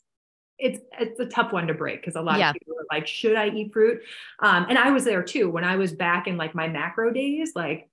it's 0.58 0.80
it's 0.98 1.20
a 1.20 1.26
tough 1.26 1.52
one 1.52 1.68
to 1.68 1.74
break 1.74 2.00
because 2.00 2.16
a 2.16 2.20
lot 2.20 2.38
yeah. 2.38 2.50
of 2.50 2.54
people 2.54 2.74
are 2.74 2.96
like, 2.96 3.06
should 3.06 3.36
I 3.36 3.48
eat 3.48 3.72
fruit? 3.72 4.02
Um, 4.40 4.66
and 4.68 4.76
I 4.76 4.90
was 4.90 5.04
there 5.04 5.22
too 5.22 5.48
when 5.50 5.64
I 5.64 5.76
was 5.76 5.92
back 5.92 6.26
in 6.26 6.36
like 6.36 6.54
my 6.54 6.68
macro 6.68 7.12
days. 7.12 7.52
Like 7.54 7.88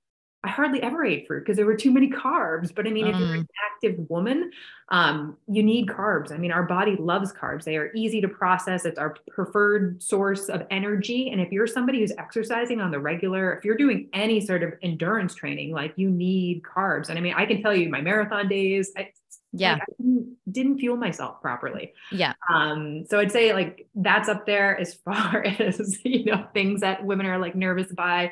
I 0.46 0.50
hardly 0.50 0.82
ever 0.84 1.04
ate 1.04 1.26
fruit 1.26 1.40
because 1.40 1.58
there 1.58 1.66
were 1.66 1.76
too 1.76 1.92
many 1.92 2.10
carbs. 2.10 2.74
But 2.74 2.86
I 2.86 2.92
mean, 2.92 3.06
mm. 3.06 3.14
if 3.14 3.20
you're 3.20 3.34
an 3.34 3.42
mm. 3.42 3.48
active 3.74 4.10
woman, 4.10 4.52
um, 4.90 5.38
you 5.48 5.64
need 5.64 5.88
carbs. 5.88 6.32
I 6.32 6.38
mean, 6.38 6.52
our 6.52 6.64
body 6.64 6.96
loves 7.00 7.34
carbs. 7.34 7.64
They 7.64 7.78
are 7.78 7.92
easy 7.96 8.22
to 8.22 8.28
process. 8.28 8.86
It's 8.86 9.00
our 9.00 9.16
preferred 9.32 10.04
source 10.04 10.48
of 10.48 10.64
energy. 10.70 11.30
And 11.32 11.42
if 11.42 11.52
you're 11.52 11.66
somebody 11.66 12.00
who's 12.00 12.12
exercising 12.20 12.80
on 12.80 12.92
the 12.92 13.00
regular, 13.00 13.56
if 13.56 13.66
you're 13.66 13.78
doing 13.78 14.08
any 14.14 14.40
sort 14.40 14.62
of 14.62 14.74
endurance 14.84 15.34
training, 15.34 15.72
like 15.72 15.94
you 15.96 16.12
need 16.12 16.62
carbs. 16.62 17.10
And 17.10 17.18
I 17.18 17.22
mean, 17.22 17.34
I 17.36 17.48
can 17.48 17.64
tell 17.64 17.76
you 17.76 17.90
my 17.90 18.02
marathon 18.02 18.48
days, 18.48 18.92
I, 18.96 19.10
yeah 19.58 19.74
like 19.74 19.98
didn't, 19.98 20.38
didn't, 20.52 20.80
fuel 20.80 20.98
myself 20.98 21.42
properly 21.42 21.94
yeah 22.12 22.34
um 22.54 23.06
so 23.10 23.20
i'd 23.20 23.32
say 23.32 23.54
like 23.54 23.88
that's 23.96 24.28
up 24.28 24.46
there 24.46 24.78
as 24.78 24.94
far 25.06 25.44
as 25.44 26.04
you 26.04 26.26
know 26.26 26.46
things 26.54 26.82
that 26.82 27.06
women 27.06 27.26
are 27.26 27.38
like 27.38 27.56
nervous 27.56 27.92
by 27.94 28.32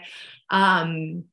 um 0.50 1.24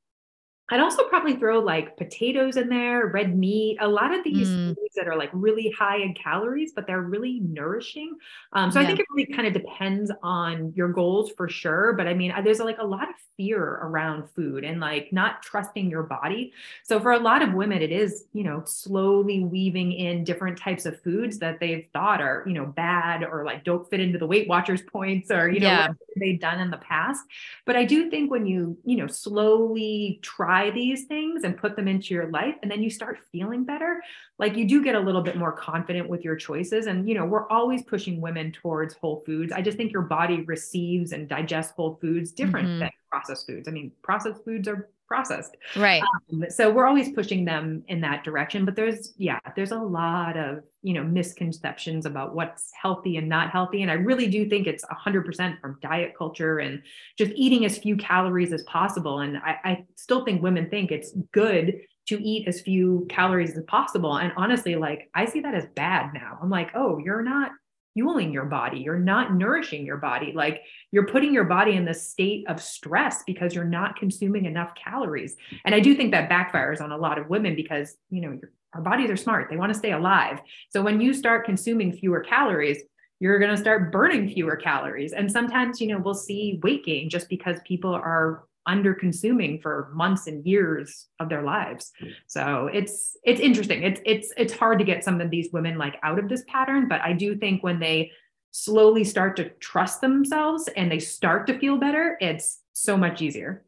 I'd 0.71 0.81
also 0.81 1.05
probably 1.09 1.37
throw 1.37 1.59
like 1.59 1.97
potatoes 1.97 2.57
in 2.57 2.69
there, 2.69 3.09
red 3.09 3.37
meat, 3.37 3.79
a 3.81 3.89
lot 3.89 4.15
of 4.15 4.23
these 4.25 4.49
mm. 4.49 4.69
foods 4.69 4.95
that 4.97 5.09
are 5.09 5.17
like 5.17 5.31
really 5.33 5.75
high 5.77 5.99
in 5.99 6.15
calories, 6.15 6.73
but 6.75 6.87
they're 6.87 7.03
really 7.03 7.41
nourishing. 7.41 8.17
Um, 8.53 8.71
so 8.71 8.79
yeah. 8.79 8.85
I 8.85 8.89
think 8.89 9.01
it 9.01 9.07
really 9.15 9.33
kind 9.33 9.47
of 9.47 9.53
depends 9.53 10.11
on 10.23 10.73
your 10.77 10.89
goals 10.89 11.33
for 11.37 11.49
sure. 11.49 11.95
But 11.95 12.07
I 12.07 12.15
mean, 12.15 12.33
there's 12.45 12.61
like 12.61 12.79
a 12.79 12.87
lot 12.87 13.09
of 13.09 13.15
fear 13.37 13.63
around 13.63 14.29
food 14.37 14.65
and 14.65 14.81
like 14.81 15.13
not 15.13 15.43
trusting 15.43 15.91
your 15.91 16.03
body. 16.03 16.53
So 16.85 17.01
for 17.01 17.13
a 17.13 17.19
lot 17.19 17.43
of 17.43 17.55
women, 17.55 17.81
it 17.83 17.91
is, 17.91 18.25
you 18.33 18.45
know, 18.45 18.63
slowly 18.65 19.43
weaving 19.43 19.93
in 19.93 20.25
different 20.25 20.59
types 20.59 20.87
of 20.87 21.01
foods 21.03 21.39
that 21.39 21.59
they've 21.59 21.87
thought 21.93 22.21
are, 22.21 22.45
you 22.47 22.53
know, 22.53 22.67
bad 22.67 23.25
or 23.25 23.45
like 23.45 23.65
don't 23.65 23.89
fit 23.89 24.01
into 24.01 24.19
the 24.19 24.27
Weight 24.27 24.47
Watchers 24.47 24.83
points 24.83 25.31
or, 25.31 25.49
you 25.49 25.61
know, 25.61 25.67
yeah. 25.67 25.89
they've 26.17 26.41
done 26.41 26.61
in 26.61 26.71
the 26.71 26.77
past. 26.79 27.25
But 27.65 27.77
I 27.77 27.85
do 27.85 28.11
think 28.11 28.31
when 28.31 28.47
you, 28.47 28.77
you 28.85 28.99
know, 28.99 29.07
slowly 29.07 30.21
try 30.61 30.71
these 30.71 31.05
things 31.05 31.45
and 31.45 31.57
put 31.57 31.77
them 31.77 31.89
into 31.89 32.15
your 32.15 32.31
life 32.31 32.55
and 32.63 32.71
then 32.71 32.83
you 32.83 32.91
start 32.91 33.19
feeling 33.33 33.65
better 33.65 34.03
like 34.39 34.57
you 34.57 34.67
do 34.67 34.83
get 34.83 34.95
a 34.95 35.01
little 35.01 35.23
bit 35.23 35.37
more 35.37 35.53
confident 35.53 36.09
with 36.09 36.25
your 36.25 36.37
choices. 36.37 36.87
And 36.87 37.09
you 37.09 37.15
know 37.15 37.25
we're 37.25 37.49
always 37.49 37.83
pushing 37.83 38.21
women 38.21 38.53
towards 38.53 38.95
whole 38.95 39.23
foods. 39.27 39.53
I 39.53 39.63
just 39.63 39.77
think 39.77 39.93
your 39.93 40.03
body 40.03 40.43
receives 40.43 41.13
and 41.13 41.29
digests 41.29 41.73
whole 41.77 41.99
foods 42.01 42.33
different 42.33 42.69
mm-hmm. 42.69 42.81
than 42.81 42.91
processed 43.11 43.47
foods. 43.47 43.69
I 43.69 43.71
mean 43.71 43.93
processed 44.03 44.45
foods 44.45 44.69
are 44.69 44.89
processed. 45.11 45.57
Right. 45.75 46.03
Um, 46.33 46.45
so 46.49 46.71
we're 46.71 46.87
always 46.87 47.11
pushing 47.13 47.45
them 47.45 47.83
in 47.89 48.01
that 48.03 48.23
direction. 48.23 48.65
But 48.65 48.77
there's, 48.77 49.13
yeah, 49.17 49.41
there's 49.57 49.73
a 49.73 49.79
lot 49.79 50.37
of, 50.37 50.61
you 50.83 50.95
know, 50.95 51.03
misconceptions 51.03 52.07
about 52.07 52.37
what's 52.37 52.71
healthy 52.81 53.17
and 53.17 53.29
not 53.29 53.51
healthy. 53.51 53.83
And 53.83 53.91
I 53.91 53.95
really 53.95 54.29
do 54.29 54.49
think 54.49 54.69
it's 54.69 54.85
100% 54.85 55.61
from 55.61 55.79
diet 55.83 56.15
culture 56.17 56.61
and 56.61 56.81
just 57.19 57.33
eating 57.35 57.65
as 57.65 57.79
few 57.79 57.97
calories 57.97 58.53
as 58.53 58.63
possible. 58.63 59.19
And 59.19 59.39
I, 59.39 59.57
I 59.65 59.85
still 59.97 60.25
think 60.25 60.43
women 60.43 60.71
think 60.71 60.93
it's 60.93 61.13
good 61.33 61.81
to 62.07 62.23
eat 62.23 62.47
as 62.47 62.61
few 62.61 63.05
calories 63.11 63.57
as 63.57 63.65
possible. 63.65 64.17
And 64.17 64.33
honestly, 64.37 64.77
like 64.77 65.11
I 65.15 65.25
see 65.25 65.41
that 65.41 65.55
as 65.55 65.67
bad 65.75 66.15
now. 66.15 66.39
I'm 66.41 66.51
like, 66.51 66.71
oh, 66.75 66.99
you're 66.99 67.23
not 67.23 67.51
fueling 67.95 68.33
your 68.33 68.45
body. 68.45 68.79
You're 68.79 68.99
not 68.99 69.35
nourishing 69.35 69.85
your 69.85 69.97
body. 69.97 70.33
Like 70.35 70.63
you're 70.93 71.07
putting 71.07 71.35
your 71.35 71.45
body 71.45 71.77
in 71.77 71.85
this 71.85 72.09
state 72.09 72.49
of 72.49 72.63
stress 72.63 73.23
because 73.27 73.55
you're 73.55 73.65
not 73.65 73.97
consuming 73.97 74.45
enough 74.45 74.75
calories. 74.75 75.37
And 75.65 75.75
I 75.75 75.81
do 75.81 75.95
think 75.95 76.13
that 76.13 76.31
backfires 76.31 76.81
on 76.81 76.93
a 76.93 76.97
lot 76.97 77.19
of 77.19 77.29
women 77.29 77.55
because, 77.57 77.97
you 78.11 78.21
know, 78.21 78.41
our 78.75 78.81
bodies 78.81 79.11
are 79.11 79.17
smart. 79.17 79.49
They 79.51 79.57
want 79.57 79.73
to 79.73 79.79
stay 79.79 79.93
alive. 79.93 80.41
So 80.71 80.83
when 80.83 81.01
you 81.01 81.13
start 81.13 81.45
consuming 81.45 81.93
fewer 81.93 82.21
calories, 82.21 82.83
you're 83.19 83.39
going 83.39 83.51
to 83.51 83.61
start 83.61 83.93
burning 83.93 84.29
fewer 84.29 84.57
calories. 84.57 85.13
And 85.13 85.31
sometimes, 85.31 85.81
you 85.81 85.89
know, 85.89 85.99
we'll 85.99 86.15
see 86.15 86.59
weight 86.63 86.85
gain 86.85 87.11
just 87.11 87.29
because 87.29 87.59
people 87.67 87.93
are 87.93 88.45
under 88.67 88.95
consuming 88.95 89.61
for 89.61 89.91
months 89.95 90.27
and 90.27 90.45
years 90.47 91.07
of 91.19 91.29
their 91.29 91.43
lives. 91.43 91.93
So 92.27 92.69
it's 92.73 93.17
it's 93.25 93.41
interesting. 93.41 93.83
It's 93.83 94.01
it's 94.05 94.33
it's 94.37 94.53
hard 94.53 94.79
to 94.79 94.85
get 94.85 95.05
some 95.05 95.21
of 95.21 95.31
these 95.31 95.49
women 95.53 95.79
like 95.79 95.97
out 96.03 96.19
of 96.19 96.29
this 96.29 96.45
pattern, 96.47 96.89
but 96.89 97.01
I 97.01 97.13
do 97.13 97.37
think 97.37 97.63
when 97.63 97.81
they 97.81 98.13
slowly 98.53 99.05
start 99.05 99.37
to 99.37 99.49
trust 99.61 100.01
themselves 100.01 100.69
and 100.77 100.91
they 100.91 100.99
start 100.99 101.47
to 101.47 101.59
feel 101.59 101.79
better, 101.79 102.17
it's 102.21 102.61
so 102.73 102.97
much 102.97 103.23
easier. 103.23 103.65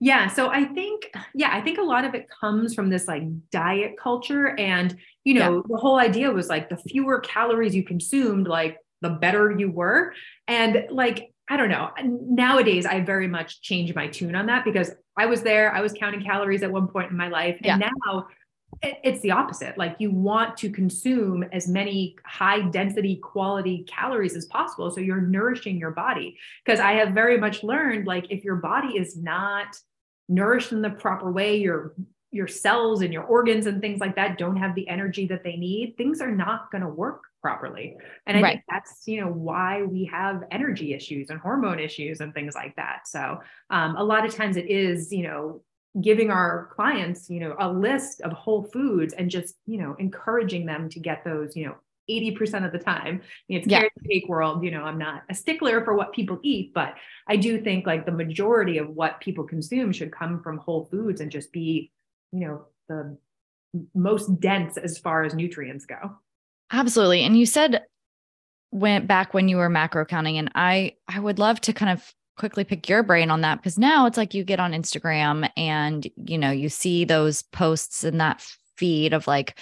Yeah, 0.00 0.26
so 0.26 0.48
I 0.48 0.64
think 0.64 1.12
yeah, 1.34 1.50
I 1.52 1.60
think 1.60 1.78
a 1.78 1.82
lot 1.82 2.04
of 2.04 2.14
it 2.14 2.28
comes 2.28 2.74
from 2.74 2.90
this 2.90 3.06
like 3.06 3.22
diet 3.50 3.96
culture 3.96 4.58
and 4.58 4.96
you 5.24 5.34
know, 5.34 5.56
yeah. 5.56 5.62
the 5.68 5.76
whole 5.76 5.98
idea 5.98 6.30
was 6.30 6.48
like 6.48 6.68
the 6.68 6.76
fewer 6.76 7.20
calories 7.20 7.74
you 7.74 7.84
consumed 7.84 8.48
like 8.48 8.78
the 9.00 9.10
better 9.10 9.50
you 9.50 9.70
were 9.70 10.14
and 10.48 10.86
like 10.90 11.31
I 11.48 11.56
don't 11.56 11.68
know. 11.68 11.90
Nowadays, 12.02 12.86
I 12.86 13.00
very 13.00 13.28
much 13.28 13.60
change 13.62 13.94
my 13.94 14.06
tune 14.06 14.34
on 14.34 14.46
that 14.46 14.64
because 14.64 14.92
I 15.16 15.26
was 15.26 15.42
there, 15.42 15.74
I 15.74 15.80
was 15.80 15.92
counting 15.92 16.22
calories 16.22 16.62
at 16.62 16.70
one 16.70 16.88
point 16.88 17.10
in 17.10 17.16
my 17.16 17.28
life. 17.28 17.56
And 17.56 17.66
yeah. 17.66 17.88
now 18.04 18.28
it's 18.82 19.20
the 19.20 19.32
opposite. 19.32 19.76
Like 19.76 19.96
you 19.98 20.10
want 20.10 20.56
to 20.58 20.70
consume 20.70 21.44
as 21.52 21.68
many 21.68 22.16
high 22.24 22.62
density 22.62 23.16
quality 23.16 23.84
calories 23.88 24.34
as 24.34 24.46
possible. 24.46 24.90
So 24.90 25.00
you're 25.00 25.20
nourishing 25.20 25.78
your 25.78 25.90
body. 25.90 26.38
Because 26.64 26.80
I 26.80 26.92
have 26.92 27.10
very 27.10 27.38
much 27.38 27.62
learned 27.62 28.06
like 28.06 28.26
if 28.30 28.44
your 28.44 28.56
body 28.56 28.96
is 28.96 29.16
not 29.16 29.76
nourished 30.28 30.72
in 30.72 30.82
the 30.82 30.90
proper 30.90 31.30
way, 31.30 31.56
your 31.56 31.94
your 32.30 32.48
cells 32.48 33.02
and 33.02 33.12
your 33.12 33.24
organs 33.24 33.66
and 33.66 33.82
things 33.82 34.00
like 34.00 34.16
that 34.16 34.38
don't 34.38 34.56
have 34.56 34.74
the 34.74 34.88
energy 34.88 35.26
that 35.26 35.44
they 35.44 35.56
need, 35.56 35.94
things 35.98 36.22
are 36.22 36.30
not 36.30 36.70
going 36.70 36.80
to 36.80 36.88
work 36.88 37.24
properly. 37.42 37.96
And 38.26 38.38
I 38.38 38.40
right. 38.40 38.52
think 38.52 38.64
that's, 38.70 39.02
you 39.06 39.20
know, 39.20 39.28
why 39.28 39.82
we 39.82 40.04
have 40.06 40.44
energy 40.50 40.94
issues 40.94 41.28
and 41.28 41.38
hormone 41.38 41.80
issues 41.80 42.20
and 42.20 42.32
things 42.32 42.54
like 42.54 42.74
that. 42.76 43.06
So 43.06 43.40
um, 43.68 43.96
a 43.96 44.04
lot 44.04 44.24
of 44.24 44.34
times 44.34 44.56
it 44.56 44.70
is, 44.70 45.12
you 45.12 45.24
know, 45.24 45.62
giving 46.00 46.30
our 46.30 46.70
clients, 46.74 47.28
you 47.28 47.40
know, 47.40 47.54
a 47.58 47.70
list 47.70 48.22
of 48.22 48.32
whole 48.32 48.62
foods 48.62 49.12
and 49.12 49.28
just, 49.28 49.56
you 49.66 49.76
know, 49.76 49.94
encouraging 49.98 50.64
them 50.64 50.88
to 50.88 51.00
get 51.00 51.24
those, 51.24 51.54
you 51.54 51.66
know, 51.66 51.74
80% 52.08 52.64
of 52.64 52.72
the 52.72 52.78
time. 52.78 53.20
I 53.20 53.42
mean, 53.48 53.58
it's 53.58 53.66
yeah. 53.66 53.80
carrot 53.80 53.92
cake 54.08 54.28
world, 54.28 54.64
you 54.64 54.70
know, 54.70 54.82
I'm 54.82 54.98
not 54.98 55.22
a 55.28 55.34
stickler 55.34 55.84
for 55.84 55.94
what 55.94 56.12
people 56.12 56.38
eat, 56.42 56.72
but 56.72 56.94
I 57.28 57.36
do 57.36 57.60
think 57.60 57.86
like 57.86 58.06
the 58.06 58.12
majority 58.12 58.78
of 58.78 58.88
what 58.88 59.20
people 59.20 59.44
consume 59.44 59.92
should 59.92 60.12
come 60.12 60.42
from 60.42 60.58
whole 60.58 60.86
foods 60.86 61.20
and 61.20 61.30
just 61.30 61.52
be, 61.52 61.90
you 62.32 62.40
know, 62.40 62.66
the 62.88 63.18
most 63.94 64.40
dense 64.40 64.76
as 64.76 64.98
far 64.98 65.24
as 65.24 65.34
nutrients 65.34 65.86
go. 65.86 66.16
Absolutely. 66.72 67.22
And 67.22 67.38
you 67.38 67.46
said 67.46 67.82
went 68.70 69.06
back 69.06 69.34
when 69.34 69.48
you 69.48 69.58
were 69.58 69.68
macro 69.68 70.04
counting 70.04 70.38
and 70.38 70.50
I 70.54 70.94
I 71.06 71.20
would 71.20 71.38
love 71.38 71.60
to 71.62 71.74
kind 71.74 71.92
of 71.92 72.12
quickly 72.38 72.64
pick 72.64 72.88
your 72.88 73.02
brain 73.02 73.30
on 73.30 73.42
that 73.42 73.56
because 73.58 73.78
now 73.78 74.06
it's 74.06 74.16
like 74.16 74.32
you 74.32 74.42
get 74.42 74.58
on 74.58 74.72
Instagram 74.72 75.50
and 75.56 76.08
you 76.16 76.38
know 76.38 76.50
you 76.50 76.70
see 76.70 77.04
those 77.04 77.42
posts 77.42 78.02
in 78.02 78.16
that 78.18 78.42
feed 78.76 79.12
of 79.12 79.26
like 79.26 79.58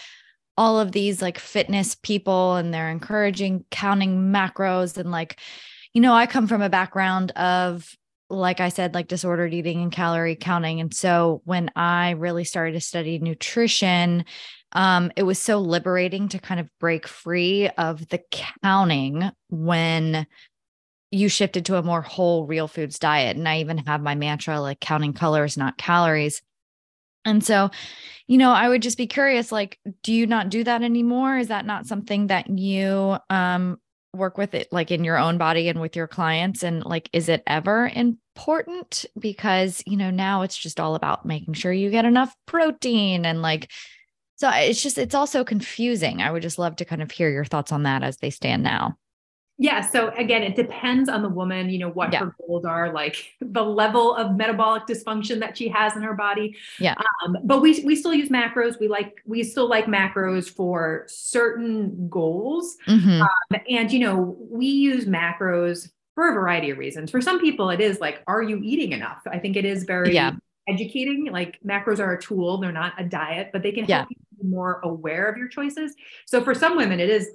all 0.56 0.78
of 0.78 0.92
these 0.92 1.20
like 1.20 1.38
fitness 1.38 1.96
people 1.96 2.54
and 2.54 2.72
they're 2.72 2.90
encouraging 2.90 3.64
counting 3.72 4.32
macros 4.32 4.96
and 4.96 5.10
like 5.10 5.40
you 5.92 6.00
know 6.00 6.14
I 6.14 6.26
come 6.26 6.46
from 6.46 6.62
a 6.62 6.70
background 6.70 7.32
of 7.32 7.96
like 8.30 8.60
I 8.60 8.68
said 8.68 8.94
like 8.94 9.08
disordered 9.08 9.52
eating 9.52 9.82
and 9.82 9.92
calorie 9.92 10.36
counting 10.36 10.80
and 10.80 10.94
so 10.94 11.42
when 11.44 11.70
I 11.76 12.10
really 12.10 12.44
started 12.44 12.72
to 12.72 12.80
study 12.80 13.18
nutrition 13.18 14.24
um, 14.72 15.10
it 15.16 15.24
was 15.24 15.38
so 15.38 15.58
liberating 15.58 16.28
to 16.28 16.38
kind 16.38 16.60
of 16.60 16.70
break 16.78 17.08
free 17.08 17.68
of 17.70 18.08
the 18.08 18.20
counting 18.62 19.30
when 19.48 20.26
you 21.10 21.28
shifted 21.28 21.64
to 21.66 21.76
a 21.76 21.82
more 21.82 22.02
whole 22.02 22.46
real 22.46 22.68
foods 22.68 22.98
diet. 22.98 23.36
And 23.36 23.48
I 23.48 23.58
even 23.58 23.78
have 23.78 24.00
my 24.00 24.14
mantra 24.14 24.60
like 24.60 24.80
counting 24.80 25.12
colors, 25.12 25.56
not 25.56 25.76
calories. 25.76 26.40
And 27.24 27.44
so, 27.44 27.70
you 28.28 28.38
know, 28.38 28.52
I 28.52 28.68
would 28.68 28.80
just 28.80 28.96
be 28.96 29.06
curious 29.06 29.52
like, 29.52 29.78
do 30.02 30.12
you 30.12 30.26
not 30.26 30.48
do 30.48 30.64
that 30.64 30.82
anymore? 30.82 31.36
Is 31.36 31.48
that 31.48 31.66
not 31.66 31.86
something 31.86 32.28
that 32.28 32.48
you 32.48 33.16
um, 33.28 33.78
work 34.14 34.38
with 34.38 34.54
it 34.54 34.68
like 34.72 34.90
in 34.90 35.04
your 35.04 35.18
own 35.18 35.38
body 35.38 35.68
and 35.68 35.80
with 35.80 35.96
your 35.96 36.06
clients? 36.06 36.62
And 36.62 36.84
like, 36.84 37.08
is 37.12 37.28
it 37.28 37.42
ever 37.46 37.90
important? 37.94 39.04
Because, 39.18 39.82
you 39.86 39.96
know, 39.96 40.10
now 40.10 40.42
it's 40.42 40.56
just 40.56 40.80
all 40.80 40.94
about 40.94 41.26
making 41.26 41.54
sure 41.54 41.72
you 41.72 41.90
get 41.90 42.04
enough 42.04 42.34
protein 42.46 43.24
and 43.24 43.42
like, 43.42 43.70
so 44.36 44.48
it's 44.50 44.82
just, 44.82 44.96
it's 44.96 45.14
also 45.14 45.44
confusing. 45.44 46.22
I 46.22 46.30
would 46.30 46.42
just 46.42 46.58
love 46.58 46.76
to 46.76 46.84
kind 46.84 47.02
of 47.02 47.10
hear 47.10 47.30
your 47.30 47.44
thoughts 47.44 47.72
on 47.72 47.82
that 47.82 48.02
as 48.02 48.16
they 48.16 48.30
stand 48.30 48.62
now. 48.62 48.96
Yeah. 49.62 49.82
So 49.82 50.08
again, 50.16 50.42
it 50.42 50.56
depends 50.56 51.10
on 51.10 51.20
the 51.20 51.28
woman, 51.28 51.68
you 51.68 51.78
know, 51.78 51.90
what 51.90 52.14
yeah. 52.14 52.20
her 52.20 52.34
goals 52.40 52.64
are, 52.64 52.94
like 52.94 53.34
the 53.42 53.62
level 53.62 54.16
of 54.16 54.34
metabolic 54.34 54.86
dysfunction 54.86 55.38
that 55.40 55.58
she 55.58 55.68
has 55.68 55.94
in 55.96 56.02
her 56.02 56.14
body. 56.14 56.56
Yeah. 56.78 56.94
Um, 57.22 57.36
but 57.44 57.60
we 57.60 57.84
we 57.84 57.94
still 57.94 58.14
use 58.14 58.30
macros. 58.30 58.80
We 58.80 58.88
like 58.88 59.20
we 59.26 59.42
still 59.44 59.68
like 59.68 59.84
macros 59.84 60.48
for 60.48 61.04
certain 61.08 62.08
goals. 62.08 62.78
Mm-hmm. 62.88 63.20
Um, 63.20 63.60
and 63.68 63.92
you 63.92 63.98
know, 63.98 64.38
we 64.50 64.64
use 64.64 65.04
macros 65.04 65.90
for 66.14 66.30
a 66.30 66.32
variety 66.32 66.70
of 66.70 66.78
reasons. 66.78 67.10
For 67.10 67.20
some 67.20 67.38
people, 67.38 67.68
it 67.68 67.82
is 67.82 68.00
like, 68.00 68.22
are 68.26 68.42
you 68.42 68.62
eating 68.64 68.92
enough? 68.92 69.20
I 69.30 69.38
think 69.38 69.56
it 69.56 69.66
is 69.66 69.84
very 69.84 70.14
yeah. 70.14 70.32
educating. 70.70 71.26
Like 71.30 71.58
macros 71.62 71.98
are 71.98 72.14
a 72.14 72.20
tool, 72.20 72.56
they're 72.56 72.72
not 72.72 72.94
a 72.98 73.04
diet, 73.04 73.50
but 73.52 73.62
they 73.62 73.72
can 73.72 73.84
help 73.84 73.88
yeah. 73.88 74.06
you 74.08 74.42
be 74.42 74.48
more 74.48 74.80
aware 74.84 75.28
of 75.28 75.36
your 75.36 75.48
choices. 75.48 75.94
So 76.24 76.42
for 76.42 76.54
some 76.54 76.78
women, 76.78 76.98
it 76.98 77.10
is 77.10 77.28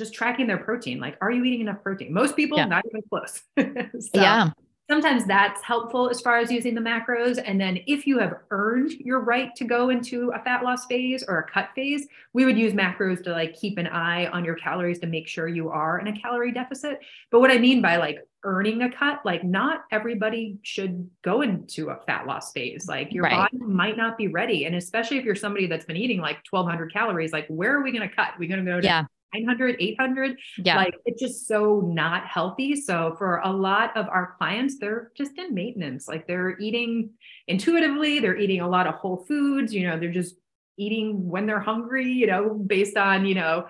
just 0.00 0.14
tracking 0.14 0.46
their 0.48 0.58
protein. 0.58 0.98
Like, 0.98 1.16
are 1.20 1.30
you 1.30 1.44
eating 1.44 1.60
enough 1.60 1.82
protein? 1.82 2.12
Most 2.12 2.34
people, 2.34 2.58
yeah. 2.58 2.64
not 2.64 2.84
even 2.86 3.02
close. 3.08 3.42
so, 3.58 4.20
yeah 4.20 4.50
sometimes 4.90 5.24
that's 5.24 5.62
helpful 5.62 6.10
as 6.10 6.20
far 6.20 6.38
as 6.38 6.50
using 6.50 6.74
the 6.74 6.80
macros. 6.80 7.40
And 7.42 7.60
then 7.60 7.78
if 7.86 8.08
you 8.08 8.18
have 8.18 8.34
earned 8.50 8.90
your 8.90 9.20
right 9.20 9.54
to 9.54 9.62
go 9.62 9.88
into 9.88 10.32
a 10.34 10.42
fat 10.42 10.64
loss 10.64 10.84
phase 10.86 11.22
or 11.28 11.38
a 11.38 11.44
cut 11.48 11.68
phase, 11.76 12.08
we 12.32 12.44
would 12.44 12.58
use 12.58 12.72
macros 12.72 13.22
to 13.22 13.30
like 13.30 13.54
keep 13.54 13.78
an 13.78 13.86
eye 13.86 14.26
on 14.26 14.44
your 14.44 14.56
calories 14.56 14.98
to 14.98 15.06
make 15.06 15.28
sure 15.28 15.46
you 15.46 15.68
are 15.68 16.00
in 16.00 16.08
a 16.08 16.20
calorie 16.20 16.50
deficit. 16.50 16.98
But 17.30 17.38
what 17.38 17.52
I 17.52 17.58
mean 17.58 17.80
by 17.80 17.98
like 17.98 18.18
earning 18.42 18.82
a 18.82 18.90
cut, 18.90 19.20
like 19.24 19.44
not 19.44 19.84
everybody 19.92 20.58
should 20.62 21.08
go 21.22 21.42
into 21.42 21.90
a 21.90 21.96
fat 22.04 22.26
loss 22.26 22.50
phase. 22.50 22.88
Like 22.88 23.12
your 23.12 23.22
right. 23.22 23.48
body 23.48 23.58
might 23.58 23.96
not 23.96 24.18
be 24.18 24.26
ready. 24.26 24.64
And 24.64 24.74
especially 24.74 25.18
if 25.18 25.24
you're 25.24 25.36
somebody 25.36 25.68
that's 25.68 25.84
been 25.84 25.96
eating 25.96 26.20
like 26.20 26.38
1200 26.50 26.92
calories, 26.92 27.32
like 27.32 27.46
where 27.46 27.76
are 27.76 27.82
we 27.82 27.92
going 27.92 28.08
to 28.08 28.12
cut? 28.12 28.30
We're 28.40 28.48
going 28.48 28.64
to 28.64 28.68
go 28.68 28.80
to 28.80 28.84
yeah 28.84 29.04
900, 29.34 29.76
800. 29.78 30.38
Yeah. 30.58 30.76
Like 30.76 30.94
it's 31.04 31.20
just 31.20 31.46
so 31.46 31.80
not 31.80 32.26
healthy. 32.26 32.76
So 32.76 33.14
for 33.18 33.38
a 33.38 33.50
lot 33.50 33.96
of 33.96 34.08
our 34.08 34.34
clients, 34.38 34.78
they're 34.78 35.12
just 35.16 35.38
in 35.38 35.54
maintenance. 35.54 36.08
Like 36.08 36.26
they're 36.26 36.58
eating 36.58 37.10
intuitively, 37.46 38.18
they're 38.18 38.36
eating 38.36 38.60
a 38.60 38.68
lot 38.68 38.86
of 38.86 38.94
whole 38.94 39.24
foods, 39.28 39.72
you 39.72 39.86
know, 39.86 39.98
they're 39.98 40.12
just 40.12 40.36
eating 40.76 41.28
when 41.28 41.46
they're 41.46 41.60
hungry, 41.60 42.10
you 42.10 42.26
know, 42.26 42.54
based 42.54 42.96
on, 42.96 43.26
you 43.26 43.34
know, 43.34 43.66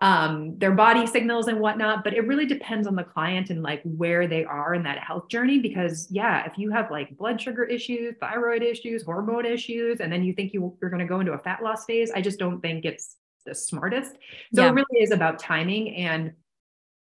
um, 0.00 0.58
their 0.58 0.72
body 0.72 1.06
signals 1.06 1.48
and 1.48 1.60
whatnot. 1.60 2.02
But 2.04 2.14
it 2.14 2.26
really 2.26 2.46
depends 2.46 2.86
on 2.86 2.96
the 2.96 3.04
client 3.04 3.50
and 3.50 3.62
like 3.62 3.82
where 3.84 4.26
they 4.26 4.44
are 4.44 4.74
in 4.74 4.82
that 4.84 4.98
health 4.98 5.28
journey. 5.28 5.58
Because 5.58 6.08
yeah, 6.10 6.44
if 6.46 6.58
you 6.58 6.70
have 6.70 6.90
like 6.90 7.16
blood 7.16 7.40
sugar 7.40 7.64
issues, 7.64 8.14
thyroid 8.20 8.62
issues, 8.62 9.04
hormone 9.04 9.46
issues, 9.46 10.00
and 10.00 10.12
then 10.12 10.24
you 10.24 10.32
think 10.32 10.52
you, 10.52 10.76
you're 10.80 10.90
going 10.90 11.00
to 11.00 11.06
go 11.06 11.20
into 11.20 11.32
a 11.32 11.38
fat 11.38 11.62
loss 11.62 11.84
phase, 11.84 12.10
I 12.10 12.20
just 12.20 12.38
don't 12.38 12.60
think 12.60 12.84
it's 12.84 13.16
the 13.44 13.54
smartest. 13.54 14.12
So 14.54 14.62
yeah. 14.62 14.68
it 14.68 14.72
really 14.72 15.02
is 15.02 15.10
about 15.10 15.38
timing 15.38 15.94
and 15.96 16.32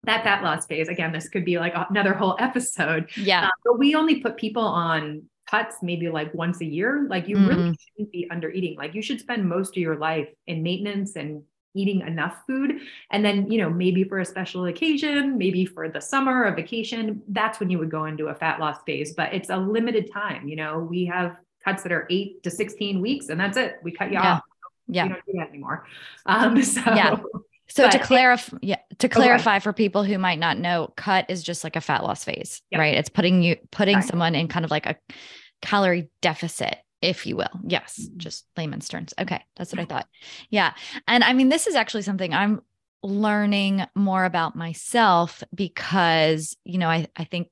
that 0.03 0.23
fat 0.23 0.43
loss 0.43 0.65
phase. 0.67 0.87
Again, 0.87 1.11
this 1.11 1.29
could 1.29 1.45
be 1.45 1.57
like 1.57 1.73
another 1.89 2.13
whole 2.13 2.35
episode. 2.39 3.09
Yeah. 3.15 3.47
Uh, 3.47 3.49
but 3.63 3.79
we 3.79 3.95
only 3.95 4.21
put 4.21 4.37
people 4.37 4.63
on 4.63 5.23
cuts 5.49 5.77
maybe 5.81 6.09
like 6.09 6.33
once 6.33 6.61
a 6.61 6.65
year. 6.65 7.05
Like 7.09 7.27
you 7.27 7.37
mm. 7.37 7.47
really 7.47 7.77
shouldn't 7.77 8.11
be 8.11 8.27
under 8.31 8.49
eating. 8.49 8.77
Like 8.77 8.95
you 8.95 9.01
should 9.01 9.19
spend 9.19 9.47
most 9.47 9.75
of 9.75 9.81
your 9.81 9.97
life 9.97 10.29
in 10.47 10.63
maintenance 10.63 11.15
and 11.15 11.43
eating 11.75 12.01
enough 12.01 12.41
food. 12.47 12.79
And 13.11 13.23
then, 13.23 13.51
you 13.51 13.59
know, 13.59 13.69
maybe 13.69 14.05
for 14.05 14.19
a 14.19 14.25
special 14.25 14.65
occasion, 14.65 15.37
maybe 15.37 15.65
for 15.65 15.89
the 15.89 15.99
summer, 15.99 16.45
a 16.45 16.55
vacation, 16.55 17.21
that's 17.27 17.59
when 17.59 17.69
you 17.69 17.77
would 17.79 17.91
go 17.91 18.05
into 18.05 18.27
a 18.27 18.35
fat 18.35 18.59
loss 18.59 18.77
phase. 18.85 19.13
But 19.13 19.33
it's 19.33 19.49
a 19.49 19.57
limited 19.57 20.11
time. 20.11 20.47
You 20.47 20.55
know, 20.55 20.79
we 20.79 21.05
have 21.05 21.35
cuts 21.63 21.83
that 21.83 21.91
are 21.91 22.07
eight 22.09 22.41
to 22.43 22.49
16 22.49 23.01
weeks 23.01 23.29
and 23.29 23.39
that's 23.39 23.57
it. 23.57 23.79
We 23.83 23.91
cut 23.91 24.07
you 24.07 24.13
yeah. 24.13 24.35
off 24.35 24.41
yeah. 24.87 25.03
We 25.03 25.09
don't 25.09 25.25
do 25.25 25.33
that 25.37 25.49
anymore. 25.49 25.85
Um, 26.25 26.61
so 26.63 26.81
yeah. 26.81 27.17
So 27.67 27.89
to 27.89 27.99
clarify, 27.99 28.57
yeah, 28.61 28.79
to 28.99 29.09
clarify 29.09 29.55
okay. 29.55 29.63
for 29.63 29.73
people 29.73 30.03
who 30.03 30.19
might 30.19 30.39
not 30.39 30.59
know, 30.59 30.93
cut 30.95 31.25
is 31.29 31.41
just 31.41 31.63
like 31.63 31.75
a 31.75 31.81
fat 31.81 32.03
loss 32.03 32.23
phase, 32.23 32.61
yep. 32.69 32.79
right? 32.79 32.93
It's 32.93 33.09
putting 33.09 33.41
you 33.41 33.57
putting 33.71 33.95
Sorry. 33.95 34.07
someone 34.07 34.35
in 34.35 34.47
kind 34.47 34.65
of 34.65 34.71
like 34.71 34.85
a 34.85 34.95
calorie 35.61 36.09
deficit, 36.21 36.77
if 37.01 37.25
you 37.25 37.35
will. 37.35 37.49
Yes, 37.65 37.99
mm-hmm. 37.99 38.17
just 38.17 38.45
layman's 38.55 38.87
terms. 38.87 39.13
Okay, 39.19 39.43
that's 39.55 39.71
what 39.73 39.79
I 39.79 39.85
thought. 39.85 40.07
Yeah, 40.49 40.73
and 41.07 41.23
I 41.23 41.33
mean, 41.33 41.49
this 41.49 41.65
is 41.65 41.75
actually 41.75 42.03
something 42.03 42.33
I'm 42.33 42.61
learning 43.01 43.85
more 43.95 44.25
about 44.25 44.55
myself 44.55 45.43
because 45.53 46.55
you 46.65 46.77
know 46.77 46.89
I 46.89 47.07
I 47.15 47.23
think 47.23 47.49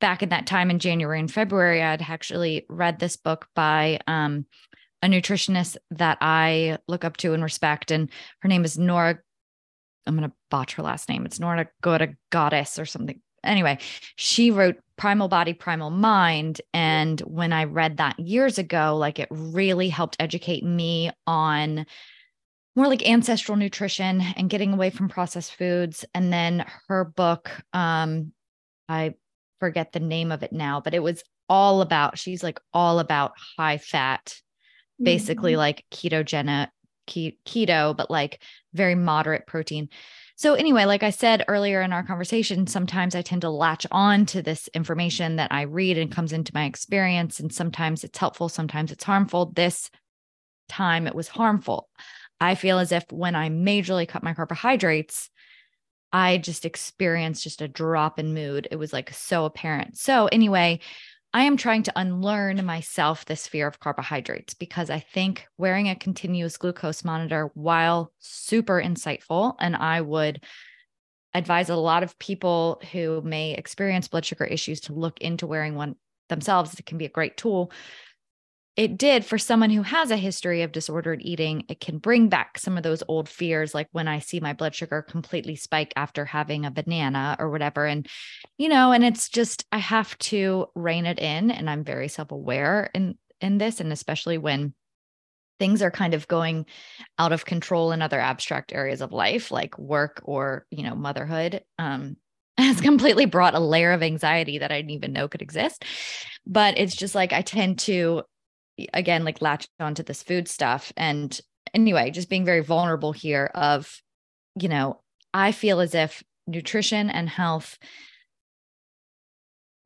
back 0.00 0.22
in 0.22 0.30
that 0.30 0.46
time 0.46 0.70
in 0.70 0.78
January 0.78 1.20
and 1.20 1.30
February, 1.30 1.82
I'd 1.82 2.02
actually 2.02 2.64
read 2.68 2.98
this 2.98 3.16
book 3.16 3.48
by 3.54 4.00
um, 4.06 4.46
a 5.02 5.08
nutritionist 5.08 5.76
that 5.90 6.18
I 6.20 6.78
look 6.86 7.04
up 7.04 7.16
to 7.18 7.32
and 7.32 7.42
respect. 7.42 7.90
And 7.90 8.10
her 8.40 8.48
name 8.48 8.64
is 8.64 8.78
Nora. 8.78 9.18
I'm 10.06 10.16
going 10.16 10.28
to 10.28 10.36
botch 10.50 10.74
her 10.74 10.82
last 10.82 11.08
name. 11.08 11.26
It's 11.26 11.40
Nora 11.40 11.68
Goda 11.82 12.14
Goddess 12.30 12.78
or 12.78 12.86
something. 12.86 13.20
Anyway, 13.42 13.78
she 14.16 14.50
wrote 14.50 14.76
Primal 14.96 15.28
Body, 15.28 15.54
Primal 15.54 15.90
Mind. 15.90 16.60
And 16.74 17.20
when 17.20 17.52
I 17.52 17.64
read 17.64 17.96
that 17.96 18.18
years 18.18 18.58
ago, 18.58 18.96
like 18.98 19.18
it 19.18 19.28
really 19.30 19.88
helped 19.88 20.16
educate 20.20 20.64
me 20.64 21.10
on 21.26 21.86
more 22.76 22.86
like 22.86 23.08
ancestral 23.08 23.56
nutrition 23.56 24.20
and 24.36 24.50
getting 24.50 24.72
away 24.72 24.90
from 24.90 25.08
processed 25.08 25.54
foods. 25.54 26.04
And 26.14 26.32
then 26.32 26.64
her 26.88 27.04
book, 27.04 27.50
um, 27.72 28.32
I 28.88 29.14
forget 29.58 29.92
the 29.92 30.00
name 30.00 30.32
of 30.32 30.42
it 30.42 30.52
now, 30.52 30.80
but 30.80 30.94
it 30.94 31.02
was 31.02 31.22
all 31.48 31.80
about, 31.80 32.18
she's 32.18 32.42
like 32.42 32.60
all 32.72 32.98
about 32.98 33.32
high 33.58 33.78
fat 33.78 34.34
basically 35.02 35.52
mm-hmm. 35.52 35.58
like 35.58 35.84
ketogenic 35.90 36.68
keto, 37.08 37.96
but 37.96 38.10
like 38.10 38.42
very 38.72 38.94
moderate 38.94 39.46
protein. 39.46 39.88
So, 40.36 40.54
anyway, 40.54 40.86
like 40.86 41.02
I 41.02 41.10
said 41.10 41.44
earlier 41.48 41.82
in 41.82 41.92
our 41.92 42.02
conversation, 42.02 42.66
sometimes 42.66 43.14
I 43.14 43.20
tend 43.20 43.42
to 43.42 43.50
latch 43.50 43.86
on 43.90 44.24
to 44.26 44.40
this 44.40 44.68
information 44.68 45.36
that 45.36 45.52
I 45.52 45.62
read 45.62 45.98
and 45.98 46.10
comes 46.10 46.32
into 46.32 46.52
my 46.54 46.64
experience. 46.64 47.40
And 47.40 47.52
sometimes 47.52 48.04
it's 48.04 48.18
helpful, 48.18 48.48
sometimes 48.48 48.90
it's 48.90 49.04
harmful. 49.04 49.52
This 49.54 49.90
time 50.68 51.06
it 51.06 51.14
was 51.14 51.28
harmful. 51.28 51.90
I 52.40 52.54
feel 52.54 52.78
as 52.78 52.90
if 52.90 53.04
when 53.12 53.34
I 53.34 53.50
majorly 53.50 54.08
cut 54.08 54.22
my 54.22 54.32
carbohydrates, 54.32 55.28
I 56.10 56.38
just 56.38 56.64
experienced 56.64 57.44
just 57.44 57.60
a 57.60 57.68
drop 57.68 58.18
in 58.18 58.32
mood. 58.32 58.66
It 58.70 58.76
was 58.76 58.94
like 58.94 59.12
so 59.12 59.44
apparent. 59.44 59.98
So, 59.98 60.26
anyway, 60.28 60.80
I 61.32 61.44
am 61.44 61.56
trying 61.56 61.84
to 61.84 61.92
unlearn 61.94 62.64
myself 62.64 63.24
this 63.24 63.46
fear 63.46 63.68
of 63.68 63.78
carbohydrates 63.78 64.54
because 64.54 64.90
I 64.90 64.98
think 64.98 65.46
wearing 65.58 65.88
a 65.88 65.94
continuous 65.94 66.56
glucose 66.56 67.04
monitor, 67.04 67.50
while 67.54 68.12
super 68.18 68.82
insightful, 68.82 69.54
and 69.60 69.76
I 69.76 70.00
would 70.00 70.42
advise 71.32 71.68
a 71.68 71.76
lot 71.76 72.02
of 72.02 72.18
people 72.18 72.82
who 72.90 73.22
may 73.22 73.52
experience 73.52 74.08
blood 74.08 74.24
sugar 74.24 74.44
issues 74.44 74.80
to 74.80 74.92
look 74.92 75.20
into 75.20 75.46
wearing 75.46 75.76
one 75.76 75.94
themselves. 76.28 76.74
It 76.74 76.86
can 76.86 76.98
be 76.98 77.04
a 77.04 77.10
great 77.10 77.36
tool 77.36 77.70
it 78.76 78.96
did 78.96 79.24
for 79.24 79.36
someone 79.36 79.70
who 79.70 79.82
has 79.82 80.10
a 80.10 80.16
history 80.16 80.62
of 80.62 80.72
disordered 80.72 81.20
eating 81.22 81.64
it 81.68 81.80
can 81.80 81.98
bring 81.98 82.28
back 82.28 82.58
some 82.58 82.76
of 82.76 82.82
those 82.82 83.02
old 83.08 83.28
fears 83.28 83.74
like 83.74 83.88
when 83.92 84.08
i 84.08 84.18
see 84.18 84.40
my 84.40 84.52
blood 84.52 84.74
sugar 84.74 85.02
completely 85.02 85.56
spike 85.56 85.92
after 85.96 86.24
having 86.24 86.64
a 86.64 86.70
banana 86.70 87.36
or 87.38 87.50
whatever 87.50 87.86
and 87.86 88.08
you 88.58 88.68
know 88.68 88.92
and 88.92 89.04
it's 89.04 89.28
just 89.28 89.64
i 89.72 89.78
have 89.78 90.16
to 90.18 90.66
rein 90.74 91.06
it 91.06 91.18
in 91.18 91.50
and 91.50 91.68
i'm 91.68 91.84
very 91.84 92.08
self-aware 92.08 92.90
in 92.94 93.16
in 93.40 93.58
this 93.58 93.80
and 93.80 93.92
especially 93.92 94.38
when 94.38 94.74
things 95.58 95.82
are 95.82 95.90
kind 95.90 96.14
of 96.14 96.26
going 96.26 96.64
out 97.18 97.32
of 97.32 97.44
control 97.44 97.92
in 97.92 98.00
other 98.00 98.20
abstract 98.20 98.72
areas 98.72 99.00
of 99.00 99.12
life 99.12 99.50
like 99.50 99.78
work 99.78 100.22
or 100.24 100.64
you 100.70 100.82
know 100.82 100.94
motherhood 100.94 101.62
um 101.78 102.16
has 102.60 102.80
completely 102.80 103.24
brought 103.24 103.54
a 103.54 103.60
layer 103.60 103.92
of 103.92 104.02
anxiety 104.02 104.58
that 104.58 104.70
I 104.70 104.76
didn't 104.76 104.90
even 104.90 105.12
know 105.14 105.28
could 105.28 105.40
exist. 105.40 105.82
But 106.46 106.76
it's 106.78 106.94
just 106.94 107.14
like 107.14 107.32
I 107.32 107.40
tend 107.40 107.78
to 107.80 108.22
again 108.94 109.24
like 109.24 109.42
latched 109.42 109.70
onto 109.78 110.02
this 110.02 110.22
food 110.22 110.48
stuff. 110.48 110.92
And 110.96 111.38
anyway 111.74 112.10
just 112.10 112.28
being 112.28 112.44
very 112.44 112.60
vulnerable 112.60 113.12
here 113.12 113.50
of 113.54 114.00
you 114.60 114.68
know 114.68 115.00
i 115.32 115.52
feel 115.52 115.80
as 115.80 115.94
if 115.94 116.22
nutrition 116.46 117.10
and 117.10 117.28
health 117.28 117.78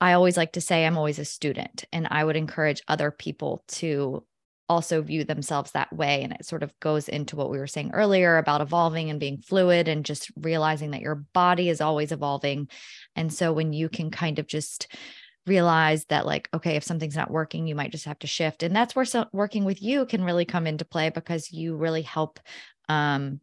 i 0.01 0.13
always 0.13 0.37
like 0.37 0.53
to 0.53 0.61
say 0.61 0.87
i'm 0.87 0.97
always 0.97 1.19
a 1.19 1.25
student 1.25 1.85
and 1.93 2.09
i 2.11 2.25
would 2.25 2.37
encourage 2.37 2.83
other 2.89 3.11
people 3.11 3.63
to 3.69 4.25
also 4.67 5.03
view 5.03 5.25
themselves 5.25 5.73
that 5.73 5.93
way. 5.93 6.23
And 6.23 6.33
it 6.33 6.47
sort 6.47 6.63
of 6.63 6.73
goes 6.81 7.07
into 7.07 7.37
what 7.37 7.51
we 7.51 7.59
were 7.59 7.67
saying 7.67 7.91
earlier 7.93 8.39
about 8.39 8.63
evolving 8.63 9.11
and 9.11 9.21
being 9.21 9.37
fluid 9.37 9.89
and 9.89 10.07
just 10.07 10.33
realizing 10.37 10.93
that 10.93 11.03
your 11.03 11.17
body 11.35 11.69
is 11.69 11.83
always 11.83 12.13
evolving. 12.13 12.71
And 13.15 13.31
so 13.31 13.53
when 13.53 13.75
you 13.75 13.91
can 13.91 14.11
kind 14.11 14.39
of 14.39 14.47
just 14.47 14.89
realize 15.47 16.05
that 16.07 16.27
like 16.27 16.49
okay 16.55 16.77
if 16.77 16.85
something's 16.85 17.17
not 17.17 17.31
working 17.31 17.67
you 17.67 17.75
might 17.75 17.93
just 17.93 18.07
have 18.07 18.19
to 18.21 18.27
shift. 18.27 18.63
And 18.63 18.75
that's 18.75 18.97
where 18.97 19.05
so 19.05 19.27
working 19.33 19.65
with 19.65 19.83
you 19.83 20.07
can 20.07 20.25
really 20.25 20.45
come 20.45 20.67
into 20.67 20.85
play 20.85 21.11
because 21.11 21.53
you 21.53 21.77
really 21.77 22.03
help 22.03 22.41
um 22.89 23.41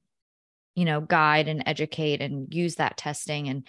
you 0.75 0.85
know 0.85 1.01
guide 1.01 1.47
and 1.47 1.63
educate 1.65 2.21
and 2.21 2.53
use 2.53 2.75
that 2.75 2.97
testing. 2.97 3.49
And 3.49 3.67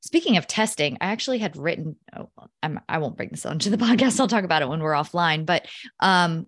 speaking 0.00 0.36
of 0.36 0.46
testing 0.46 0.98
i 1.00 1.06
actually 1.06 1.38
had 1.38 1.56
written 1.56 1.96
oh, 2.16 2.28
I'm, 2.62 2.80
i 2.88 2.98
won't 2.98 3.16
bring 3.16 3.30
this 3.30 3.46
onto 3.46 3.70
the 3.70 3.76
podcast. 3.86 4.20
I'll 4.20 4.28
talk 4.28 4.44
about 4.44 4.62
it 4.62 4.68
when 4.68 4.80
we're 4.80 4.92
offline. 4.92 5.46
But 5.46 5.66
um 6.00 6.46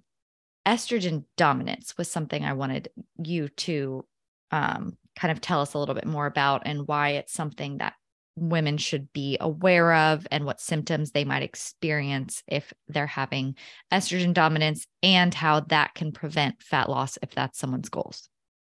estrogen 0.66 1.24
dominance 1.36 1.94
was 1.98 2.10
something 2.10 2.42
i 2.42 2.54
wanted 2.54 2.88
you 3.22 3.48
to 3.50 4.02
um 4.50 4.96
kind 5.14 5.30
of 5.30 5.40
tell 5.40 5.60
us 5.60 5.74
a 5.74 5.78
little 5.78 5.94
bit 5.94 6.06
more 6.06 6.26
about 6.26 6.62
and 6.64 6.88
why 6.88 7.10
it's 7.10 7.32
something 7.32 7.78
that 7.78 7.92
women 8.36 8.76
should 8.76 9.12
be 9.12 9.36
aware 9.40 9.94
of 9.94 10.26
and 10.30 10.44
what 10.44 10.60
symptoms 10.60 11.10
they 11.12 11.24
might 11.24 11.42
experience 11.42 12.42
if 12.48 12.72
they're 12.88 13.06
having 13.06 13.56
estrogen 13.92 14.34
dominance 14.34 14.86
and 15.02 15.32
how 15.32 15.60
that 15.60 15.94
can 15.94 16.12
prevent 16.12 16.62
fat 16.62 16.88
loss 16.88 17.18
if 17.22 17.30
that's 17.30 17.58
someone's 17.58 17.88
goals. 17.88 18.28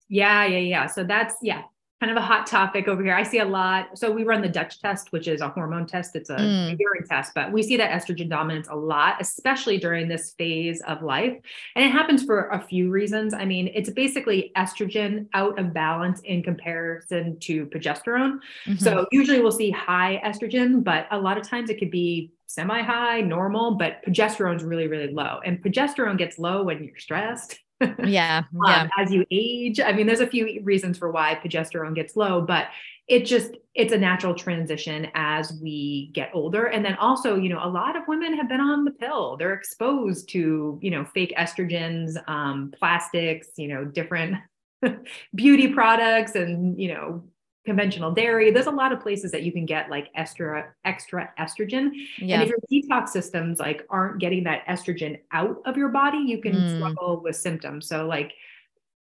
Yeah, 0.09 0.45
yeah, 0.45 0.59
yeah. 0.59 0.87
So 0.87 1.05
that's 1.05 1.35
yeah, 1.43 1.63
kind 2.05 2.19
of 2.19 2.23
a 2.23 2.27
hot 2.27 2.47
topic 2.47 2.87
over 2.87 3.03
here. 3.03 3.15
I 3.15 3.23
see 3.23 3.39
a 3.39 3.47
lot. 3.47 3.99
So 3.99 4.13
we 4.13 4.25
run 4.25 4.43
the 4.43 4.49
Dutch 4.49 4.79
test, 4.79 5.11
which 5.11 5.27
is 5.27 5.41
a 5.41 5.49
hormone 5.49 5.87
test. 5.87 6.15
It's 6.15 6.29
a, 6.29 6.37
mm. 6.37 6.79
urine 6.79 7.09
test, 7.09 7.33
but 7.35 7.51
we 7.51 7.63
see 7.63 7.79
that 7.79 7.91
estrogen 7.91 8.29
dominance 8.29 8.69
a 8.69 8.77
lot, 8.77 9.17
especially 9.21 9.79
during 9.79 10.07
this 10.07 10.35
phase 10.37 10.83
of 10.83 11.03
life. 11.03 11.35
And 11.75 11.83
it 11.83 11.91
happens 11.91 12.23
for 12.23 12.49
a 12.49 12.61
few 12.61 12.91
reasons. 12.91 13.33
I 13.33 13.47
mean, 13.47 13.71
it's 13.75 13.89
basically 13.89 14.53
estrogen 14.55 15.29
out 15.33 15.59
of 15.59 15.73
balance 15.73 16.21
in 16.21 16.43
comparison 16.43 17.39
to 17.41 17.65
progesterone. 17.67 18.41
Mm-hmm. 18.67 18.77
So 18.77 19.07
usually 19.11 19.41
we'll 19.41 19.51
see 19.51 19.71
high 19.71 20.21
estrogen, 20.23 20.85
but 20.85 21.07
a 21.11 21.19
lot 21.19 21.39
of 21.39 21.49
times 21.49 21.71
it 21.71 21.79
could 21.79 21.91
be 21.91 22.33
semi 22.49 22.83
high, 22.83 23.23
normal, 23.23 23.77
but 23.77 24.05
progesterone's 24.07 24.63
really, 24.63 24.89
really 24.89 25.11
low. 25.11 25.41
And 25.43 25.63
progesterone 25.63 26.19
gets 26.19 26.39
low 26.39 26.65
when 26.65 26.85
you're 26.85 26.99
stressed 26.99 27.61
yeah, 28.05 28.43
yeah. 28.67 28.83
Um, 28.83 28.91
as 28.99 29.13
you 29.13 29.25
age. 29.31 29.81
I 29.81 29.93
mean, 29.93 30.07
there's 30.07 30.21
a 30.21 30.27
few 30.27 30.61
reasons 30.63 30.99
for 30.99 31.11
why 31.11 31.39
progesterone 31.43 31.95
gets 31.95 32.17
low, 32.17 32.41
but 32.41 32.69
it 33.07 33.27
just 33.27 33.57
it's 33.75 33.93
a 33.93 33.99
natural 33.99 34.35
transition 34.35 35.09
as 35.15 35.59
we 35.63 36.11
get 36.15 36.31
older. 36.33 36.67
And 36.67 36.85
then 36.85 36.95
also, 36.95 37.37
you 37.37 37.49
know, 37.49 37.61
a 37.63 37.69
lot 37.69 37.97
of 37.97 38.05
women 38.09 38.35
have 38.35 38.49
been 38.49 38.61
on 38.61 38.85
the 38.85 38.93
pill. 38.93 39.37
They're 39.37 39.53
exposed 39.53 40.29
to, 40.31 40.79
you 40.81 40.91
know, 40.91 41.05
fake 41.05 41.35
estrogens, 41.37 42.17
um, 42.29 42.73
plastics, 42.79 43.49
you 43.57 43.69
know, 43.69 43.85
different 43.85 44.37
beauty 45.35 45.69
products 45.69 46.35
and, 46.35 46.81
you 46.81 46.95
know, 46.95 47.25
conventional 47.65 48.11
dairy. 48.13 48.51
There's 48.51 48.67
a 48.67 48.71
lot 48.71 48.93
of 48.93 49.01
places 49.01 49.31
that 49.33 49.43
you 49.43 49.53
can 49.53 49.67
get 49.67 49.91
like 49.91 50.11
extra 50.15 50.73
extra 50.85 51.31
estrogen. 51.39 51.91
Yeah. 52.19 52.41
And 52.41 52.43
if 52.43 52.51
your 52.51 52.61
detox 52.71 53.09
systems 53.09 53.59
like 53.59 53.87
aren't 53.89 54.21
getting 54.21 54.45
that 54.45 54.67
estrogen 54.67 55.21
out 55.33 55.63
of 55.65 55.77
your 55.77 55.89
body, 55.89 56.19
you 56.19 56.41
can 56.41 56.55
mm. 56.55 56.77
struggle 56.77 57.21
with 57.23 57.37
symptoms. 57.37 57.89
So 57.89 58.07
like 58.07 58.33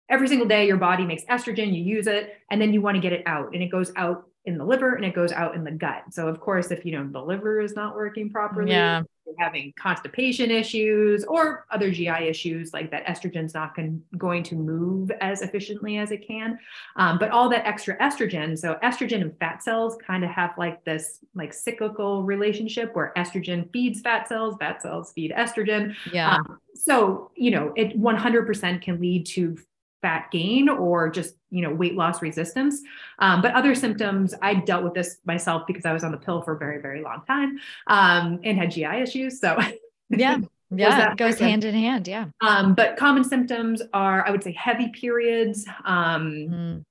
every 0.09 0.29
single 0.29 0.47
day 0.47 0.67
your 0.67 0.77
body 0.77 1.05
makes 1.05 1.25
estrogen, 1.25 1.75
you 1.75 1.83
use 1.83 2.07
it, 2.07 2.35
and 2.51 2.61
then 2.61 2.73
you 2.73 2.81
want 2.81 2.97
to 2.97 3.01
get 3.01 3.13
it 3.13 3.23
out 3.27 3.53
and 3.53 3.63
it 3.63 3.69
goes 3.69 3.93
out 3.97 4.29
in 4.45 4.59
the 4.59 4.65
liver 4.65 4.95
and 4.95 5.05
it 5.05 5.15
goes 5.15 5.33
out 5.33 5.55
in 5.55 5.65
the 5.65 5.71
gut. 5.71 6.05
So 6.11 6.29
of 6.29 6.41
course, 6.41 6.71
if 6.71 6.85
you 6.85 6.93
know 6.93 7.09
the 7.11 7.23
liver 7.23 7.61
is 7.61 7.75
not 7.75 7.95
working 7.95 8.31
properly, 8.31 8.71
yeah. 8.71 9.03
Having 9.39 9.73
constipation 9.79 10.51
issues 10.51 11.25
or 11.25 11.67
other 11.71 11.91
GI 11.91 12.29
issues, 12.29 12.73
like 12.73 12.91
that 12.91 13.07
estrogen's 13.07 13.55
not 13.55 13.75
con- 13.75 14.03
going 14.19 14.43
to 14.45 14.55
move 14.55 15.11
as 15.21 15.43
efficiently 15.43 15.99
as 15.99 16.11
it 16.11 16.27
can. 16.27 16.59
Um, 16.97 17.19
but 17.19 17.31
all 17.31 17.49
that 17.51 17.67
extra 17.67 17.97
estrogen, 17.99 18.59
so 18.59 18.79
estrogen 18.83 19.23
and 19.23 19.39
fat 19.39 19.63
cells 19.63 19.97
kind 20.05 20.25
of 20.25 20.31
have 20.31 20.53
like 20.59 20.85
this 20.85 21.21
like 21.35 21.53
cyclical 21.53 22.23
relationship 22.25 22.95
where 22.95 23.13
estrogen 23.17 23.71
feeds 23.73 24.01
fat 24.01 24.29
cells, 24.29 24.57
fat 24.59 24.83
cells 24.83 25.13
feed 25.13 25.33
estrogen. 25.33 25.95
Yeah. 26.13 26.37
Um, 26.37 26.59
so 26.75 27.31
you 27.37 27.51
know 27.51 27.73
it 27.77 28.01
100% 28.01 28.83
can 28.83 29.01
lead 29.01 29.27
to 29.27 29.57
fat 30.03 30.31
gain 30.31 30.69
or 30.69 31.09
just 31.09 31.37
you 31.51 31.63
know 31.63 31.73
weight 31.73 31.95
loss 31.95 32.21
resistance. 32.21 32.83
Um, 33.19 33.41
but 33.41 33.55
other 33.55 33.75
symptoms 33.75 34.35
i 34.43 34.55
dealt 34.55 34.85
with 34.85 34.95
this 34.95 35.19
myself 35.25 35.67
because 35.67 35.85
i 35.85 35.93
was 35.93 36.05
on 36.05 36.11
the 36.11 36.17
pill 36.17 36.43
for 36.43 36.55
a 36.55 36.59
very 36.59 36.81
very 36.81 37.03
long 37.03 37.23
time 37.27 37.59
um, 37.87 38.41
and 38.43 38.59
had 38.59 38.71
gi 38.71 38.85
issues 38.85 39.41
so 39.41 39.59
yeah 40.11 40.39
yeah 40.71 41.13
it 41.13 41.19
goes 41.19 41.39
hand 41.39 41.65
in 41.65 41.75
hand 41.75 42.09
yeah. 42.09 42.27
Um, 42.41 42.75
but 42.75 42.97
common 42.97 43.25
symptoms 43.25 43.83
are 43.93 44.27
i 44.27 44.31
would 44.31 44.43
say 44.43 44.53
heavy 44.53 44.89
periods 44.89 45.67
mm. 45.87 46.85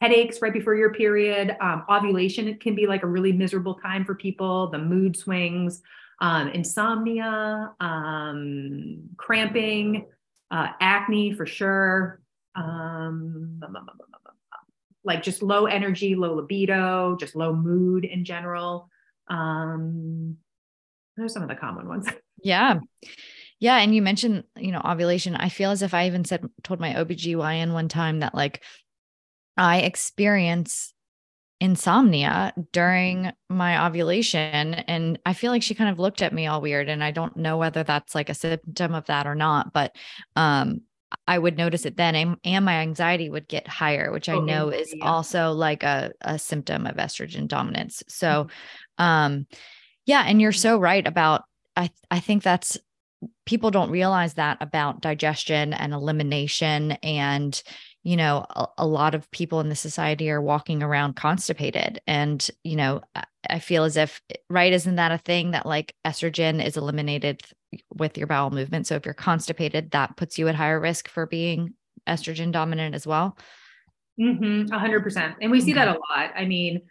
headaches 0.00 0.42
right 0.42 0.52
before 0.52 0.74
your 0.74 0.92
period 0.92 1.56
um, 1.60 1.84
ovulation 1.88 2.48
it 2.48 2.60
can 2.60 2.74
be 2.74 2.86
like 2.86 3.02
a 3.02 3.06
really 3.06 3.32
miserable 3.32 3.74
time 3.74 4.04
for 4.04 4.14
people 4.14 4.68
the 4.70 4.78
mood 4.78 5.16
swings 5.16 5.82
um, 6.20 6.48
insomnia 6.48 7.72
um, 7.80 9.02
cramping 9.16 10.06
uh, 10.50 10.68
acne 10.80 11.32
for 11.32 11.46
sure 11.46 12.20
um, 12.56 13.60
like 15.04 15.22
just 15.22 15.42
low 15.42 15.66
energy, 15.66 16.14
low 16.14 16.34
libido, 16.34 17.16
just 17.16 17.36
low 17.36 17.54
mood 17.54 18.04
in 18.04 18.24
general. 18.24 18.90
Um, 19.28 20.36
those 21.16 21.26
are 21.26 21.28
some 21.28 21.42
of 21.42 21.48
the 21.48 21.54
common 21.54 21.88
ones. 21.88 22.08
Yeah. 22.42 22.80
Yeah. 23.60 23.78
And 23.78 23.94
you 23.94 24.02
mentioned, 24.02 24.44
you 24.58 24.70
know, 24.70 24.82
ovulation. 24.84 25.34
I 25.34 25.48
feel 25.48 25.70
as 25.70 25.80
if 25.80 25.94
I 25.94 26.06
even 26.06 26.26
said, 26.26 26.44
told 26.62 26.80
my 26.80 26.92
OBGYN 26.92 27.72
one 27.72 27.88
time 27.88 28.20
that 28.20 28.34
like 28.34 28.62
I 29.56 29.78
experience 29.78 30.92
insomnia 31.60 32.52
during 32.72 33.32
my 33.48 33.86
ovulation. 33.86 34.74
And 34.74 35.18
I 35.24 35.32
feel 35.32 35.50
like 35.50 35.62
she 35.62 35.74
kind 35.74 35.88
of 35.88 35.98
looked 35.98 36.20
at 36.20 36.34
me 36.34 36.46
all 36.46 36.60
weird. 36.60 36.90
And 36.90 37.02
I 37.02 37.10
don't 37.10 37.38
know 37.38 37.56
whether 37.56 37.82
that's 37.82 38.14
like 38.14 38.28
a 38.28 38.34
symptom 38.34 38.94
of 38.94 39.06
that 39.06 39.26
or 39.26 39.34
not. 39.34 39.72
But 39.72 39.96
um, 40.36 40.82
I 41.26 41.38
would 41.38 41.56
notice 41.56 41.86
it 41.86 41.96
then 41.96 42.36
and, 42.44 42.64
my 42.64 42.74
anxiety 42.74 43.30
would 43.30 43.48
get 43.48 43.68
higher, 43.68 44.10
which 44.10 44.28
I 44.28 44.34
oh, 44.34 44.40
know 44.40 44.68
is 44.70 44.92
yeah. 44.94 45.04
also 45.04 45.52
like 45.52 45.82
a, 45.82 46.12
a 46.20 46.38
symptom 46.38 46.86
of 46.86 46.96
estrogen 46.96 47.46
dominance. 47.46 48.02
So, 48.08 48.48
mm-hmm. 48.98 49.04
um, 49.04 49.46
yeah. 50.04 50.24
And 50.26 50.40
you're 50.40 50.52
so 50.52 50.78
right 50.78 51.06
about, 51.06 51.44
I, 51.76 51.90
I 52.10 52.20
think 52.20 52.42
that's, 52.42 52.78
people 53.46 53.70
don't 53.70 53.90
realize 53.90 54.34
that 54.34 54.58
about 54.60 55.00
digestion 55.00 55.72
and 55.72 55.92
elimination 55.92 56.92
and, 57.02 57.62
you 58.02 58.16
know, 58.16 58.44
a, 58.50 58.66
a 58.78 58.86
lot 58.86 59.14
of 59.14 59.30
people 59.30 59.60
in 59.60 59.68
the 59.68 59.74
society 59.76 60.30
are 60.30 60.42
walking 60.42 60.82
around 60.82 61.16
constipated 61.16 62.00
and, 62.06 62.48
you 62.62 62.76
know, 62.76 63.00
I 63.48 63.58
feel 63.60 63.84
as 63.84 63.96
if, 63.96 64.20
right, 64.50 64.72
isn't 64.72 64.96
that 64.96 65.12
a 65.12 65.18
thing 65.18 65.52
that 65.52 65.66
like 65.66 65.94
estrogen 66.04 66.64
is 66.64 66.76
eliminated 66.76 67.42
with 67.94 68.16
your 68.18 68.26
bowel 68.26 68.50
movement. 68.50 68.86
So 68.86 68.94
if 68.94 69.04
you're 69.04 69.14
constipated, 69.14 69.90
that 69.92 70.16
puts 70.16 70.38
you 70.38 70.48
at 70.48 70.54
higher 70.54 70.80
risk 70.80 71.08
for 71.08 71.26
being 71.26 71.74
estrogen 72.06 72.52
dominant 72.52 72.94
as 72.94 73.06
well. 73.06 73.36
Mm-hmm, 74.20 74.72
100%. 74.74 75.34
And 75.40 75.50
we 75.50 75.60
see 75.60 75.72
okay. 75.72 75.84
that 75.84 75.88
a 75.88 75.92
lot. 75.92 76.32
I 76.34 76.46
mean, 76.46 76.82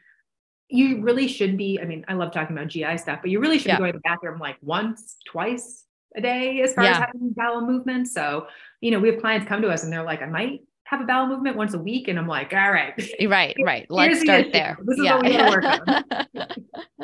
you 0.69 1.01
really 1.01 1.27
should 1.27 1.57
be. 1.57 1.79
I 1.81 1.85
mean, 1.85 2.05
I 2.07 2.13
love 2.13 2.31
talking 2.31 2.55
about 2.55 2.69
GI 2.69 2.97
stuff, 2.97 3.19
but 3.21 3.31
you 3.31 3.39
really 3.39 3.57
should 3.57 3.67
yeah. 3.67 3.77
be 3.77 3.81
going 3.81 3.93
to 3.93 3.99
the 3.99 4.01
bathroom 4.03 4.39
like 4.39 4.57
once, 4.61 5.17
twice 5.27 5.85
a 6.15 6.21
day 6.21 6.61
as 6.61 6.73
far 6.73 6.85
yeah. 6.85 6.91
as 6.91 6.97
having 6.97 7.33
bowel 7.35 7.61
movement. 7.61 8.07
So, 8.07 8.47
you 8.81 8.91
know, 8.91 8.99
we 8.99 9.09
have 9.09 9.19
clients 9.19 9.47
come 9.47 9.61
to 9.61 9.69
us 9.69 9.83
and 9.83 9.91
they're 9.91 10.03
like, 10.03 10.21
I 10.21 10.27
might 10.27 10.61
have 10.85 11.01
a 11.01 11.03
bowel 11.03 11.27
movement 11.27 11.57
once 11.57 11.73
a 11.73 11.79
week. 11.79 12.07
And 12.07 12.17
I'm 12.17 12.27
like, 12.27 12.53
all 12.53 12.71
right. 12.71 12.93
Right, 13.27 13.55
right. 13.63 13.85
Let's 13.89 14.21
start 14.21 14.51
there. 14.53 14.77
This 14.83 14.97
is 14.97 15.05
yeah. 15.05 15.15
what 15.15 15.25
we 15.25 15.33
gotta 15.33 15.49
work 15.49 15.65
on. 15.87 16.47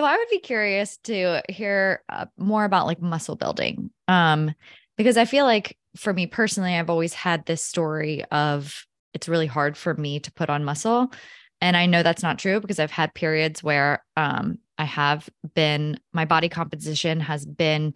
So 0.00 0.06
I 0.06 0.16
would 0.16 0.30
be 0.30 0.38
curious 0.38 0.96
to 1.04 1.42
hear 1.50 2.02
uh, 2.08 2.24
more 2.38 2.64
about 2.64 2.86
like 2.86 3.02
muscle 3.02 3.36
building. 3.36 3.90
Um, 4.08 4.54
because 4.96 5.18
I 5.18 5.26
feel 5.26 5.44
like 5.44 5.76
for 5.94 6.14
me 6.14 6.26
personally, 6.26 6.74
I've 6.74 6.88
always 6.88 7.12
had 7.12 7.44
this 7.44 7.62
story 7.62 8.24
of 8.32 8.86
it's 9.12 9.28
really 9.28 9.46
hard 9.46 9.76
for 9.76 9.92
me 9.92 10.18
to 10.20 10.32
put 10.32 10.48
on 10.48 10.64
muscle. 10.64 11.12
And 11.60 11.76
I 11.76 11.84
know 11.84 12.02
that's 12.02 12.22
not 12.22 12.38
true 12.38 12.62
because 12.62 12.78
I've 12.78 12.90
had 12.90 13.12
periods 13.12 13.62
where 13.62 14.02
um, 14.16 14.58
I 14.78 14.84
have 14.84 15.28
been, 15.54 16.00
my 16.14 16.24
body 16.24 16.48
composition 16.48 17.20
has 17.20 17.44
been 17.44 17.92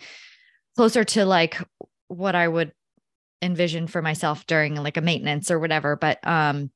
closer 0.76 1.04
to 1.04 1.24
like 1.24 1.56
what 2.08 2.34
I 2.34 2.48
would 2.48 2.72
envision 3.40 3.86
for 3.86 4.02
myself 4.02 4.44
during 4.44 4.74
like 4.74 4.98
a 4.98 5.00
maintenance 5.00 5.50
or 5.50 5.58
whatever. 5.58 5.96
But 5.96 6.18
um, 6.26 6.70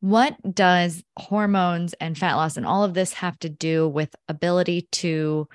what 0.00 0.36
does 0.54 1.04
hormones 1.18 1.92
and 1.94 2.16
fat 2.16 2.34
loss 2.34 2.56
and 2.56 2.66
all 2.66 2.84
of 2.84 2.94
this 2.94 3.12
have 3.14 3.38
to 3.40 3.48
do 3.48 3.88
with 3.88 4.14
ability 4.28 4.88
to 4.92 5.46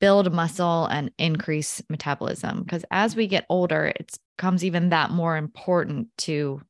build 0.00 0.32
muscle 0.32 0.86
and 0.86 1.10
increase 1.18 1.82
metabolism? 1.88 2.62
Because 2.62 2.84
as 2.90 3.16
we 3.16 3.26
get 3.26 3.46
older, 3.48 3.86
it 3.86 4.16
becomes 4.36 4.64
even 4.64 4.90
that 4.90 5.10
more 5.10 5.36
important 5.36 6.08
to 6.18 6.60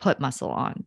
put 0.00 0.20
muscle 0.20 0.50
on. 0.50 0.84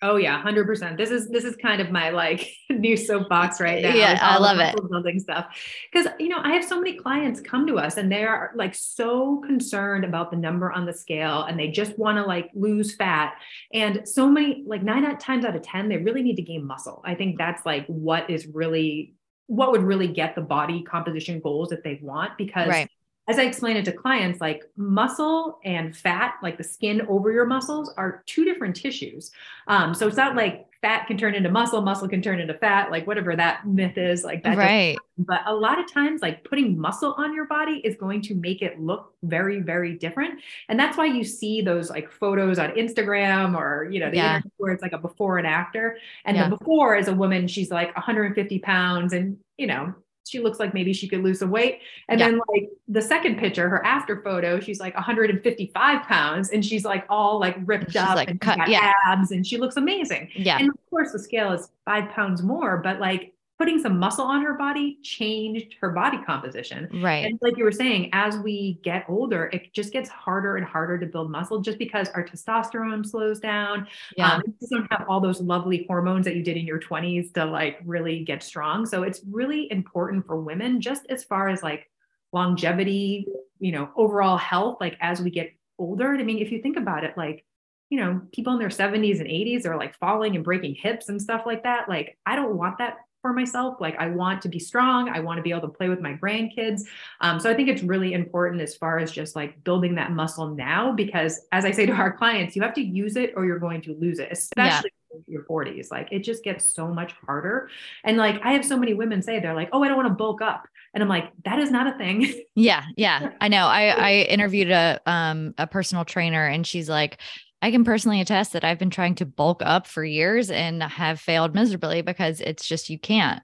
Oh 0.00 0.14
yeah, 0.16 0.40
hundred 0.40 0.66
percent. 0.66 0.96
This 0.96 1.10
is 1.10 1.28
this 1.28 1.42
is 1.42 1.56
kind 1.56 1.80
of 1.80 1.90
my 1.90 2.10
like 2.10 2.52
new 2.70 2.96
soapbox 2.96 3.60
right 3.60 3.82
now. 3.82 3.94
Yeah, 3.94 4.18
I 4.22 4.38
love 4.38 4.58
it. 4.58 4.76
Building 4.88 5.18
stuff 5.18 5.46
because 5.90 6.06
you 6.20 6.28
know 6.28 6.38
I 6.40 6.52
have 6.52 6.64
so 6.64 6.78
many 6.78 6.96
clients 6.96 7.40
come 7.40 7.66
to 7.66 7.78
us 7.78 7.96
and 7.96 8.10
they 8.10 8.24
are 8.24 8.52
like 8.54 8.76
so 8.76 9.42
concerned 9.44 10.04
about 10.04 10.30
the 10.30 10.36
number 10.36 10.70
on 10.70 10.86
the 10.86 10.92
scale 10.92 11.42
and 11.44 11.58
they 11.58 11.68
just 11.68 11.98
want 11.98 12.16
to 12.16 12.24
like 12.24 12.48
lose 12.54 12.94
fat 12.94 13.34
and 13.74 14.08
so 14.08 14.28
many 14.28 14.62
like 14.66 14.84
nine 14.84 15.18
times 15.18 15.44
out 15.44 15.56
of 15.56 15.62
ten 15.62 15.88
they 15.88 15.96
really 15.96 16.22
need 16.22 16.36
to 16.36 16.42
gain 16.42 16.64
muscle. 16.64 17.02
I 17.04 17.16
think 17.16 17.36
that's 17.36 17.66
like 17.66 17.84
what 17.86 18.30
is 18.30 18.46
really 18.46 19.14
what 19.46 19.72
would 19.72 19.82
really 19.82 20.08
get 20.08 20.36
the 20.36 20.42
body 20.42 20.82
composition 20.82 21.40
goals 21.40 21.70
that 21.70 21.82
they 21.82 21.98
want 22.02 22.38
because 22.38 22.68
right 22.68 22.88
as 23.28 23.38
I 23.38 23.42
explain 23.42 23.76
it 23.76 23.84
to 23.84 23.92
clients, 23.92 24.40
like 24.40 24.64
muscle 24.76 25.58
and 25.64 25.94
fat, 25.94 26.36
like 26.42 26.56
the 26.56 26.64
skin 26.64 27.02
over 27.08 27.30
your 27.30 27.44
muscles, 27.44 27.92
are 27.98 28.22
two 28.26 28.44
different 28.44 28.74
tissues. 28.74 29.30
Um, 29.66 29.94
so 29.94 30.08
it's 30.08 30.16
not 30.16 30.34
like 30.34 30.66
fat 30.80 31.06
can 31.06 31.18
turn 31.18 31.34
into 31.34 31.50
muscle, 31.50 31.82
muscle 31.82 32.08
can 32.08 32.22
turn 32.22 32.40
into 32.40 32.54
fat, 32.54 32.90
like 32.90 33.06
whatever 33.06 33.36
that 33.36 33.66
myth 33.66 33.98
is, 33.98 34.24
like 34.24 34.42
that. 34.44 34.56
Right. 34.56 34.96
But 35.18 35.42
a 35.46 35.54
lot 35.54 35.78
of 35.78 35.92
times, 35.92 36.22
like 36.22 36.42
putting 36.44 36.78
muscle 36.78 37.14
on 37.18 37.34
your 37.34 37.46
body 37.46 37.82
is 37.84 37.96
going 37.96 38.22
to 38.22 38.34
make 38.34 38.62
it 38.62 38.80
look 38.80 39.12
very, 39.22 39.60
very 39.60 39.94
different. 39.94 40.40
And 40.70 40.80
that's 40.80 40.96
why 40.96 41.06
you 41.06 41.22
see 41.22 41.60
those 41.60 41.90
like 41.90 42.10
photos 42.10 42.58
on 42.58 42.70
Instagram 42.70 43.56
or, 43.58 43.90
you 43.90 44.00
know, 44.00 44.10
the 44.10 44.16
yeah. 44.16 44.40
where 44.56 44.72
it's 44.72 44.82
like 44.82 44.92
a 44.92 44.98
before 44.98 45.36
and 45.36 45.46
after. 45.46 45.98
And 46.24 46.34
yeah. 46.34 46.48
the 46.48 46.56
before 46.56 46.96
is 46.96 47.08
a 47.08 47.14
woman, 47.14 47.46
she's 47.46 47.70
like 47.70 47.94
150 47.94 48.58
pounds 48.60 49.12
and, 49.12 49.36
you 49.58 49.66
know, 49.66 49.94
she 50.28 50.40
looks 50.40 50.58
like 50.58 50.74
maybe 50.74 50.92
she 50.92 51.08
could 51.08 51.22
lose 51.22 51.38
some 51.38 51.50
weight. 51.50 51.80
And 52.08 52.20
yeah. 52.20 52.30
then 52.30 52.40
like 52.48 52.70
the 52.88 53.02
second 53.02 53.38
picture, 53.38 53.68
her 53.68 53.84
after 53.84 54.22
photo, 54.22 54.60
she's 54.60 54.80
like 54.80 54.94
155 54.94 56.02
pounds 56.02 56.50
and 56.50 56.64
she's 56.64 56.84
like 56.84 57.04
all 57.08 57.38
like 57.38 57.56
ripped 57.64 57.92
she's 57.92 57.96
up 57.96 58.16
like 58.16 58.30
and 58.30 58.40
cut, 58.40 58.68
yeah. 58.68 58.92
abs 59.06 59.30
and 59.30 59.46
she 59.46 59.56
looks 59.56 59.76
amazing. 59.76 60.30
Yeah. 60.34 60.58
And 60.58 60.68
of 60.68 60.76
course 60.90 61.12
the 61.12 61.18
scale 61.18 61.52
is 61.52 61.70
five 61.84 62.10
pounds 62.10 62.42
more, 62.42 62.78
but 62.78 63.00
like 63.00 63.32
putting 63.58 63.80
some 63.80 63.98
muscle 63.98 64.24
on 64.24 64.42
her 64.42 64.54
body 64.54 64.98
changed 65.02 65.74
her 65.80 65.90
body 65.90 66.18
composition. 66.24 66.88
Right. 67.02 67.24
And 67.26 67.38
like 67.42 67.56
you 67.56 67.64
were 67.64 67.72
saying, 67.72 68.10
as 68.12 68.38
we 68.38 68.78
get 68.84 69.04
older, 69.08 69.50
it 69.52 69.72
just 69.74 69.92
gets 69.92 70.08
harder 70.08 70.56
and 70.56 70.64
harder 70.64 70.96
to 70.96 71.06
build 71.06 71.30
muscle 71.30 71.60
just 71.60 71.76
because 71.76 72.08
our 72.10 72.24
testosterone 72.24 73.04
slows 73.04 73.40
down. 73.40 73.88
Yeah. 74.16 74.34
Um, 74.34 74.42
you 74.60 74.68
don't 74.70 74.86
have 74.92 75.06
all 75.08 75.20
those 75.20 75.40
lovely 75.40 75.84
hormones 75.88 76.24
that 76.26 76.36
you 76.36 76.44
did 76.44 76.56
in 76.56 76.66
your 76.66 76.78
20s 76.78 77.34
to 77.34 77.44
like 77.44 77.80
really 77.84 78.24
get 78.24 78.44
strong. 78.44 78.86
So 78.86 79.02
it's 79.02 79.22
really 79.28 79.70
important 79.72 80.24
for 80.24 80.40
women, 80.40 80.80
just 80.80 81.06
as 81.08 81.24
far 81.24 81.48
as 81.48 81.60
like 81.60 81.90
longevity, 82.32 83.26
you 83.58 83.72
know, 83.72 83.90
overall 83.96 84.36
health, 84.36 84.76
like 84.80 84.96
as 85.00 85.20
we 85.20 85.30
get 85.30 85.52
older. 85.80 86.14
I 86.14 86.22
mean, 86.22 86.38
if 86.38 86.52
you 86.52 86.62
think 86.62 86.76
about 86.76 87.02
it, 87.02 87.16
like, 87.16 87.44
you 87.90 87.98
know, 87.98 88.20
people 88.32 88.52
in 88.52 88.58
their 88.60 88.68
70s 88.68 89.18
and 89.18 89.28
80s 89.28 89.66
are 89.66 89.76
like 89.76 89.98
falling 89.98 90.36
and 90.36 90.44
breaking 90.44 90.76
hips 90.76 91.08
and 91.08 91.20
stuff 91.20 91.42
like 91.44 91.64
that. 91.64 91.88
Like, 91.88 92.18
I 92.26 92.36
don't 92.36 92.56
want 92.56 92.78
that 92.78 92.98
for 93.22 93.32
myself. 93.32 93.80
Like 93.80 93.96
I 93.98 94.08
want 94.08 94.42
to 94.42 94.48
be 94.48 94.58
strong. 94.58 95.08
I 95.08 95.20
want 95.20 95.38
to 95.38 95.42
be 95.42 95.50
able 95.50 95.62
to 95.62 95.68
play 95.68 95.88
with 95.88 96.00
my 96.00 96.14
grandkids. 96.14 96.82
Um, 97.20 97.40
so 97.40 97.50
I 97.50 97.54
think 97.54 97.68
it's 97.68 97.82
really 97.82 98.12
important 98.12 98.62
as 98.62 98.76
far 98.76 98.98
as 98.98 99.10
just 99.10 99.36
like 99.36 99.62
building 99.64 99.94
that 99.96 100.12
muscle 100.12 100.54
now, 100.54 100.92
because 100.92 101.40
as 101.52 101.64
I 101.64 101.70
say 101.70 101.86
to 101.86 101.92
our 101.92 102.12
clients, 102.16 102.56
you 102.56 102.62
have 102.62 102.74
to 102.74 102.82
use 102.82 103.16
it 103.16 103.32
or 103.36 103.44
you're 103.44 103.58
going 103.58 103.82
to 103.82 103.94
lose 103.94 104.18
it, 104.18 104.28
especially 104.30 104.92
yeah. 105.10 105.18
your 105.26 105.44
40s. 105.44 105.90
Like 105.90 106.08
it 106.12 106.20
just 106.20 106.44
gets 106.44 106.68
so 106.68 106.88
much 106.88 107.12
harder. 107.26 107.70
And 108.04 108.16
like 108.16 108.40
I 108.44 108.52
have 108.52 108.64
so 108.64 108.76
many 108.76 108.94
women 108.94 109.22
say 109.22 109.40
they're 109.40 109.54
like, 109.54 109.70
oh, 109.72 109.82
I 109.82 109.88
don't 109.88 109.96
want 109.96 110.08
to 110.08 110.14
bulk 110.14 110.40
up. 110.42 110.66
And 110.94 111.02
I'm 111.02 111.08
like, 111.08 111.30
that 111.44 111.58
is 111.58 111.70
not 111.70 111.86
a 111.86 111.98
thing. 111.98 112.32
Yeah. 112.54 112.82
Yeah. 112.96 113.30
I 113.40 113.46
know. 113.46 113.66
I, 113.66 113.88
I 113.88 114.12
interviewed 114.22 114.70
a 114.72 115.00
um 115.06 115.54
a 115.58 115.66
personal 115.66 116.04
trainer 116.04 116.44
and 116.44 116.66
she's 116.66 116.88
like, 116.88 117.18
I 117.60 117.70
can 117.70 117.84
personally 117.84 118.20
attest 118.20 118.52
that 118.52 118.64
I've 118.64 118.78
been 118.78 118.90
trying 118.90 119.16
to 119.16 119.26
bulk 119.26 119.62
up 119.64 119.86
for 119.86 120.04
years 120.04 120.50
and 120.50 120.82
have 120.82 121.20
failed 121.20 121.54
miserably 121.54 122.02
because 122.02 122.40
it's 122.40 122.66
just 122.66 122.88
you 122.88 122.98
can't. 122.98 123.42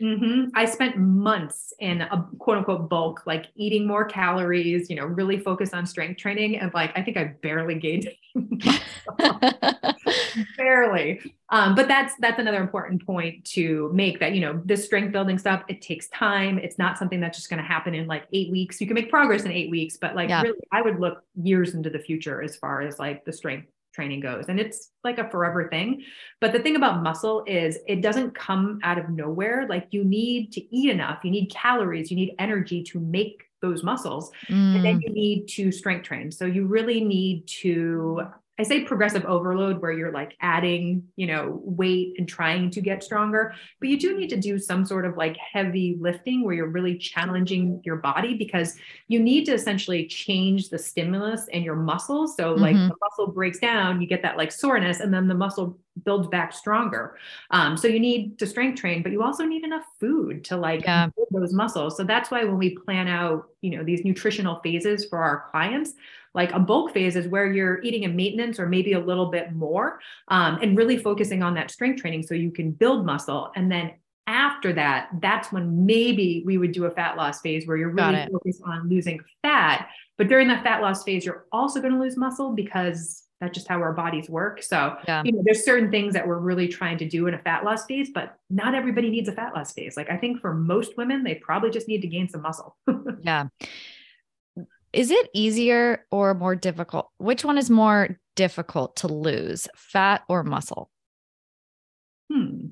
Mm-hmm. 0.00 0.50
I 0.54 0.64
spent 0.64 0.96
months 0.96 1.72
in 1.78 2.02
a 2.02 2.28
quote 2.38 2.58
unquote 2.58 2.88
bulk, 2.88 3.22
like 3.26 3.46
eating 3.54 3.86
more 3.86 4.04
calories, 4.04 4.90
you 4.90 4.96
know, 4.96 5.04
really 5.04 5.38
focus 5.38 5.72
on 5.72 5.86
strength 5.86 6.18
training. 6.18 6.58
And 6.58 6.72
like, 6.74 6.92
I 6.96 7.02
think 7.02 7.16
I 7.16 7.34
barely 7.42 7.76
gained 7.76 8.08
barely. 10.56 11.20
Um, 11.50 11.74
but 11.74 11.86
that's, 11.86 12.14
that's 12.18 12.38
another 12.38 12.60
important 12.60 13.04
point 13.06 13.44
to 13.46 13.90
make 13.92 14.18
that, 14.20 14.34
you 14.34 14.40
know, 14.40 14.60
this 14.64 14.84
strength 14.84 15.12
building 15.12 15.38
stuff, 15.38 15.62
it 15.68 15.80
takes 15.80 16.08
time. 16.08 16.58
It's 16.58 16.78
not 16.78 16.98
something 16.98 17.20
that's 17.20 17.38
just 17.38 17.48
going 17.48 17.62
to 17.62 17.66
happen 17.66 17.94
in 17.94 18.06
like 18.06 18.24
eight 18.32 18.50
weeks. 18.50 18.80
You 18.80 18.86
can 18.86 18.94
make 18.94 19.10
progress 19.10 19.44
in 19.44 19.52
eight 19.52 19.70
weeks, 19.70 19.96
but 19.96 20.16
like 20.16 20.28
yeah. 20.28 20.42
really, 20.42 20.58
I 20.72 20.82
would 20.82 20.98
look 20.98 21.22
years 21.40 21.74
into 21.74 21.90
the 21.90 21.98
future 21.98 22.42
as 22.42 22.56
far 22.56 22.82
as 22.82 22.98
like 22.98 23.24
the 23.24 23.32
strength 23.32 23.68
training 23.94 24.20
goes. 24.20 24.46
And 24.48 24.58
it's 24.58 24.90
like 25.02 25.18
a 25.18 25.30
forever 25.30 25.68
thing. 25.68 26.02
But 26.40 26.52
the 26.52 26.58
thing 26.58 26.76
about 26.76 27.02
muscle 27.02 27.44
is 27.46 27.78
it 27.86 28.02
doesn't 28.02 28.34
come 28.34 28.80
out 28.82 28.98
of 28.98 29.08
nowhere. 29.08 29.66
Like 29.68 29.88
you 29.90 30.04
need 30.04 30.52
to 30.52 30.76
eat 30.76 30.90
enough, 30.90 31.20
you 31.24 31.30
need 31.30 31.46
calories, 31.50 32.10
you 32.10 32.16
need 32.16 32.34
energy 32.38 32.82
to 32.84 33.00
make 33.00 33.44
those 33.62 33.82
muscles. 33.82 34.30
Mm. 34.48 34.76
And 34.76 34.84
then 34.84 34.98
mm. 34.98 35.02
you 35.02 35.10
need 35.10 35.48
to 35.48 35.72
strength 35.72 36.04
train. 36.04 36.30
So 36.30 36.44
you 36.44 36.66
really 36.66 37.02
need 37.02 37.46
to 37.62 38.22
I 38.58 38.62
say 38.62 38.84
progressive 38.84 39.24
overload 39.24 39.82
where 39.82 39.90
you're 39.90 40.12
like 40.12 40.36
adding, 40.40 41.02
you 41.16 41.26
know, 41.26 41.60
weight 41.64 42.14
and 42.18 42.28
trying 42.28 42.70
to 42.70 42.80
get 42.80 43.02
stronger, 43.02 43.52
but 43.80 43.88
you 43.88 43.98
do 43.98 44.16
need 44.16 44.30
to 44.30 44.36
do 44.36 44.60
some 44.60 44.84
sort 44.84 45.04
of 45.04 45.16
like 45.16 45.36
heavy 45.36 45.96
lifting 46.00 46.44
where 46.44 46.54
you're 46.54 46.68
really 46.68 46.96
challenging 46.96 47.80
your 47.84 47.96
body 47.96 48.34
because 48.34 48.76
you 49.08 49.18
need 49.18 49.44
to 49.46 49.52
essentially 49.52 50.06
change 50.06 50.68
the 50.68 50.78
stimulus 50.78 51.48
in 51.48 51.64
your 51.64 51.74
muscles. 51.74 52.36
So 52.36 52.54
like 52.54 52.76
mm-hmm. 52.76 52.88
the 52.88 52.96
muscle 53.02 53.32
breaks 53.32 53.58
down, 53.58 54.00
you 54.00 54.06
get 54.06 54.22
that 54.22 54.36
like 54.36 54.52
soreness 54.52 55.00
and 55.00 55.12
then 55.12 55.26
the 55.26 55.34
muscle 55.34 55.76
builds 56.04 56.28
back 56.28 56.52
stronger. 56.52 57.16
Um, 57.50 57.76
so 57.76 57.88
you 57.88 58.00
need 58.00 58.38
to 58.38 58.46
strength 58.46 58.80
train, 58.80 59.02
but 59.02 59.12
you 59.12 59.22
also 59.22 59.44
need 59.44 59.64
enough 59.64 59.84
food 60.00 60.44
to 60.46 60.56
like 60.56 60.82
yeah. 60.82 61.08
build 61.14 61.28
those 61.30 61.52
muscles. 61.52 61.96
So 61.96 62.04
that's 62.04 62.30
why 62.30 62.44
when 62.44 62.58
we 62.58 62.76
plan 62.76 63.08
out, 63.08 63.48
you 63.60 63.76
know, 63.76 63.84
these 63.84 64.04
nutritional 64.04 64.60
phases 64.62 65.06
for 65.06 65.18
our 65.18 65.44
clients, 65.50 65.92
like 66.34 66.52
a 66.52 66.58
bulk 66.58 66.92
phase 66.92 67.14
is 67.14 67.28
where 67.28 67.46
you're 67.46 67.80
eating 67.82 68.04
a 68.04 68.08
maintenance 68.08 68.58
or 68.58 68.66
maybe 68.66 68.94
a 68.94 69.00
little 69.00 69.26
bit 69.26 69.52
more 69.52 70.00
um, 70.28 70.58
and 70.60 70.76
really 70.76 70.96
focusing 70.96 71.42
on 71.42 71.54
that 71.54 71.70
strength 71.70 72.00
training 72.00 72.24
so 72.24 72.34
you 72.34 72.50
can 72.50 72.72
build 72.72 73.06
muscle. 73.06 73.52
And 73.54 73.70
then 73.70 73.92
after 74.26 74.72
that, 74.72 75.10
that's 75.20 75.52
when 75.52 75.86
maybe 75.86 76.42
we 76.44 76.58
would 76.58 76.72
do 76.72 76.86
a 76.86 76.90
fat 76.90 77.16
loss 77.16 77.40
phase 77.40 77.66
where 77.66 77.76
you're 77.76 77.90
really 77.90 78.26
focused 78.32 78.62
on 78.64 78.88
losing 78.88 79.20
fat. 79.42 79.88
But 80.16 80.28
during 80.28 80.48
that 80.48 80.64
fat 80.64 80.80
loss 80.80 81.04
phase, 81.04 81.24
you're 81.26 81.44
also 81.52 81.80
going 81.80 81.92
to 81.92 82.00
lose 82.00 82.16
muscle 82.16 82.52
because 82.52 83.23
that's 83.40 83.54
just 83.54 83.68
how 83.68 83.80
our 83.80 83.92
bodies 83.92 84.28
work. 84.28 84.62
So, 84.62 84.96
yeah. 85.06 85.22
you 85.24 85.32
know, 85.32 85.42
there's 85.44 85.64
certain 85.64 85.90
things 85.90 86.14
that 86.14 86.26
we're 86.26 86.38
really 86.38 86.68
trying 86.68 86.98
to 86.98 87.08
do 87.08 87.26
in 87.26 87.34
a 87.34 87.38
fat 87.38 87.64
loss 87.64 87.84
phase, 87.84 88.10
but 88.14 88.36
not 88.48 88.74
everybody 88.74 89.10
needs 89.10 89.28
a 89.28 89.32
fat 89.32 89.54
loss 89.54 89.72
phase. 89.72 89.96
Like 89.96 90.10
I 90.10 90.16
think 90.16 90.40
for 90.40 90.54
most 90.54 90.96
women, 90.96 91.24
they 91.24 91.34
probably 91.34 91.70
just 91.70 91.88
need 91.88 92.00
to 92.02 92.08
gain 92.08 92.28
some 92.28 92.42
muscle. 92.42 92.76
yeah. 93.22 93.48
Is 94.92 95.10
it 95.10 95.28
easier 95.34 96.06
or 96.10 96.34
more 96.34 96.54
difficult? 96.54 97.10
Which 97.18 97.44
one 97.44 97.58
is 97.58 97.68
more 97.68 98.20
difficult 98.36 98.96
to 98.96 99.08
lose, 99.08 99.68
fat 99.74 100.22
or 100.28 100.44
muscle? 100.44 100.90
Hmm. 102.32 102.66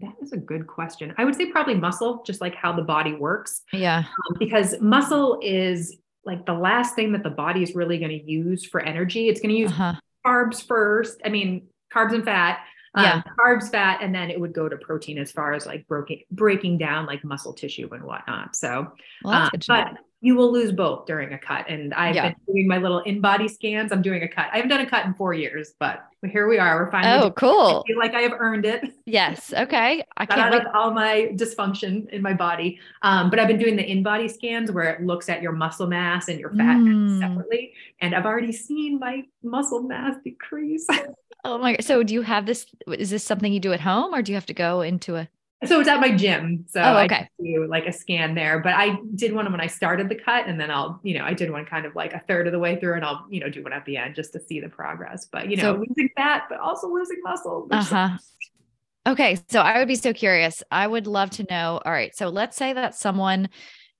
That 0.00 0.14
is 0.20 0.32
a 0.32 0.36
good 0.36 0.66
question. 0.66 1.14
I 1.16 1.24
would 1.24 1.36
say 1.36 1.46
probably 1.46 1.76
muscle, 1.76 2.22
just 2.26 2.40
like 2.40 2.54
how 2.54 2.72
the 2.72 2.82
body 2.82 3.14
works. 3.14 3.62
Yeah. 3.72 3.98
Um, 4.00 4.36
because 4.38 4.78
muscle 4.80 5.38
is 5.42 5.96
like 6.26 6.44
the 6.44 6.54
last 6.54 6.94
thing 6.94 7.12
that 7.12 7.22
the 7.22 7.30
body 7.30 7.62
is 7.62 7.74
really 7.74 7.98
going 7.98 8.10
to 8.10 8.30
use 8.30 8.64
for 8.64 8.80
energy. 8.80 9.28
It's 9.28 9.40
going 9.40 9.54
to 9.54 9.58
use 9.58 9.70
uh-huh. 9.70 9.94
carbs 10.26 10.66
first. 10.66 11.20
I 11.24 11.28
mean, 11.28 11.68
carbs 11.94 12.12
and 12.12 12.24
fat. 12.24 12.60
Um, 12.94 13.04
yeah. 13.04 13.22
carbs, 13.38 13.70
fat, 13.70 14.00
and 14.02 14.14
then 14.14 14.30
it 14.30 14.40
would 14.40 14.54
go 14.54 14.70
to 14.70 14.76
protein 14.78 15.18
as 15.18 15.30
far 15.30 15.52
as 15.52 15.66
like 15.66 15.86
breaking 15.86 16.22
breaking 16.30 16.78
down 16.78 17.04
like 17.04 17.22
muscle 17.24 17.52
tissue 17.52 17.88
and 17.92 18.02
whatnot. 18.02 18.56
So, 18.56 18.92
well, 19.22 19.34
uh, 19.34 19.50
but 19.68 19.98
you 20.20 20.34
will 20.34 20.50
lose 20.50 20.72
both 20.72 21.06
during 21.06 21.32
a 21.34 21.38
cut. 21.38 21.68
And 21.68 21.92
I've 21.94 22.14
yeah. 22.14 22.28
been 22.28 22.36
doing 22.46 22.68
my 22.68 22.78
little 22.78 23.02
InBody 23.04 23.50
scans. 23.50 23.92
I'm 23.92 24.02
doing 24.02 24.22
a 24.22 24.28
cut. 24.28 24.46
I 24.52 24.56
haven't 24.56 24.70
done 24.70 24.80
a 24.80 24.88
cut 24.88 25.04
in 25.04 25.14
four 25.14 25.34
years, 25.34 25.74
but 25.78 26.06
here 26.24 26.48
we 26.48 26.58
are. 26.58 26.84
We're 26.84 26.90
finally. 26.90 27.24
Oh, 27.26 27.30
cool. 27.30 27.84
I 27.84 27.86
feel 27.86 27.98
like 27.98 28.14
I 28.14 28.22
have 28.22 28.32
earned 28.32 28.64
it. 28.64 28.92
Yes. 29.04 29.52
Okay. 29.52 30.02
I 30.16 30.26
can't 30.26 30.52
wait. 30.52 30.62
all 30.74 30.90
my 30.90 31.30
dysfunction 31.34 32.08
in 32.10 32.22
my 32.22 32.32
body. 32.32 32.80
Um, 33.02 33.30
but 33.30 33.38
I've 33.38 33.46
been 33.46 33.58
doing 33.58 33.76
the 33.76 33.84
InBody 33.84 34.32
scans 34.32 34.72
where 34.72 34.90
it 34.92 35.02
looks 35.02 35.28
at 35.28 35.42
your 35.42 35.52
muscle 35.52 35.86
mass 35.86 36.28
and 36.28 36.40
your 36.40 36.50
fat 36.50 36.78
mm. 36.78 37.20
separately. 37.20 37.72
And 38.00 38.14
I've 38.14 38.26
already 38.26 38.52
seen 38.52 38.98
my 38.98 39.22
muscle 39.42 39.82
mass 39.82 40.16
decrease. 40.24 40.86
oh 41.44 41.58
my. 41.58 41.76
So 41.80 42.02
do 42.02 42.14
you 42.14 42.22
have 42.22 42.46
this? 42.46 42.66
Is 42.88 43.10
this 43.10 43.22
something 43.22 43.52
you 43.52 43.60
do 43.60 43.72
at 43.72 43.80
home 43.80 44.14
or 44.14 44.22
do 44.22 44.32
you 44.32 44.36
have 44.36 44.46
to 44.46 44.54
go 44.54 44.80
into 44.80 45.16
a 45.16 45.28
so 45.64 45.80
it's 45.80 45.88
at 45.88 46.00
my 46.00 46.14
gym. 46.14 46.66
So 46.68 46.82
oh, 46.82 46.98
okay. 47.04 47.14
I 47.14 47.28
do 47.42 47.66
like 47.66 47.86
a 47.86 47.92
scan 47.92 48.34
there, 48.34 48.60
but 48.60 48.74
I 48.74 48.98
did 49.14 49.32
one 49.32 49.50
when 49.50 49.60
I 49.60 49.68
started 49.68 50.08
the 50.08 50.14
cut 50.14 50.46
and 50.46 50.60
then 50.60 50.70
I'll, 50.70 51.00
you 51.02 51.18
know, 51.18 51.24
I 51.24 51.32
did 51.32 51.50
one 51.50 51.64
kind 51.64 51.86
of 51.86 51.94
like 51.94 52.12
a 52.12 52.20
third 52.28 52.46
of 52.46 52.52
the 52.52 52.58
way 52.58 52.78
through 52.78 52.94
and 52.94 53.04
I'll, 53.04 53.26
you 53.30 53.40
know, 53.40 53.48
do 53.48 53.62
one 53.62 53.72
at 53.72 53.84
the 53.86 53.96
end 53.96 54.14
just 54.14 54.34
to 54.34 54.40
see 54.40 54.60
the 54.60 54.68
progress. 54.68 55.26
But 55.30 55.50
you 55.50 55.56
know, 55.56 55.74
so, 55.74 55.84
losing 55.88 56.10
fat, 56.14 56.44
but 56.50 56.60
also 56.60 56.88
losing 56.88 57.20
muscle. 57.22 57.68
Uh-huh. 57.70 58.18
Okay. 59.06 59.38
So 59.48 59.60
I 59.60 59.78
would 59.78 59.88
be 59.88 59.94
so 59.94 60.12
curious. 60.12 60.62
I 60.70 60.86
would 60.86 61.06
love 61.06 61.30
to 61.30 61.46
know. 61.48 61.80
All 61.84 61.92
right. 61.92 62.14
So 62.14 62.28
let's 62.28 62.56
say 62.56 62.74
that 62.74 62.94
someone 62.94 63.48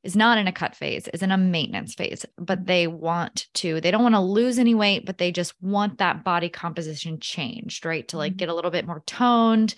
is 0.04 0.14
not 0.14 0.36
in 0.36 0.46
a 0.46 0.52
cut 0.52 0.76
phase, 0.76 1.08
is 1.08 1.22
in 1.22 1.32
a 1.32 1.38
maintenance 1.38 1.94
phase, 1.94 2.26
but 2.36 2.66
they 2.66 2.86
want 2.86 3.46
to, 3.54 3.80
they 3.80 3.90
don't 3.90 4.02
want 4.02 4.14
to 4.14 4.20
lose 4.20 4.58
any 4.58 4.74
weight, 4.74 5.06
but 5.06 5.16
they 5.18 5.32
just 5.32 5.54
want 5.62 5.98
that 5.98 6.22
body 6.22 6.48
composition 6.48 7.18
changed, 7.18 7.86
right? 7.86 8.06
To 8.08 8.18
like 8.18 8.32
mm-hmm. 8.32 8.36
get 8.36 8.48
a 8.50 8.54
little 8.54 8.70
bit 8.70 8.86
more 8.86 9.02
toned 9.06 9.74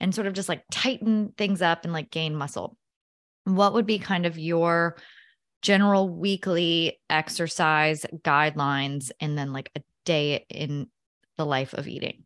and 0.00 0.14
sort 0.14 0.26
of 0.26 0.32
just 0.32 0.48
like 0.48 0.62
tighten 0.70 1.32
things 1.36 1.62
up 1.62 1.84
and 1.84 1.92
like 1.92 2.10
gain 2.10 2.34
muscle. 2.34 2.76
What 3.44 3.74
would 3.74 3.86
be 3.86 3.98
kind 3.98 4.26
of 4.26 4.38
your 4.38 4.96
general 5.62 6.08
weekly 6.08 7.00
exercise 7.10 8.06
guidelines 8.22 9.10
and 9.20 9.36
then 9.36 9.52
like 9.52 9.70
a 9.76 9.82
day 10.04 10.46
in 10.48 10.88
the 11.36 11.46
life 11.46 11.72
of 11.74 11.88
eating? 11.88 12.24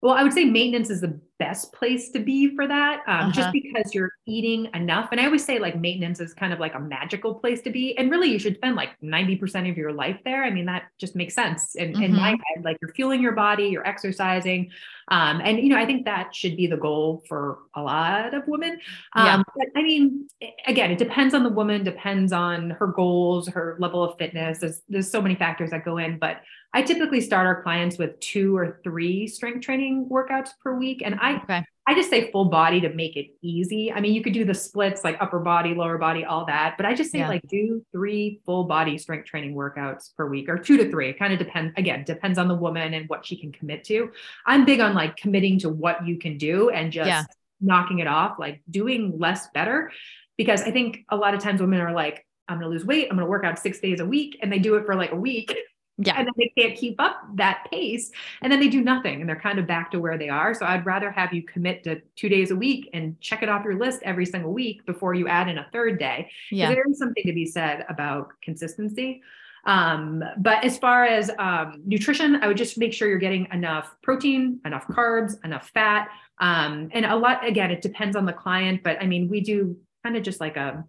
Well, 0.00 0.14
I 0.14 0.22
would 0.22 0.32
say 0.32 0.44
maintenance 0.44 0.90
is 0.90 1.00
the 1.00 1.20
best 1.42 1.72
place 1.72 2.10
to 2.10 2.20
be 2.20 2.54
for 2.54 2.68
that, 2.68 3.00
um, 3.08 3.14
uh-huh. 3.14 3.32
just 3.32 3.52
because 3.52 3.92
you're 3.92 4.12
eating 4.26 4.68
enough. 4.74 5.08
And 5.10 5.20
I 5.20 5.24
always 5.26 5.44
say 5.44 5.58
like 5.58 5.76
maintenance 5.76 6.20
is 6.20 6.32
kind 6.32 6.52
of 6.52 6.60
like 6.60 6.76
a 6.76 6.78
magical 6.78 7.34
place 7.34 7.60
to 7.62 7.70
be. 7.70 7.98
And 7.98 8.12
really, 8.12 8.30
you 8.30 8.38
should 8.38 8.54
spend 8.54 8.76
like 8.76 8.90
90% 9.02 9.68
of 9.68 9.76
your 9.76 9.92
life 9.92 10.18
there. 10.24 10.44
I 10.44 10.50
mean, 10.50 10.66
that 10.66 10.84
just 10.98 11.16
makes 11.16 11.34
sense 11.34 11.74
in, 11.74 11.92
mm-hmm. 11.92 12.02
in 12.02 12.12
my 12.14 12.32
mm-hmm. 12.34 12.42
head. 12.54 12.64
Like 12.64 12.78
you're 12.80 12.92
fueling 12.92 13.20
your 13.20 13.32
body, 13.32 13.64
you're 13.64 13.86
exercising. 13.86 14.70
Um, 15.08 15.40
and, 15.42 15.58
you 15.58 15.68
know, 15.68 15.78
I 15.78 15.84
think 15.84 16.04
that 16.04 16.34
should 16.34 16.56
be 16.56 16.68
the 16.68 16.76
goal 16.76 17.24
for 17.28 17.58
a 17.74 17.82
lot 17.82 18.34
of 18.34 18.46
women. 18.46 18.78
Um, 19.14 19.26
yeah. 19.26 19.42
But 19.56 19.66
I 19.76 19.82
mean, 19.82 20.28
again, 20.66 20.92
it 20.92 20.98
depends 20.98 21.34
on 21.34 21.42
the 21.42 21.50
woman, 21.50 21.82
depends 21.82 22.32
on 22.32 22.70
her 22.70 22.86
goals, 22.86 23.48
her 23.48 23.76
level 23.80 24.04
of 24.04 24.16
fitness. 24.16 24.60
There's, 24.60 24.82
there's 24.88 25.10
so 25.10 25.20
many 25.20 25.34
factors 25.34 25.70
that 25.70 25.84
go 25.84 25.98
in. 25.98 26.18
But 26.18 26.42
I 26.74 26.82
typically 26.82 27.20
start 27.20 27.46
our 27.46 27.62
clients 27.62 27.98
with 27.98 28.18
two 28.20 28.56
or 28.56 28.80
three 28.82 29.26
strength 29.26 29.64
training 29.64 30.08
workouts 30.10 30.50
per 30.62 30.74
week. 30.74 31.02
And 31.04 31.18
I 31.20 31.31
I 31.32 31.42
okay. 31.42 31.64
I 31.84 31.94
just 31.94 32.10
say 32.10 32.30
full 32.30 32.44
body 32.44 32.80
to 32.82 32.90
make 32.90 33.16
it 33.16 33.30
easy. 33.42 33.90
I 33.90 34.00
mean, 34.00 34.14
you 34.14 34.22
could 34.22 34.32
do 34.32 34.44
the 34.44 34.54
splits 34.54 35.02
like 35.02 35.16
upper 35.20 35.40
body, 35.40 35.74
lower 35.74 35.98
body, 35.98 36.24
all 36.24 36.46
that, 36.46 36.76
but 36.76 36.86
I 36.86 36.94
just 36.94 37.10
say 37.10 37.18
yeah. 37.18 37.28
like 37.28 37.42
do 37.48 37.84
three 37.90 38.40
full 38.46 38.64
body 38.64 38.96
strength 38.98 39.26
training 39.26 39.54
workouts 39.54 40.14
per 40.16 40.28
week 40.28 40.48
or 40.48 40.58
two 40.58 40.76
to 40.76 40.88
three. 40.90 41.08
It 41.10 41.18
kind 41.18 41.32
of 41.32 41.40
depends. 41.40 41.74
Again, 41.76 42.04
depends 42.04 42.38
on 42.38 42.46
the 42.46 42.54
woman 42.54 42.94
and 42.94 43.08
what 43.08 43.26
she 43.26 43.36
can 43.36 43.50
commit 43.50 43.82
to. 43.84 44.12
I'm 44.46 44.64
big 44.64 44.78
on 44.78 44.94
like 44.94 45.16
committing 45.16 45.58
to 45.60 45.70
what 45.70 46.06
you 46.06 46.18
can 46.18 46.38
do 46.38 46.70
and 46.70 46.92
just 46.92 47.08
yeah. 47.08 47.24
knocking 47.60 47.98
it 47.98 48.06
off, 48.06 48.38
like 48.38 48.62
doing 48.70 49.18
less 49.18 49.48
better. 49.50 49.90
Because 50.38 50.62
I 50.62 50.70
think 50.70 51.04
a 51.08 51.16
lot 51.16 51.34
of 51.34 51.40
times 51.40 51.60
women 51.60 51.80
are 51.80 51.92
like, 51.92 52.24
I'm 52.48 52.58
going 52.58 52.70
to 52.70 52.72
lose 52.72 52.84
weight. 52.84 53.08
I'm 53.10 53.16
going 53.16 53.26
to 53.26 53.30
work 53.30 53.44
out 53.44 53.58
six 53.58 53.80
days 53.80 53.98
a 53.98 54.06
week. 54.06 54.38
And 54.40 54.52
they 54.52 54.58
do 54.60 54.76
it 54.76 54.86
for 54.86 54.94
like 54.94 55.12
a 55.12 55.16
week 55.16 55.56
Yeah. 55.98 56.14
And 56.16 56.26
then 56.26 56.32
they 56.38 56.52
can't 56.56 56.76
keep 56.76 57.00
up 57.00 57.22
that 57.34 57.66
pace. 57.70 58.10
And 58.40 58.50
then 58.50 58.60
they 58.60 58.68
do 58.68 58.80
nothing 58.80 59.20
and 59.20 59.28
they're 59.28 59.40
kind 59.40 59.58
of 59.58 59.66
back 59.66 59.90
to 59.92 60.00
where 60.00 60.16
they 60.16 60.28
are. 60.28 60.54
So 60.54 60.64
I'd 60.64 60.86
rather 60.86 61.10
have 61.10 61.32
you 61.32 61.42
commit 61.42 61.84
to 61.84 62.00
two 62.16 62.28
days 62.28 62.50
a 62.50 62.56
week 62.56 62.88
and 62.94 63.20
check 63.20 63.42
it 63.42 63.48
off 63.48 63.64
your 63.64 63.78
list 63.78 64.00
every 64.02 64.26
single 64.26 64.52
week 64.52 64.86
before 64.86 65.14
you 65.14 65.28
add 65.28 65.48
in 65.48 65.58
a 65.58 65.66
third 65.72 65.98
day. 65.98 66.30
Yeah. 66.50 66.72
There 66.72 66.84
is 66.88 66.98
something 66.98 67.24
to 67.24 67.32
be 67.32 67.46
said 67.46 67.84
about 67.88 68.28
consistency. 68.42 69.22
Um, 69.64 70.24
but 70.38 70.64
as 70.64 70.78
far 70.78 71.04
as 71.04 71.30
um, 71.38 71.82
nutrition, 71.84 72.36
I 72.36 72.48
would 72.48 72.56
just 72.56 72.78
make 72.78 72.92
sure 72.92 73.08
you're 73.08 73.18
getting 73.18 73.46
enough 73.52 73.94
protein, 74.02 74.60
enough 74.64 74.86
carbs, 74.88 75.34
enough 75.44 75.70
fat. 75.72 76.08
Um, 76.38 76.88
and 76.92 77.04
a 77.04 77.14
lot, 77.14 77.46
again, 77.46 77.70
it 77.70 77.82
depends 77.82 78.16
on 78.16 78.26
the 78.26 78.32
client, 78.32 78.82
but 78.82 79.00
I 79.00 79.06
mean, 79.06 79.28
we 79.28 79.40
do 79.40 79.76
kind 80.02 80.16
of 80.16 80.24
just 80.24 80.40
like 80.40 80.56
a 80.56 80.84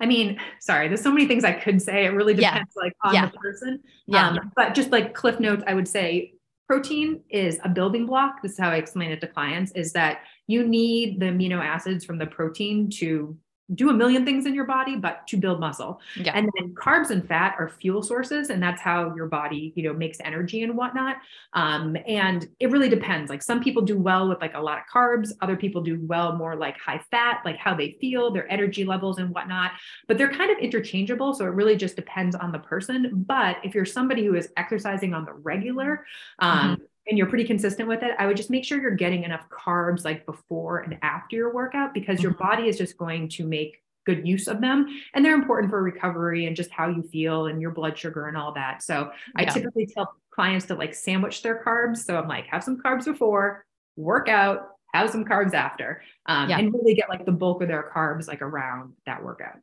I 0.00 0.06
mean, 0.06 0.40
sorry, 0.60 0.88
there's 0.88 1.02
so 1.02 1.12
many 1.12 1.26
things 1.26 1.44
I 1.44 1.52
could 1.52 1.80
say. 1.80 2.06
It 2.06 2.10
really 2.10 2.34
depends 2.34 2.72
yeah. 2.76 2.82
like 2.82 2.92
on 3.04 3.14
yeah. 3.14 3.26
the 3.26 3.38
person. 3.38 3.80
Yeah. 4.06 4.28
Um, 4.28 4.52
but 4.56 4.74
just 4.74 4.90
like 4.90 5.14
cliff 5.14 5.38
notes, 5.38 5.62
I 5.66 5.74
would 5.74 5.88
say 5.88 6.34
protein 6.66 7.22
is 7.30 7.58
a 7.64 7.68
building 7.68 8.06
block. 8.06 8.42
This 8.42 8.52
is 8.52 8.58
how 8.58 8.70
I 8.70 8.76
explain 8.76 9.10
it 9.10 9.20
to 9.20 9.26
clients 9.26 9.72
is 9.72 9.92
that 9.92 10.20
you 10.46 10.66
need 10.66 11.20
the 11.20 11.26
amino 11.26 11.58
acids 11.58 12.04
from 12.04 12.18
the 12.18 12.26
protein 12.26 12.88
to 12.98 13.36
do 13.74 13.90
a 13.90 13.92
million 13.92 14.24
things 14.24 14.46
in 14.46 14.54
your 14.54 14.64
body, 14.64 14.96
but 14.96 15.26
to 15.28 15.36
build 15.36 15.60
muscle. 15.60 16.00
Yeah. 16.16 16.32
And 16.34 16.50
then 16.56 16.74
carbs 16.74 17.10
and 17.10 17.26
fat 17.26 17.54
are 17.58 17.68
fuel 17.68 18.02
sources, 18.02 18.50
and 18.50 18.62
that's 18.62 18.80
how 18.80 19.14
your 19.14 19.26
body, 19.26 19.72
you 19.76 19.82
know, 19.84 19.92
makes 19.92 20.18
energy 20.24 20.62
and 20.62 20.76
whatnot. 20.76 21.16
Um, 21.52 21.96
and 22.06 22.48
it 22.58 22.70
really 22.70 22.88
depends. 22.88 23.30
Like 23.30 23.42
some 23.42 23.62
people 23.62 23.82
do 23.82 23.98
well 23.98 24.28
with 24.28 24.40
like 24.40 24.54
a 24.54 24.60
lot 24.60 24.78
of 24.78 24.84
carbs, 24.92 25.32
other 25.40 25.56
people 25.56 25.82
do 25.82 25.98
well 26.02 26.36
more 26.36 26.56
like 26.56 26.78
high 26.78 27.00
fat, 27.10 27.42
like 27.44 27.56
how 27.56 27.74
they 27.74 27.96
feel, 28.00 28.30
their 28.30 28.50
energy 28.50 28.84
levels 28.84 29.18
and 29.18 29.30
whatnot. 29.30 29.72
But 30.08 30.18
they're 30.18 30.32
kind 30.32 30.50
of 30.50 30.58
interchangeable. 30.58 31.34
So 31.34 31.44
it 31.44 31.50
really 31.50 31.76
just 31.76 31.96
depends 31.96 32.34
on 32.34 32.52
the 32.52 32.58
person. 32.58 33.24
But 33.26 33.56
if 33.64 33.74
you're 33.74 33.84
somebody 33.84 34.24
who 34.24 34.34
is 34.34 34.48
exercising 34.56 35.14
on 35.14 35.24
the 35.24 35.32
regular, 35.32 36.06
um, 36.38 36.58
mm-hmm 36.58 36.84
and 37.10 37.18
you're 37.18 37.26
pretty 37.26 37.44
consistent 37.44 37.88
with 37.88 38.02
it, 38.02 38.12
I 38.18 38.26
would 38.26 38.36
just 38.36 38.50
make 38.50 38.64
sure 38.64 38.80
you're 38.80 38.92
getting 38.92 39.24
enough 39.24 39.44
carbs 39.50 40.04
like 40.04 40.24
before 40.24 40.78
and 40.78 40.96
after 41.02 41.36
your 41.36 41.52
workout 41.52 41.92
because 41.92 42.16
mm-hmm. 42.16 42.22
your 42.22 42.34
body 42.34 42.68
is 42.68 42.78
just 42.78 42.96
going 42.96 43.28
to 43.30 43.44
make 43.44 43.82
good 44.06 44.26
use 44.26 44.48
of 44.48 44.60
them 44.60 44.86
and 45.12 45.24
they're 45.24 45.34
important 45.34 45.70
for 45.70 45.82
recovery 45.82 46.46
and 46.46 46.56
just 46.56 46.70
how 46.70 46.88
you 46.88 47.02
feel 47.02 47.46
and 47.46 47.60
your 47.60 47.72
blood 47.72 47.98
sugar 47.98 48.28
and 48.28 48.36
all 48.36 48.54
that. 48.54 48.82
So 48.82 49.10
I 49.36 49.44
typically 49.44 49.86
tell 49.86 50.14
clients 50.30 50.66
to 50.66 50.74
like 50.74 50.94
sandwich 50.94 51.42
their 51.42 51.62
carbs. 51.62 51.98
So 51.98 52.16
I'm 52.16 52.28
like, 52.28 52.46
have 52.46 52.64
some 52.64 52.80
carbs 52.80 53.04
before, 53.04 53.66
work 53.96 54.28
out, 54.28 54.68
have 54.94 55.10
some 55.10 55.24
carbs 55.24 55.52
after, 55.52 56.02
um, 56.26 56.48
yeah. 56.48 56.58
and 56.58 56.72
really 56.72 56.94
get 56.94 57.08
like 57.08 57.26
the 57.26 57.32
bulk 57.32 57.60
of 57.60 57.68
their 57.68 57.90
carbs 57.94 58.28
like 58.28 58.40
around 58.40 58.94
that 59.04 59.22
workout. 59.22 59.58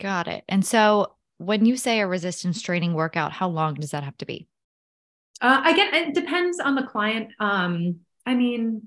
Got 0.00 0.28
it. 0.28 0.44
And 0.48 0.64
so 0.64 1.12
when 1.38 1.66
you 1.66 1.76
say 1.76 2.00
a 2.00 2.06
resistance 2.06 2.62
training 2.62 2.94
workout, 2.94 3.32
how 3.32 3.48
long 3.48 3.74
does 3.74 3.90
that 3.90 4.04
have 4.04 4.16
to 4.18 4.26
be? 4.26 4.46
Uh, 5.40 5.62
again, 5.66 5.94
it 5.94 6.14
depends 6.14 6.60
on 6.60 6.74
the 6.74 6.82
client. 6.82 7.30
Um, 7.40 8.00
I 8.26 8.34
mean, 8.34 8.82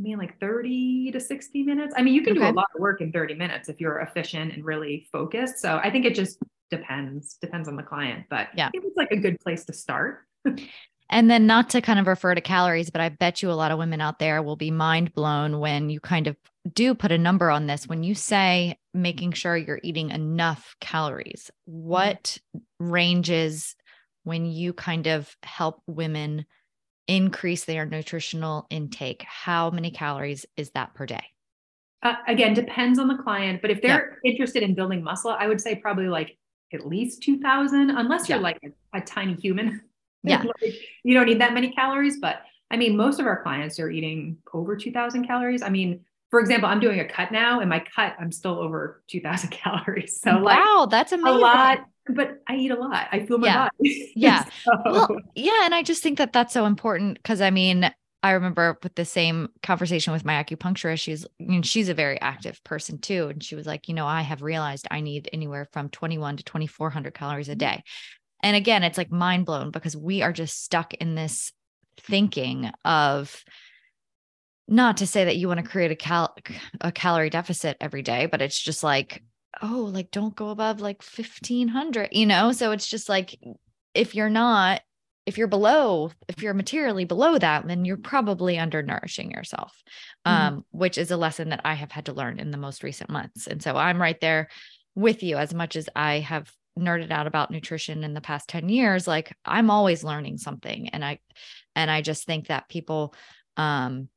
I 0.00 0.02
mean, 0.02 0.18
like 0.18 0.40
30 0.40 1.10
to 1.12 1.20
60 1.20 1.62
minutes. 1.62 1.94
I 1.96 2.02
mean, 2.02 2.14
you 2.14 2.22
can 2.22 2.32
okay. 2.32 2.46
do 2.46 2.52
a 2.52 2.56
lot 2.56 2.68
of 2.74 2.80
work 2.80 3.00
in 3.00 3.12
30 3.12 3.34
minutes 3.34 3.68
if 3.68 3.80
you're 3.80 3.98
efficient 3.98 4.54
and 4.54 4.64
really 4.64 5.08
focused. 5.12 5.58
So 5.58 5.78
I 5.82 5.90
think 5.90 6.06
it 6.06 6.14
just 6.14 6.38
depends, 6.70 7.36
depends 7.40 7.68
on 7.68 7.76
the 7.76 7.82
client. 7.82 8.24
But 8.30 8.48
yeah, 8.54 8.70
it's 8.72 8.96
like 8.96 9.10
a 9.10 9.16
good 9.16 9.38
place 9.40 9.66
to 9.66 9.74
start. 9.74 10.20
and 11.10 11.30
then 11.30 11.46
not 11.46 11.70
to 11.70 11.82
kind 11.82 11.98
of 11.98 12.06
refer 12.06 12.34
to 12.34 12.40
calories, 12.40 12.88
but 12.88 13.02
I 13.02 13.10
bet 13.10 13.42
you 13.42 13.50
a 13.50 13.52
lot 13.52 13.72
of 13.72 13.78
women 13.78 14.00
out 14.00 14.18
there 14.18 14.42
will 14.42 14.56
be 14.56 14.70
mind 14.70 15.12
blown 15.12 15.58
when 15.58 15.90
you 15.90 16.00
kind 16.00 16.28
of 16.28 16.36
do 16.72 16.94
put 16.94 17.12
a 17.12 17.18
number 17.18 17.50
on 17.50 17.66
this. 17.66 17.86
When 17.86 18.02
you 18.02 18.14
say 18.14 18.78
making 18.94 19.32
sure 19.32 19.56
you're 19.56 19.80
eating 19.82 20.10
enough 20.10 20.76
calories, 20.80 21.50
mm-hmm. 21.68 21.88
what 21.88 22.38
ranges 22.78 23.76
when 24.24 24.46
you 24.46 24.72
kind 24.72 25.06
of 25.06 25.34
help 25.42 25.82
women 25.86 26.46
increase 27.08 27.64
their 27.64 27.86
nutritional 27.86 28.66
intake, 28.70 29.24
how 29.26 29.70
many 29.70 29.90
calories 29.90 30.46
is 30.56 30.70
that 30.70 30.94
per 30.94 31.06
day? 31.06 31.24
Uh, 32.02 32.14
again, 32.28 32.54
depends 32.54 32.98
on 32.98 33.08
the 33.08 33.16
client, 33.16 33.60
but 33.60 33.70
if 33.70 33.82
they're 33.82 34.18
yeah. 34.22 34.30
interested 34.30 34.62
in 34.62 34.74
building 34.74 35.02
muscle, 35.02 35.36
I 35.38 35.46
would 35.46 35.60
say 35.60 35.74
probably 35.74 36.08
like 36.08 36.38
at 36.72 36.86
least 36.86 37.22
2000, 37.22 37.90
unless 37.90 38.28
you're 38.28 38.38
yeah. 38.38 38.42
like 38.42 38.58
a, 38.64 38.98
a, 38.98 39.00
tiny 39.00 39.34
human. 39.34 39.80
Yeah. 40.22 40.42
like, 40.42 40.74
you 41.02 41.14
don't 41.14 41.24
need 41.24 41.40
that 41.40 41.54
many 41.54 41.72
calories, 41.72 42.18
but 42.20 42.42
I 42.70 42.76
mean, 42.76 42.94
most 42.94 43.20
of 43.20 43.26
our 43.26 43.42
clients 43.42 43.80
are 43.80 43.88
eating 43.88 44.36
over 44.52 44.76
2000 44.76 45.26
calories. 45.26 45.62
I 45.62 45.70
mean, 45.70 46.04
for 46.30 46.40
example, 46.40 46.68
I'm 46.68 46.78
doing 46.78 47.00
a 47.00 47.08
cut 47.08 47.32
now 47.32 47.60
and 47.60 47.70
my 47.70 47.82
cut, 47.96 48.16
I'm 48.20 48.30
still 48.30 48.58
over 48.58 49.02
2000 49.08 49.48
calories. 49.50 50.20
So 50.20 50.42
wow, 50.42 50.80
like, 50.80 50.90
that's 50.90 51.12
amazing. 51.12 51.38
A 51.38 51.38
lot 51.38 51.78
but 52.08 52.42
I 52.48 52.56
eat 52.56 52.70
a 52.70 52.76
lot. 52.76 53.08
I 53.12 53.26
feel 53.26 53.38
my 53.38 53.46
yeah. 53.46 53.68
body. 53.78 54.12
yeah. 54.16 54.44
so. 54.64 54.72
Well, 54.84 55.16
yeah. 55.34 55.64
And 55.64 55.74
I 55.74 55.82
just 55.82 56.02
think 56.02 56.18
that 56.18 56.32
that's 56.32 56.52
so 56.52 56.66
important 56.66 57.14
because 57.14 57.40
I 57.40 57.50
mean, 57.50 57.90
I 58.22 58.32
remember 58.32 58.78
with 58.82 58.94
the 58.94 59.04
same 59.04 59.48
conversation 59.62 60.12
with 60.12 60.24
my 60.24 60.42
acupuncturist, 60.42 61.00
she's, 61.00 61.24
I 61.40 61.44
mean, 61.44 61.62
she's 61.62 61.88
a 61.88 61.94
very 61.94 62.20
active 62.20 62.62
person 62.64 62.98
too. 62.98 63.28
And 63.28 63.42
she 63.42 63.54
was 63.54 63.66
like, 63.66 63.88
you 63.88 63.94
know, 63.94 64.06
I 64.06 64.20
have 64.22 64.42
realized 64.42 64.86
I 64.90 65.00
need 65.00 65.30
anywhere 65.32 65.68
from 65.72 65.88
21 65.88 66.36
to 66.38 66.44
2,400 66.44 67.14
calories 67.14 67.48
a 67.48 67.52
mm-hmm. 67.52 67.58
day. 67.58 67.82
And 68.42 68.56
again, 68.56 68.82
it's 68.82 68.98
like 68.98 69.10
mind 69.10 69.46
blown 69.46 69.70
because 69.70 69.96
we 69.96 70.22
are 70.22 70.32
just 70.32 70.62
stuck 70.62 70.94
in 70.94 71.14
this 71.14 71.52
thinking 71.98 72.70
of, 72.84 73.42
not 74.68 74.98
to 74.98 75.06
say 75.06 75.24
that 75.24 75.36
you 75.36 75.48
want 75.48 75.58
to 75.58 75.68
create 75.68 75.90
a 75.90 75.96
cal 75.96 76.34
a 76.80 76.92
calorie 76.92 77.28
deficit 77.28 77.76
every 77.80 78.02
day, 78.02 78.26
but 78.26 78.40
it's 78.40 78.58
just 78.58 78.84
like 78.84 79.22
oh, 79.62 79.90
like 79.92 80.10
don't 80.10 80.34
go 80.34 80.50
above 80.50 80.80
like 80.80 81.02
1500, 81.02 82.08
you 82.12 82.26
know? 82.26 82.52
So 82.52 82.72
it's 82.72 82.86
just 82.86 83.08
like, 83.08 83.38
if 83.94 84.14
you're 84.14 84.30
not, 84.30 84.82
if 85.26 85.38
you're 85.38 85.48
below, 85.48 86.10
if 86.28 86.42
you're 86.42 86.54
materially 86.54 87.04
below 87.04 87.38
that, 87.38 87.66
then 87.66 87.84
you're 87.84 87.96
probably 87.96 88.56
undernourishing 88.56 89.30
yourself, 89.30 89.72
mm-hmm. 90.26 90.54
um, 90.54 90.64
which 90.70 90.98
is 90.98 91.10
a 91.10 91.16
lesson 91.16 91.50
that 91.50 91.60
I 91.64 91.74
have 91.74 91.92
had 91.92 92.06
to 92.06 92.12
learn 92.12 92.40
in 92.40 92.50
the 92.50 92.56
most 92.56 92.82
recent 92.82 93.10
months. 93.10 93.46
And 93.46 93.62
so 93.62 93.76
I'm 93.76 94.00
right 94.00 94.20
there 94.20 94.48
with 94.94 95.22
you 95.22 95.36
as 95.36 95.54
much 95.54 95.76
as 95.76 95.88
I 95.94 96.20
have 96.20 96.50
nerded 96.78 97.10
out 97.10 97.26
about 97.26 97.50
nutrition 97.50 98.04
in 98.04 98.14
the 98.14 98.20
past 98.20 98.48
10 98.48 98.68
years 98.68 99.06
like 99.06 99.36
i'm 99.44 99.70
always 99.70 100.04
learning 100.04 100.38
something 100.38 100.88
and 100.90 101.04
i 101.04 101.18
and 101.74 101.90
i 101.90 102.00
just 102.00 102.24
think 102.26 102.46
that 102.46 102.68
people 102.68 103.12
um 103.56 104.08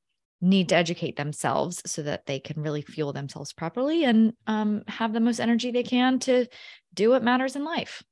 need 0.43 0.69
to 0.69 0.75
educate 0.75 1.15
themselves 1.15 1.81
so 1.85 2.03
that 2.03 2.25
they 2.25 2.39
can 2.39 2.61
really 2.61 2.81
fuel 2.81 3.13
themselves 3.13 3.53
properly 3.53 4.03
and 4.03 4.33
um, 4.45 4.83
have 4.87 5.13
the 5.13 5.19
most 5.19 5.39
energy 5.39 5.71
they 5.71 5.83
can 5.83 6.19
to 6.19 6.45
do 6.93 7.09
what 7.09 7.23
matters 7.23 7.55
in 7.55 7.63
life. 7.63 8.03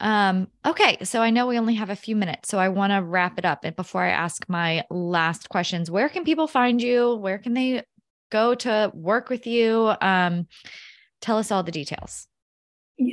Um, 0.00 0.46
okay, 0.64 0.98
so 1.02 1.20
I 1.20 1.30
know 1.30 1.48
we 1.48 1.58
only 1.58 1.74
have 1.74 1.90
a 1.90 1.96
few 1.96 2.14
minutes, 2.14 2.48
so 2.48 2.58
I 2.58 2.68
want 2.68 2.92
to 2.92 3.02
wrap 3.02 3.38
it 3.38 3.44
up. 3.44 3.64
And 3.64 3.74
before 3.74 4.04
I 4.04 4.10
ask 4.10 4.48
my 4.48 4.84
last 4.88 5.48
questions, 5.48 5.90
where 5.90 6.08
can 6.08 6.24
people 6.24 6.46
find 6.46 6.80
you? 6.80 7.16
Where 7.16 7.38
can 7.38 7.54
they 7.54 7.82
go 8.30 8.54
to 8.54 8.92
work 8.94 9.28
with 9.28 9.44
you? 9.48 9.92
Um, 10.00 10.46
tell 11.20 11.38
us 11.38 11.50
all 11.50 11.64
the 11.64 11.72
details 11.72 12.27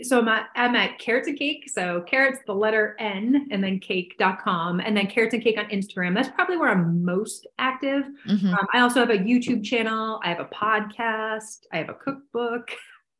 so 0.03 0.19
I'm 0.19 0.27
at, 0.27 0.47
I'm 0.55 0.75
at 0.75 0.97
carrots 0.99 1.27
and 1.27 1.37
cake. 1.37 1.69
So 1.69 2.01
carrots, 2.07 2.39
the 2.45 2.53
letter 2.53 2.95
N 2.99 3.47
and 3.51 3.63
then 3.63 3.79
cake.com 3.79 4.79
and 4.79 4.97
then 4.97 5.07
carrots 5.07 5.33
and 5.33 5.43
cake 5.43 5.57
on 5.57 5.65
Instagram. 5.65 6.15
That's 6.15 6.29
probably 6.29 6.57
where 6.57 6.69
I'm 6.69 7.03
most 7.03 7.47
active. 7.59 8.05
Mm-hmm. 8.27 8.53
Um, 8.53 8.67
I 8.73 8.79
also 8.79 8.99
have 8.99 9.09
a 9.09 9.17
YouTube 9.17 9.63
channel. 9.63 10.19
I 10.23 10.29
have 10.29 10.39
a 10.39 10.45
podcast. 10.45 11.65
I 11.71 11.77
have 11.77 11.89
a 11.89 11.93
cookbook. 11.93 12.71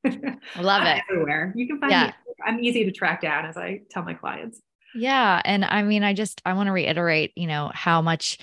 I 0.06 0.38
love 0.62 0.84
it. 0.84 1.04
Everywhere. 1.10 1.54
You 1.56 1.68
can 1.68 1.80
find 1.80 1.92
yeah. 1.92 2.08
me. 2.08 2.14
I'm 2.46 2.60
easy 2.60 2.84
to 2.84 2.92
track 2.92 3.22
down 3.22 3.46
as 3.46 3.58
I 3.58 3.82
tell 3.90 4.04
my 4.04 4.14
clients. 4.14 4.62
Yeah. 4.96 5.42
And 5.46 5.66
I 5.66 5.84
mean, 5.84 6.04
I 6.04 6.14
just, 6.14 6.42
I 6.46 6.54
want 6.54 6.68
to 6.68 6.72
reiterate, 6.72 7.34
you 7.36 7.48
know, 7.48 7.70
how 7.74 8.02
much 8.02 8.40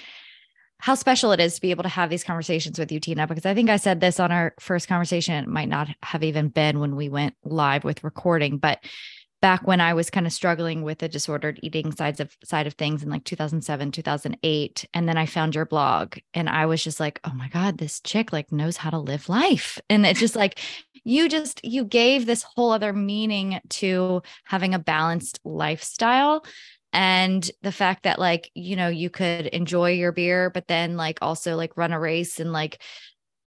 how 0.83 0.97
special 0.97 1.31
it 1.31 1.39
is 1.39 1.55
to 1.55 1.61
be 1.61 1.71
able 1.71 1.85
to 1.85 1.89
have 1.89 2.11
these 2.11 2.25
conversations 2.25 2.77
with 2.77 2.91
you, 2.91 2.99
Tina, 2.99 3.29
because 3.29 3.47
I 3.47 3.55
think 3.55 3.71
I 3.71 3.77
said 3.77 4.01
this 4.01 4.19
on 4.19 4.33
our 4.33 4.53
first 4.59 4.89
conversation. 4.89 5.45
It 5.45 5.49
might 5.49 5.69
not 5.69 5.87
have 6.03 6.25
even 6.25 6.49
been 6.49 6.81
when 6.81 6.97
we 6.97 7.09
went 7.09 7.37
live 7.45 7.85
with 7.85 8.03
recording, 8.03 8.59
but 8.59 8.81
back 9.41 9.65
when 9.65 9.81
I 9.81 9.95
was 9.95 10.11
kind 10.11 10.27
of 10.27 10.33
struggling 10.33 10.83
with 10.83 10.99
the 10.99 11.09
disordered 11.09 11.61
eating 11.63 11.93
sides 11.93 12.19
of 12.19 12.37
side 12.43 12.67
of 12.67 12.75
things 12.75 13.05
in 13.05 13.11
like 13.11 13.23
2007, 13.23 13.93
2008. 13.93 14.85
And 14.93 15.09
then 15.09 15.17
I 15.17 15.25
found 15.25 15.55
your 15.55 15.67
blog 15.67 16.17
and 16.35 16.49
I 16.49 16.67
was 16.67 16.83
just 16.83 16.99
like, 16.99 17.21
oh 17.23 17.33
my 17.33 17.47
God, 17.47 17.79
this 17.79 18.01
chick 18.01 18.33
like 18.33 18.51
knows 18.51 18.77
how 18.77 18.91
to 18.91 18.99
live 18.99 19.29
life. 19.29 19.81
And 19.89 20.05
it's 20.05 20.19
just 20.19 20.35
like, 20.35 20.59
you 21.05 21.29
just, 21.29 21.65
you 21.65 21.85
gave 21.85 22.27
this 22.27 22.43
whole 22.43 22.73
other 22.73 22.93
meaning 22.93 23.61
to 23.69 24.23
having 24.47 24.75
a 24.75 24.81
balanced 24.81 25.39
lifestyle 25.45 26.45
and 26.93 27.51
the 27.63 27.73
fact 27.73 28.03
that 28.05 28.19
like 28.19 28.51
you 28.55 28.77
know 28.77 28.89
you 28.89 29.11
could 29.11 29.47
enjoy 29.47 29.91
your 29.91 30.13
beer 30.13 30.51
but 30.51 30.69
then 30.69 30.97
like 30.97 31.19
also 31.23 31.57
like 31.57 31.77
run 31.77 31.93
a 31.93 32.01
race 32.01 32.41
and 32.41 32.53
like 32.53 32.83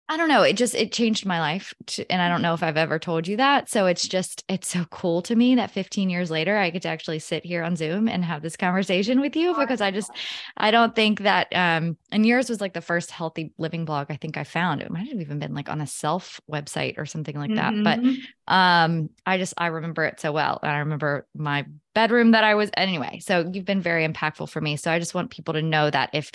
I 0.08 0.18
don't 0.18 0.30
know. 0.30 0.43
It 0.43 0.53
just 0.53 0.76
it 0.76 0.91
changed 0.91 1.26
my 1.26 1.39
life, 1.39 1.74
to, 1.88 2.12
and 2.12 2.22
I 2.22 2.30
don't 2.30 2.43
know 2.43 2.53
if 2.53 2.62
I've 2.62 2.78
ever 2.78 2.99
told 2.99 3.28
you 3.28 3.38
that. 3.38 3.70
So 3.70 3.88
it's 3.88 4.08
just 4.08 4.43
it's 4.47 4.68
so 4.68 4.86
cool 4.91 5.24
to 5.24 5.36
me 5.36 5.56
that 5.56 5.72
15 5.72 6.12
years 6.12 6.30
later 6.30 6.56
I 6.56 6.70
get 6.70 6.84
to 6.84 6.89
actually 6.89 7.18
sit 7.18 7.43
here 7.43 7.64
on 7.64 7.76
Zoom 7.76 8.08
and 8.08 8.24
have 8.24 8.43
this 8.43 8.56
conversation 8.56 9.20
with 9.20 9.36
you 9.36 9.56
because 9.56 9.82
I 9.82 9.89
just 9.89 10.12
I 10.56 10.70
don't 10.70 10.93
think 10.93 11.22
that 11.22 11.47
um 11.56 11.97
and 12.12 12.24
yours 12.24 12.49
was 12.49 12.62
like 12.62 12.74
the 12.74 12.82
first 12.82 13.10
healthy 13.10 13.51
living 13.58 13.86
blog 13.86 14.08
I 14.12 14.18
think 14.18 14.38
I 14.38 14.43
found. 14.43 14.84
It 14.84 14.91
might 14.91 15.08
have 15.08 15.20
even 15.20 15.39
been 15.39 15.56
like 15.56 15.70
on 15.70 15.82
a 15.82 15.88
self 15.88 16.39
website 16.51 16.99
or 16.99 17.08
something 17.08 17.36
like 17.36 17.56
that. 17.56 17.74
Mm-hmm. 17.74 17.84
But 17.84 18.53
um 18.53 19.10
I 19.26 19.39
just 19.39 19.56
I 19.58 19.68
remember 19.68 20.03
it 20.06 20.20
so 20.20 20.32
well, 20.32 20.60
and 20.62 20.72
I 20.72 20.80
remember 20.80 21.26
my 21.36 21.66
bedroom 21.95 22.32
that 22.32 22.43
I 22.43 22.53
was 22.53 22.70
anyway. 22.78 23.22
So 23.24 23.49
you've 23.51 23.66
been 23.66 23.82
very 23.82 24.08
impactful 24.08 24.49
for 24.49 24.62
me. 24.62 24.76
So 24.76 24.91
I 24.91 24.99
just 24.99 25.16
want 25.16 25.32
people 25.32 25.56
to 25.56 25.64
know 25.64 25.89
that 25.89 26.12
if 26.14 26.32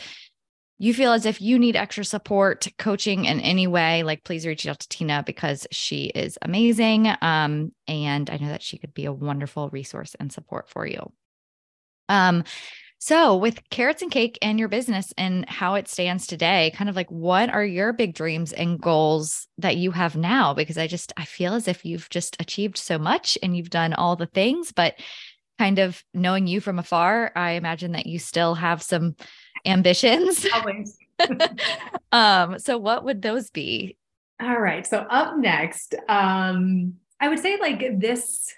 you 0.82 0.94
feel 0.94 1.12
as 1.12 1.26
if 1.26 1.42
you 1.42 1.58
need 1.58 1.76
extra 1.76 2.06
support, 2.06 2.66
coaching 2.78 3.26
in 3.26 3.38
any 3.40 3.66
way, 3.66 4.02
like 4.02 4.24
please 4.24 4.46
reach 4.46 4.66
out 4.66 4.80
to 4.80 4.88
Tina 4.88 5.22
because 5.26 5.66
she 5.70 6.06
is 6.06 6.38
amazing. 6.40 7.06
Um, 7.20 7.72
and 7.86 8.30
I 8.30 8.38
know 8.38 8.48
that 8.48 8.62
she 8.62 8.78
could 8.78 8.94
be 8.94 9.04
a 9.04 9.12
wonderful 9.12 9.68
resource 9.68 10.16
and 10.18 10.32
support 10.32 10.70
for 10.70 10.86
you. 10.86 11.12
Um, 12.08 12.44
so 12.98 13.36
with 13.36 13.60
carrots 13.68 14.00
and 14.00 14.10
cake 14.10 14.38
and 14.40 14.58
your 14.58 14.68
business 14.68 15.12
and 15.18 15.46
how 15.50 15.74
it 15.74 15.86
stands 15.86 16.26
today, 16.26 16.72
kind 16.74 16.88
of 16.88 16.96
like 16.96 17.10
what 17.10 17.50
are 17.50 17.64
your 17.64 17.92
big 17.92 18.14
dreams 18.14 18.54
and 18.54 18.80
goals 18.80 19.48
that 19.58 19.76
you 19.76 19.90
have 19.90 20.16
now? 20.16 20.54
Because 20.54 20.78
I 20.78 20.86
just 20.86 21.12
I 21.18 21.26
feel 21.26 21.52
as 21.52 21.68
if 21.68 21.84
you've 21.84 22.08
just 22.08 22.40
achieved 22.40 22.78
so 22.78 22.98
much 22.98 23.36
and 23.42 23.54
you've 23.54 23.68
done 23.68 23.92
all 23.92 24.16
the 24.16 24.24
things, 24.24 24.72
but 24.72 24.94
kind 25.58 25.78
of 25.78 26.02
knowing 26.14 26.46
you 26.46 26.58
from 26.58 26.78
afar, 26.78 27.32
I 27.36 27.50
imagine 27.52 27.92
that 27.92 28.06
you 28.06 28.18
still 28.18 28.54
have 28.54 28.82
some 28.82 29.14
ambitions. 29.64 30.46
Always. 30.54 30.96
um, 32.12 32.58
so 32.58 32.78
what 32.78 33.04
would 33.04 33.22
those 33.22 33.50
be? 33.50 33.96
All 34.40 34.58
right. 34.58 34.86
So 34.86 34.98
up 34.98 35.36
next, 35.36 35.94
um, 36.08 36.94
I 37.20 37.28
would 37.28 37.38
say 37.38 37.58
like 37.60 38.00
this 38.00 38.52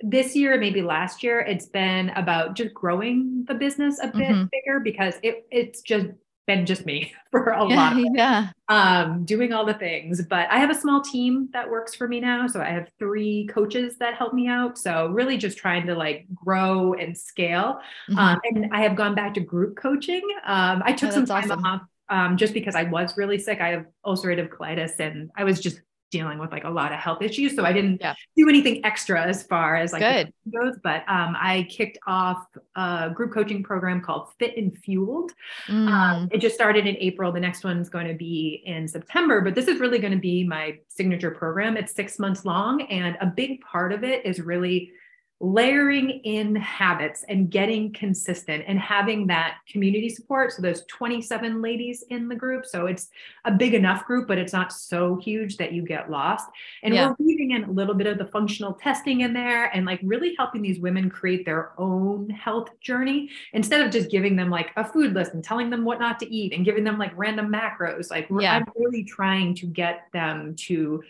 this 0.00 0.36
year, 0.36 0.58
maybe 0.58 0.82
last 0.82 1.22
year, 1.22 1.40
it's 1.40 1.66
been 1.66 2.10
about 2.10 2.54
just 2.54 2.72
growing 2.72 3.44
the 3.48 3.54
business 3.54 3.98
a 4.00 4.06
bit 4.06 4.30
mm-hmm. 4.30 4.44
bigger 4.52 4.80
because 4.80 5.14
it 5.22 5.46
it's 5.50 5.82
just 5.82 6.06
been 6.48 6.66
just 6.66 6.84
me 6.84 7.12
for 7.30 7.50
a 7.50 7.68
yeah, 7.68 7.76
lot 7.76 7.92
of 7.92 8.04
yeah. 8.14 8.48
Um 8.68 9.24
doing 9.24 9.52
all 9.52 9.64
the 9.64 9.74
things 9.74 10.22
but 10.22 10.50
i 10.50 10.58
have 10.58 10.70
a 10.70 10.74
small 10.74 11.00
team 11.00 11.48
that 11.52 11.70
works 11.70 11.94
for 11.94 12.08
me 12.08 12.18
now. 12.18 12.48
So 12.48 12.60
i 12.60 12.70
have 12.70 12.88
three 12.98 13.46
coaches 13.52 13.96
that 13.98 14.14
help 14.14 14.34
me 14.34 14.48
out. 14.48 14.76
So 14.76 15.06
really 15.08 15.36
just 15.36 15.58
trying 15.58 15.86
to 15.86 15.94
like 15.94 16.26
grow 16.34 16.94
and 16.94 17.16
scale. 17.16 17.78
Mm-hmm. 18.10 18.18
um, 18.18 18.40
and 18.44 18.72
i 18.72 18.80
have 18.80 18.96
gone 18.96 19.14
back 19.14 19.34
to 19.34 19.40
group 19.40 19.76
coaching. 19.76 20.22
Um, 20.44 20.82
i 20.84 20.92
took 20.92 21.10
oh, 21.10 21.14
some 21.14 21.26
time 21.26 21.44
awesome. 21.44 21.64
off 21.64 21.82
um, 22.08 22.36
just 22.36 22.54
because 22.54 22.74
i 22.74 22.82
was 22.82 23.16
really 23.16 23.38
sick. 23.38 23.60
I 23.60 23.68
have 23.68 23.86
ulcerative 24.04 24.48
colitis 24.48 24.98
and 24.98 25.30
i 25.36 25.44
was 25.44 25.60
just 25.60 25.82
dealing 26.10 26.38
with 26.38 26.52
like 26.52 26.64
a 26.64 26.70
lot 26.70 26.92
of 26.92 26.98
health 26.98 27.22
issues. 27.22 27.54
So 27.54 27.64
I 27.64 27.72
didn't 27.72 27.98
yeah. 28.00 28.14
do 28.36 28.48
anything 28.48 28.84
extra 28.84 29.22
as 29.22 29.42
far 29.42 29.76
as 29.76 29.92
like 29.92 30.02
Good. 30.02 30.32
goes, 30.50 30.76
but 30.82 31.02
um, 31.08 31.36
I 31.38 31.66
kicked 31.68 31.98
off 32.06 32.46
a 32.76 33.10
group 33.14 33.32
coaching 33.32 33.62
program 33.62 34.00
called 34.00 34.30
Fit 34.38 34.56
and 34.56 34.76
Fueled. 34.78 35.32
Um, 35.68 35.86
mm. 35.86 35.88
Um, 35.88 36.28
it 36.32 36.40
just 36.40 36.54
started 36.54 36.86
in 36.86 36.96
April. 36.98 37.32
The 37.32 37.40
next 37.40 37.64
one's 37.64 37.88
going 37.88 38.06
to 38.06 38.14
be 38.14 38.62
in 38.64 38.86
September, 38.86 39.40
but 39.40 39.54
this 39.54 39.68
is 39.68 39.80
really 39.80 39.98
going 39.98 40.12
to 40.12 40.18
be 40.18 40.44
my 40.44 40.78
signature 40.88 41.30
program. 41.30 41.76
It's 41.76 41.92
six 41.92 42.18
months 42.18 42.44
long. 42.44 42.82
And 42.82 43.16
a 43.20 43.26
big 43.26 43.60
part 43.60 43.92
of 43.92 44.04
it 44.04 44.24
is 44.24 44.40
really 44.40 44.92
layering 45.40 46.10
in 46.10 46.56
habits 46.56 47.24
and 47.28 47.48
getting 47.48 47.92
consistent 47.92 48.64
and 48.66 48.76
having 48.78 49.28
that 49.28 49.58
community 49.70 50.08
support. 50.08 50.52
So 50.52 50.62
there's 50.62 50.84
27 50.86 51.62
ladies 51.62 52.04
in 52.10 52.28
the 52.28 52.34
group. 52.34 52.66
So 52.66 52.86
it's 52.86 53.08
a 53.44 53.52
big 53.52 53.72
enough 53.72 54.04
group, 54.04 54.26
but 54.26 54.38
it's 54.38 54.52
not 54.52 54.72
so 54.72 55.14
huge 55.16 55.56
that 55.58 55.72
you 55.72 55.82
get 55.82 56.10
lost. 56.10 56.48
And 56.82 56.92
yeah. 56.92 57.08
we're 57.08 57.26
weaving 57.26 57.52
in 57.52 57.64
a 57.64 57.70
little 57.70 57.94
bit 57.94 58.08
of 58.08 58.18
the 58.18 58.26
functional 58.26 58.74
testing 58.74 59.20
in 59.20 59.32
there 59.32 59.66
and 59.66 59.86
like 59.86 60.00
really 60.02 60.34
helping 60.36 60.60
these 60.60 60.80
women 60.80 61.08
create 61.08 61.44
their 61.44 61.70
own 61.78 62.28
health 62.30 62.68
journey 62.80 63.30
instead 63.52 63.80
of 63.80 63.92
just 63.92 64.10
giving 64.10 64.34
them 64.34 64.50
like 64.50 64.70
a 64.76 64.84
food 64.84 65.14
list 65.14 65.34
and 65.34 65.44
telling 65.44 65.70
them 65.70 65.84
what 65.84 66.00
not 66.00 66.18
to 66.18 66.34
eat 66.34 66.52
and 66.52 66.64
giving 66.64 66.82
them 66.82 66.98
like 66.98 67.12
random 67.16 67.52
macros. 67.52 68.10
Like 68.10 68.26
yeah. 68.40 68.56
I'm 68.56 68.66
really 68.74 69.04
trying 69.04 69.54
to 69.56 69.66
get 69.66 70.08
them 70.12 70.56
to 70.66 71.04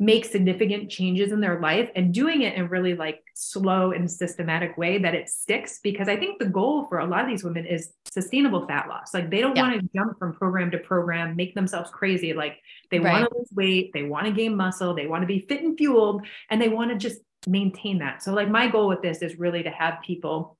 make 0.00 0.24
significant 0.24 0.90
changes 0.90 1.30
in 1.30 1.40
their 1.40 1.60
life 1.60 1.90
and 1.94 2.14
doing 2.14 2.40
it 2.40 2.54
in 2.54 2.66
really 2.68 2.94
like 2.94 3.22
slow 3.34 3.92
and 3.92 4.10
systematic 4.10 4.76
way 4.78 4.96
that 4.96 5.14
it 5.14 5.28
sticks 5.28 5.78
because 5.82 6.08
i 6.08 6.16
think 6.16 6.38
the 6.38 6.46
goal 6.46 6.86
for 6.86 6.98
a 6.98 7.06
lot 7.06 7.22
of 7.22 7.28
these 7.28 7.44
women 7.44 7.66
is 7.66 7.92
sustainable 8.10 8.66
fat 8.66 8.88
loss 8.88 9.12
like 9.12 9.28
they 9.30 9.42
don't 9.42 9.54
yeah. 9.54 9.62
want 9.62 9.78
to 9.78 9.88
jump 9.94 10.18
from 10.18 10.32
program 10.32 10.70
to 10.70 10.78
program 10.78 11.36
make 11.36 11.54
themselves 11.54 11.90
crazy 11.90 12.32
like 12.32 12.56
they 12.90 12.98
right. 12.98 13.12
want 13.12 13.30
to 13.30 13.38
lose 13.38 13.48
weight 13.52 13.90
they 13.92 14.02
want 14.02 14.24
to 14.24 14.32
gain 14.32 14.56
muscle 14.56 14.94
they 14.94 15.06
want 15.06 15.22
to 15.22 15.26
be 15.26 15.40
fit 15.40 15.62
and 15.62 15.76
fueled 15.76 16.26
and 16.48 16.60
they 16.60 16.70
want 16.70 16.90
to 16.90 16.96
just 16.96 17.20
maintain 17.46 17.98
that 17.98 18.22
so 18.22 18.32
like 18.32 18.48
my 18.48 18.68
goal 18.68 18.88
with 18.88 19.02
this 19.02 19.18
is 19.18 19.38
really 19.38 19.62
to 19.62 19.70
have 19.70 19.98
people 20.02 20.56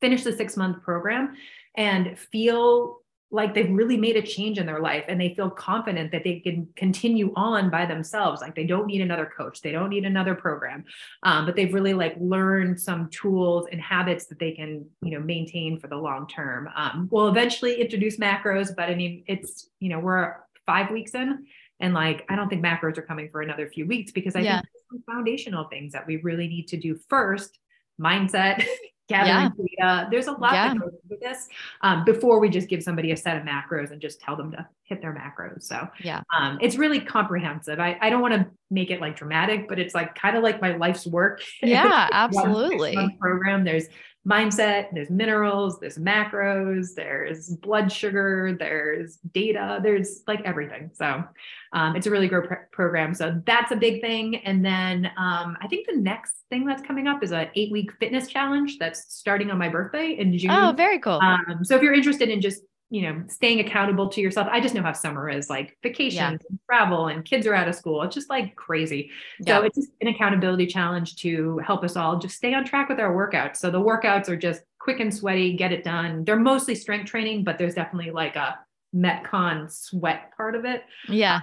finish 0.00 0.24
the 0.24 0.32
six 0.32 0.56
month 0.56 0.82
program 0.82 1.36
and 1.76 2.18
feel 2.18 3.01
like 3.32 3.54
they've 3.54 3.70
really 3.70 3.96
made 3.96 4.16
a 4.16 4.22
change 4.22 4.58
in 4.58 4.66
their 4.66 4.80
life 4.80 5.04
and 5.08 5.20
they 5.20 5.34
feel 5.34 5.50
confident 5.50 6.12
that 6.12 6.22
they 6.22 6.40
can 6.40 6.68
continue 6.76 7.32
on 7.34 7.70
by 7.70 7.86
themselves. 7.86 8.40
Like 8.40 8.54
they 8.54 8.66
don't 8.66 8.86
need 8.86 9.00
another 9.00 9.30
coach. 9.36 9.62
They 9.62 9.72
don't 9.72 9.88
need 9.88 10.04
another 10.04 10.34
program. 10.34 10.84
Um, 11.22 11.46
but 11.46 11.56
they've 11.56 11.72
really 11.72 11.94
like 11.94 12.14
learned 12.20 12.80
some 12.80 13.08
tools 13.10 13.66
and 13.72 13.80
habits 13.80 14.26
that 14.26 14.38
they 14.38 14.52
can 14.52 14.86
you 15.02 15.10
know 15.10 15.20
maintain 15.20 15.80
for 15.80 15.88
the 15.88 15.96
long 15.96 16.26
term. 16.28 16.68
Um, 16.76 17.08
we'll 17.10 17.28
eventually 17.28 17.80
introduce 17.80 18.18
macros 18.18 18.74
but 18.74 18.88
i 18.88 18.94
mean 18.94 19.24
it's 19.26 19.68
you 19.80 19.88
know 19.88 19.98
we're 19.98 20.36
five 20.66 20.90
weeks 20.90 21.14
in 21.14 21.44
and 21.80 21.94
like 21.94 22.24
i 22.28 22.36
don't 22.36 22.48
think 22.48 22.64
macros 22.64 22.98
are 22.98 23.02
coming 23.02 23.28
for 23.30 23.42
another 23.42 23.68
few 23.68 23.86
weeks 23.86 24.12
because 24.12 24.36
i 24.36 24.40
yeah. 24.40 24.60
think 24.60 24.68
some 24.92 25.02
foundational 25.06 25.64
things 25.64 25.92
that 25.92 26.06
we 26.06 26.16
really 26.18 26.48
need 26.48 26.68
to 26.68 26.76
do 26.76 26.98
first. 27.08 27.58
Mindset 28.00 28.64
gathering 29.08 29.52
yeah. 29.78 29.96
data. 30.00 30.08
There's 30.10 30.26
a 30.26 30.32
lot 30.32 30.52
yeah. 30.52 30.74
that 30.74 30.80
goes 30.80 30.92
into 31.04 31.16
this 31.20 31.48
um, 31.80 32.04
before 32.04 32.40
we 32.40 32.48
just 32.48 32.68
give 32.68 32.82
somebody 32.82 33.12
a 33.12 33.16
set 33.16 33.36
of 33.36 33.42
macros 33.42 33.90
and 33.90 34.00
just 34.00 34.20
tell 34.20 34.36
them 34.36 34.52
to 34.52 34.66
hit 34.84 35.00
their 35.00 35.14
macros. 35.14 35.62
So 35.62 35.88
yeah, 36.02 36.22
um, 36.36 36.58
it's 36.60 36.76
really 36.76 37.00
comprehensive. 37.00 37.80
I, 37.80 37.98
I 38.00 38.10
don't 38.10 38.22
want 38.22 38.34
to 38.34 38.46
make 38.70 38.90
it 38.90 39.00
like 39.00 39.16
dramatic, 39.16 39.68
but 39.68 39.78
it's 39.78 39.94
like 39.94 40.14
kind 40.14 40.36
of 40.36 40.42
like 40.42 40.60
my 40.60 40.76
life's 40.76 41.06
work. 41.06 41.42
Yeah, 41.62 42.08
absolutely. 42.12 42.96
program. 43.20 43.64
There's 43.64 43.86
mindset, 44.26 44.88
there's 44.92 45.10
minerals, 45.10 45.80
there's 45.80 45.98
macros, 45.98 46.94
there's 46.94 47.48
blood 47.56 47.90
sugar, 47.90 48.56
there's 48.56 49.16
data, 49.32 49.80
there's 49.82 50.22
like 50.28 50.40
everything. 50.44 50.90
So 50.94 51.24
um, 51.72 51.96
it's 51.96 52.06
a 52.06 52.10
really 52.10 52.28
great 52.28 52.48
pr- 52.48 52.54
program. 52.70 53.14
So 53.14 53.42
that's 53.44 53.72
a 53.72 53.76
big 53.76 54.00
thing. 54.00 54.36
And 54.36 54.64
then 54.64 55.06
um, 55.16 55.56
I 55.60 55.66
think 55.68 55.88
the 55.88 55.96
next 55.96 56.32
thing 56.50 56.64
that's 56.66 56.82
coming 56.82 57.08
up 57.08 57.24
is 57.24 57.32
an 57.32 57.48
eight 57.56 57.72
week 57.72 57.92
fitness 57.98 58.28
challenge 58.28 58.78
that's 58.78 59.12
starting 59.12 59.50
on 59.50 59.58
my 59.58 59.68
birthday 59.68 60.12
in 60.12 60.36
June. 60.38 60.52
Oh, 60.52 60.72
very 60.76 61.00
cool. 61.00 61.18
Um, 61.20 61.64
so 61.64 61.74
if 61.74 61.82
you're 61.82 61.94
interested 61.94 62.28
in 62.28 62.40
just 62.40 62.62
you 62.92 63.00
know, 63.00 63.24
staying 63.26 63.58
accountable 63.58 64.06
to 64.06 64.20
yourself. 64.20 64.46
I 64.52 64.60
just 64.60 64.74
know 64.74 64.82
how 64.82 64.92
summer 64.92 65.30
is 65.30 65.48
like 65.48 65.78
vacations 65.82 66.14
yeah. 66.14 66.28
and 66.28 66.58
travel 66.70 67.06
and 67.06 67.24
kids 67.24 67.46
are 67.46 67.54
out 67.54 67.66
of 67.66 67.74
school. 67.74 68.02
It's 68.02 68.14
just 68.14 68.28
like 68.28 68.54
crazy. 68.54 69.10
Yeah. 69.40 69.60
So 69.60 69.64
it's 69.64 69.76
just 69.76 69.92
an 70.02 70.08
accountability 70.08 70.66
challenge 70.66 71.16
to 71.16 71.56
help 71.64 71.84
us 71.84 71.96
all 71.96 72.18
just 72.18 72.36
stay 72.36 72.52
on 72.52 72.66
track 72.66 72.90
with 72.90 73.00
our 73.00 73.14
workouts. 73.14 73.56
So 73.56 73.70
the 73.70 73.80
workouts 73.80 74.28
are 74.28 74.36
just 74.36 74.60
quick 74.78 75.00
and 75.00 75.12
sweaty, 75.12 75.56
get 75.56 75.72
it 75.72 75.84
done. 75.84 76.24
They're 76.24 76.38
mostly 76.38 76.74
strength 76.74 77.08
training, 77.08 77.44
but 77.44 77.56
there's 77.56 77.74
definitely 77.74 78.10
like 78.10 78.36
a 78.36 78.58
Metcon 78.94 79.72
sweat 79.72 80.36
part 80.36 80.54
of 80.54 80.66
it. 80.66 80.82
Yeah. 81.08 81.40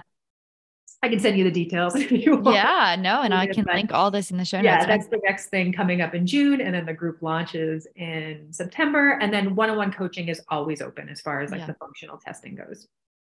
I 1.02 1.08
can 1.08 1.18
send 1.18 1.38
you 1.38 1.44
the 1.44 1.50
details 1.50 1.94
if 1.96 2.10
you 2.12 2.36
want. 2.36 2.56
Yeah, 2.56 2.96
no, 2.98 3.22
and 3.22 3.32
I 3.32 3.46
can 3.46 3.64
but, 3.64 3.74
link 3.74 3.92
all 3.92 4.10
this 4.10 4.30
in 4.30 4.36
the 4.36 4.44
show 4.44 4.58
yeah, 4.58 4.76
notes. 4.76 4.82
Yeah, 4.82 4.96
that's 4.96 5.08
the 5.08 5.20
next 5.24 5.46
thing 5.46 5.72
coming 5.72 6.00
up 6.00 6.14
in 6.14 6.26
June, 6.26 6.60
and 6.60 6.74
then 6.74 6.86
the 6.86 6.92
group 6.92 7.22
launches 7.22 7.86
in 7.96 8.48
September, 8.50 9.18
and 9.20 9.32
then 9.32 9.54
one-on-one 9.54 9.92
coaching 9.92 10.28
is 10.28 10.42
always 10.48 10.82
open 10.82 11.08
as 11.08 11.20
far 11.20 11.40
as 11.40 11.50
like 11.50 11.60
yeah. 11.60 11.66
the 11.66 11.74
functional 11.74 12.18
testing 12.18 12.54
goes. 12.54 12.86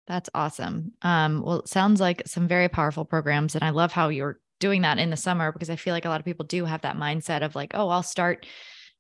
That's 0.08 0.28
awesome. 0.34 0.92
Um, 1.02 1.42
well, 1.42 1.60
it 1.60 1.68
sounds 1.68 2.00
like 2.00 2.22
some 2.26 2.48
very 2.48 2.68
powerful 2.68 3.04
programs, 3.04 3.54
and 3.54 3.62
I 3.62 3.70
love 3.70 3.92
how 3.92 4.08
you're 4.08 4.40
doing 4.58 4.82
that 4.82 4.98
in 4.98 5.10
the 5.10 5.16
summer 5.16 5.52
because 5.52 5.70
I 5.70 5.76
feel 5.76 5.94
like 5.94 6.04
a 6.04 6.08
lot 6.08 6.20
of 6.20 6.24
people 6.24 6.46
do 6.46 6.64
have 6.64 6.82
that 6.82 6.96
mindset 6.96 7.42
of 7.42 7.54
like, 7.54 7.72
oh, 7.74 7.88
I'll 7.88 8.02
start 8.02 8.46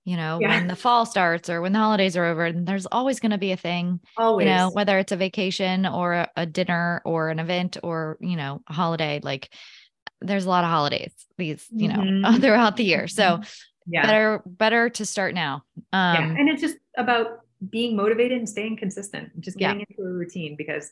you 0.04 0.16
know, 0.16 0.38
yeah. 0.40 0.48
when 0.48 0.66
the 0.66 0.76
fall 0.76 1.06
starts 1.06 1.48
or 1.48 1.60
when 1.60 1.72
the 1.72 1.78
holidays 1.78 2.16
are 2.16 2.24
over, 2.24 2.46
and 2.46 2.66
there's 2.66 2.86
always 2.86 3.20
going 3.20 3.30
to 3.30 3.38
be 3.38 3.52
a 3.52 3.56
thing, 3.56 4.00
always. 4.16 4.46
you 4.46 4.52
know, 4.52 4.70
whether 4.70 4.98
it's 4.98 5.12
a 5.12 5.16
vacation 5.16 5.86
or 5.86 6.14
a, 6.14 6.30
a, 6.36 6.46
dinner 6.46 7.02
or 7.04 7.30
an 7.30 7.38
event 7.38 7.76
or, 7.82 8.18
you 8.20 8.36
know, 8.36 8.62
a 8.68 8.72
holiday, 8.72 9.20
like 9.22 9.52
there's 10.20 10.44
a 10.44 10.48
lot 10.48 10.64
of 10.64 10.70
holidays 10.70 11.12
these, 11.38 11.66
you 11.70 11.88
know, 11.88 11.94
mm-hmm. 11.98 12.40
throughout 12.40 12.76
the 12.76 12.84
year. 12.84 13.06
So 13.06 13.22
mm-hmm. 13.22 13.92
yeah. 13.92 14.02
better, 14.02 14.42
better 14.44 14.90
to 14.90 15.06
start 15.06 15.34
now. 15.34 15.62
Um, 15.92 16.14
yeah. 16.14 16.34
And 16.38 16.48
it's 16.48 16.62
just 16.62 16.76
about 16.96 17.40
being 17.70 17.94
motivated 17.94 18.38
and 18.38 18.48
staying 18.48 18.78
consistent, 18.78 19.40
just 19.40 19.56
getting 19.56 19.80
yeah. 19.80 19.86
into 19.88 20.02
a 20.02 20.12
routine 20.12 20.56
because 20.56 20.90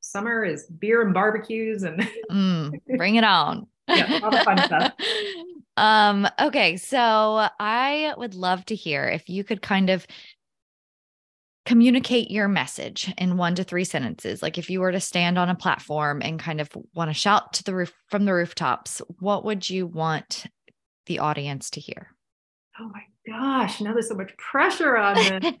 summer 0.00 0.44
is 0.44 0.66
beer 0.66 1.02
and 1.02 1.14
barbecues 1.14 1.84
and 1.84 2.08
mm, 2.30 2.72
bring 2.96 3.14
it 3.14 3.24
on. 3.24 3.68
Yeah, 3.88 4.20
all 4.22 4.30
the 4.30 4.38
fun 4.38 4.58
stuff. 4.64 4.92
Um, 5.78 6.26
okay, 6.40 6.76
so 6.76 7.48
I 7.60 8.12
would 8.18 8.34
love 8.34 8.64
to 8.64 8.74
hear 8.74 9.04
if 9.04 9.28
you 9.28 9.44
could 9.44 9.62
kind 9.62 9.90
of 9.90 10.08
communicate 11.66 12.32
your 12.32 12.48
message 12.48 13.12
in 13.16 13.36
one 13.36 13.54
to 13.54 13.62
three 13.62 13.84
sentences. 13.84 14.42
Like 14.42 14.58
if 14.58 14.70
you 14.70 14.80
were 14.80 14.90
to 14.90 14.98
stand 14.98 15.38
on 15.38 15.48
a 15.48 15.54
platform 15.54 16.20
and 16.20 16.40
kind 16.40 16.60
of 16.60 16.68
want 16.94 17.10
to 17.10 17.14
shout 17.14 17.52
to 17.52 17.62
the 17.62 17.76
roof 17.76 17.92
from 18.08 18.24
the 18.24 18.34
rooftops, 18.34 19.00
what 19.20 19.44
would 19.44 19.70
you 19.70 19.86
want 19.86 20.46
the 21.06 21.20
audience 21.20 21.70
to 21.70 21.80
hear? 21.80 22.08
Oh 22.80 22.88
my 22.88 23.02
gosh, 23.28 23.80
now 23.80 23.92
there's 23.92 24.08
so 24.08 24.14
much 24.14 24.36
pressure 24.36 24.96
on 24.96 25.14
this. 25.14 25.54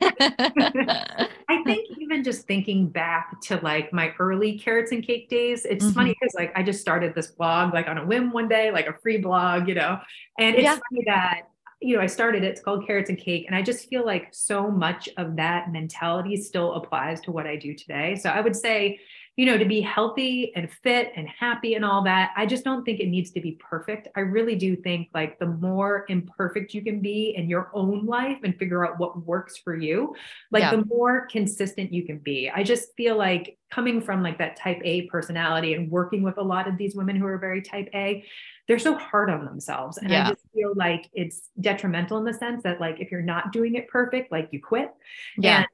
I 1.48 1.62
think 1.64 1.86
even 1.98 2.24
just 2.24 2.46
thinking 2.46 2.88
back 2.88 3.40
to 3.42 3.56
like 3.56 3.92
my 3.92 4.12
early 4.18 4.58
carrots 4.58 4.92
and 4.92 5.04
cake 5.04 5.28
days, 5.28 5.64
it's 5.64 5.84
mm-hmm. 5.84 5.94
funny 5.94 6.16
because 6.18 6.34
like 6.34 6.52
I 6.56 6.62
just 6.62 6.80
started 6.80 7.14
this 7.14 7.28
blog 7.28 7.74
like 7.74 7.88
on 7.88 7.98
a 7.98 8.06
whim 8.06 8.32
one 8.32 8.48
day, 8.48 8.70
like 8.70 8.86
a 8.86 8.94
free 8.94 9.18
blog, 9.18 9.68
you 9.68 9.74
know, 9.74 9.98
and 10.38 10.54
it's 10.54 10.64
yeah. 10.64 10.78
funny 10.90 11.04
that 11.06 11.42
you 11.80 11.94
know, 11.94 12.02
I 12.02 12.06
started 12.06 12.42
it, 12.42 12.48
it's 12.48 12.60
called 12.60 12.86
Carrots 12.86 13.08
and 13.08 13.16
Cake. 13.16 13.44
And 13.46 13.54
I 13.54 13.62
just 13.62 13.88
feel 13.88 14.04
like 14.04 14.28
so 14.32 14.68
much 14.68 15.08
of 15.16 15.36
that 15.36 15.70
mentality 15.70 16.36
still 16.36 16.74
applies 16.74 17.20
to 17.22 17.30
what 17.30 17.46
I 17.46 17.54
do 17.54 17.72
today. 17.74 18.16
So 18.16 18.30
I 18.30 18.40
would 18.40 18.56
say, 18.56 18.98
you 19.38 19.46
know, 19.46 19.56
to 19.56 19.64
be 19.64 19.80
healthy 19.80 20.52
and 20.56 20.68
fit 20.68 21.12
and 21.14 21.28
happy 21.28 21.74
and 21.74 21.84
all 21.84 22.02
that, 22.02 22.32
I 22.36 22.44
just 22.44 22.64
don't 22.64 22.84
think 22.84 22.98
it 22.98 23.06
needs 23.06 23.30
to 23.30 23.40
be 23.40 23.52
perfect. 23.52 24.08
I 24.16 24.20
really 24.20 24.56
do 24.56 24.74
think 24.74 25.10
like 25.14 25.38
the 25.38 25.46
more 25.46 26.06
imperfect 26.08 26.74
you 26.74 26.82
can 26.82 26.98
be 27.00 27.36
in 27.36 27.48
your 27.48 27.70
own 27.72 28.04
life 28.04 28.38
and 28.42 28.58
figure 28.58 28.84
out 28.84 28.98
what 28.98 29.24
works 29.24 29.56
for 29.56 29.76
you, 29.76 30.12
like 30.50 30.62
yeah. 30.62 30.72
the 30.72 30.84
more 30.86 31.28
consistent 31.28 31.92
you 31.92 32.04
can 32.04 32.18
be. 32.18 32.50
I 32.50 32.64
just 32.64 32.96
feel 32.96 33.16
like 33.16 33.56
coming 33.70 34.00
from 34.00 34.24
like 34.24 34.38
that 34.38 34.56
type 34.56 34.80
A 34.82 35.02
personality 35.02 35.74
and 35.74 35.88
working 35.88 36.24
with 36.24 36.38
a 36.38 36.42
lot 36.42 36.66
of 36.66 36.76
these 36.76 36.96
women 36.96 37.14
who 37.14 37.26
are 37.26 37.38
very 37.38 37.62
type 37.62 37.88
A, 37.94 38.24
they're 38.66 38.80
so 38.80 38.96
hard 38.96 39.30
on 39.30 39.44
themselves. 39.44 39.98
And 39.98 40.10
yeah. 40.10 40.26
I 40.26 40.30
just 40.30 40.42
feel 40.52 40.72
like 40.74 41.08
it's 41.12 41.50
detrimental 41.60 42.18
in 42.18 42.24
the 42.24 42.34
sense 42.34 42.64
that 42.64 42.80
like 42.80 42.98
if 42.98 43.12
you're 43.12 43.22
not 43.22 43.52
doing 43.52 43.76
it 43.76 43.86
perfect, 43.86 44.32
like 44.32 44.48
you 44.50 44.60
quit. 44.60 44.92
Yeah. 45.36 45.58
And 45.58 45.66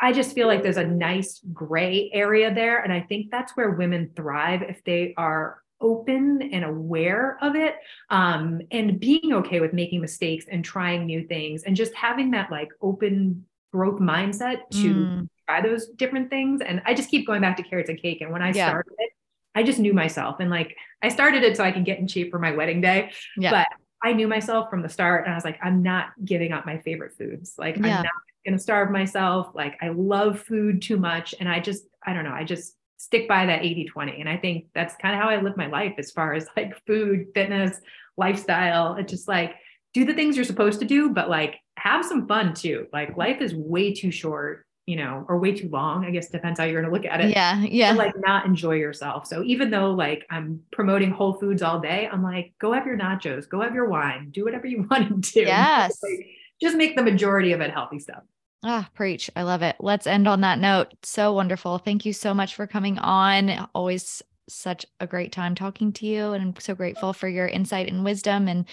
I 0.00 0.12
just 0.12 0.34
feel 0.34 0.46
like 0.46 0.62
there's 0.62 0.76
a 0.76 0.86
nice 0.86 1.40
gray 1.52 2.10
area 2.12 2.52
there. 2.52 2.82
And 2.82 2.92
I 2.92 3.00
think 3.00 3.30
that's 3.30 3.56
where 3.56 3.70
women 3.70 4.10
thrive 4.14 4.62
if 4.62 4.82
they 4.84 5.14
are 5.16 5.62
open 5.80 6.42
and 6.52 6.64
aware 6.64 7.36
of 7.42 7.54
it 7.56 7.76
um, 8.10 8.60
and 8.70 8.98
being 8.98 9.32
okay 9.34 9.60
with 9.60 9.72
making 9.72 10.00
mistakes 10.00 10.46
and 10.50 10.64
trying 10.64 11.06
new 11.06 11.26
things 11.26 11.64
and 11.64 11.76
just 11.76 11.94
having 11.94 12.30
that 12.32 12.50
like 12.50 12.68
open 12.80 13.44
growth 13.72 14.00
mindset 14.00 14.68
to 14.70 14.94
mm. 14.94 15.28
try 15.46 15.60
those 15.60 15.88
different 15.88 16.30
things. 16.30 16.60
And 16.60 16.82
I 16.86 16.94
just 16.94 17.10
keep 17.10 17.26
going 17.26 17.40
back 17.40 17.56
to 17.58 17.62
carrots 17.62 17.90
and 17.90 18.00
cake. 18.00 18.20
And 18.20 18.32
when 18.32 18.42
I 18.42 18.52
yeah. 18.52 18.70
started 18.70 18.92
it, 18.98 19.10
I 19.54 19.62
just 19.62 19.78
knew 19.78 19.92
myself 19.92 20.36
and 20.40 20.50
like 20.50 20.76
I 21.02 21.08
started 21.08 21.44
it 21.44 21.56
so 21.56 21.62
I 21.62 21.70
can 21.70 21.84
get 21.84 21.98
in 21.98 22.08
shape 22.08 22.30
for 22.30 22.38
my 22.38 22.52
wedding 22.52 22.80
day. 22.80 23.12
Yeah. 23.36 23.50
But 23.50 23.68
I 24.02 24.12
knew 24.12 24.26
myself 24.26 24.68
from 24.70 24.82
the 24.82 24.88
start 24.88 25.24
and 25.24 25.32
I 25.32 25.36
was 25.36 25.44
like, 25.44 25.58
I'm 25.62 25.82
not 25.82 26.08
giving 26.24 26.52
up 26.52 26.66
my 26.66 26.78
favorite 26.78 27.12
foods. 27.16 27.54
Like 27.56 27.76
yeah. 27.76 27.98
I'm 27.98 28.02
not 28.02 28.12
going 28.44 28.56
to 28.56 28.62
starve 28.62 28.90
myself. 28.90 29.48
Like 29.54 29.76
I 29.82 29.88
love 29.88 30.40
food 30.40 30.82
too 30.82 30.96
much. 30.96 31.34
And 31.38 31.48
I 31.48 31.60
just, 31.60 31.84
I 32.06 32.12
don't 32.12 32.24
know, 32.24 32.32
I 32.32 32.44
just 32.44 32.74
stick 32.96 33.28
by 33.28 33.46
that 33.46 33.64
80 33.64 33.86
20. 33.86 34.20
And 34.20 34.28
I 34.28 34.36
think 34.36 34.66
that's 34.74 34.96
kind 34.96 35.14
of 35.14 35.20
how 35.20 35.28
I 35.28 35.40
live 35.40 35.56
my 35.56 35.66
life 35.66 35.94
as 35.98 36.10
far 36.10 36.34
as 36.34 36.46
like 36.56 36.74
food, 36.86 37.26
fitness, 37.34 37.80
lifestyle. 38.16 38.96
It's 38.96 39.10
just 39.10 39.28
like 39.28 39.56
do 39.92 40.04
the 40.04 40.14
things 40.14 40.36
you're 40.36 40.44
supposed 40.44 40.80
to 40.80 40.86
do, 40.86 41.10
but 41.10 41.28
like 41.28 41.56
have 41.76 42.04
some 42.04 42.26
fun 42.26 42.54
too. 42.54 42.86
Like 42.92 43.16
life 43.16 43.40
is 43.40 43.54
way 43.54 43.92
too 43.94 44.10
short 44.10 44.64
you 44.86 44.96
know, 44.96 45.24
or 45.28 45.38
way 45.38 45.54
too 45.54 45.68
long. 45.68 46.04
I 46.04 46.10
guess 46.10 46.28
depends 46.28 46.60
how 46.60 46.66
you're 46.66 46.82
going 46.82 46.92
to 46.92 46.96
look 46.96 47.10
at 47.10 47.20
it. 47.20 47.30
Yeah. 47.30 47.62
Yeah. 47.62 47.92
like 47.92 48.12
not 48.18 48.44
enjoy 48.44 48.74
yourself. 48.74 49.26
So 49.26 49.42
even 49.42 49.70
though 49.70 49.92
like 49.92 50.26
I'm 50.30 50.60
promoting 50.72 51.10
Whole 51.10 51.34
Foods 51.34 51.62
all 51.62 51.80
day, 51.80 52.08
I'm 52.10 52.22
like, 52.22 52.52
go 52.60 52.72
have 52.72 52.86
your 52.86 52.98
nachos, 52.98 53.48
go 53.48 53.62
have 53.62 53.74
your 53.74 53.88
wine, 53.88 54.28
do 54.30 54.44
whatever 54.44 54.66
you 54.66 54.86
want 54.90 55.24
to 55.24 55.32
do. 55.32 55.40
Yes. 55.40 55.98
Like, 56.02 56.26
just 56.60 56.76
make 56.76 56.96
the 56.96 57.02
majority 57.02 57.52
of 57.52 57.60
it 57.60 57.70
healthy 57.70 57.98
stuff. 57.98 58.22
Ah, 58.66 58.88
preach. 58.94 59.30
I 59.36 59.42
love 59.42 59.60
it. 59.60 59.76
Let's 59.78 60.06
end 60.06 60.26
on 60.26 60.40
that 60.40 60.58
note. 60.58 60.94
So 61.02 61.34
wonderful. 61.34 61.76
Thank 61.76 62.06
you 62.06 62.14
so 62.14 62.32
much 62.32 62.54
for 62.54 62.66
coming 62.66 62.98
on. 62.98 63.68
Always 63.74 64.22
such 64.48 64.86
a 65.00 65.06
great 65.06 65.32
time 65.32 65.54
talking 65.54 65.92
to 65.92 66.06
you. 66.06 66.32
And 66.32 66.42
I'm 66.42 66.54
so 66.58 66.74
grateful 66.74 67.12
for 67.12 67.28
your 67.28 67.46
insight 67.46 67.88
and 67.88 68.04
wisdom. 68.04 68.48
And 68.48 68.66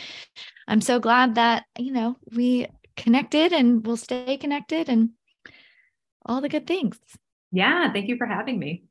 I'm 0.65 0.79
so 0.79 0.99
glad 0.99 1.35
that, 1.35 1.65
you 1.77 1.91
know, 1.91 2.15
we 2.33 2.67
connected 2.95 3.51
and 3.51 3.85
we'll 3.85 3.97
stay 3.97 4.37
connected 4.37 4.87
and 4.87 5.09
all 6.25 6.39
the 6.39 6.49
good 6.49 6.67
things. 6.67 6.97
Yeah. 7.51 7.91
Thank 7.91 8.07
you 8.07 8.15
for 8.15 8.27
having 8.27 8.59
me. 8.59 8.85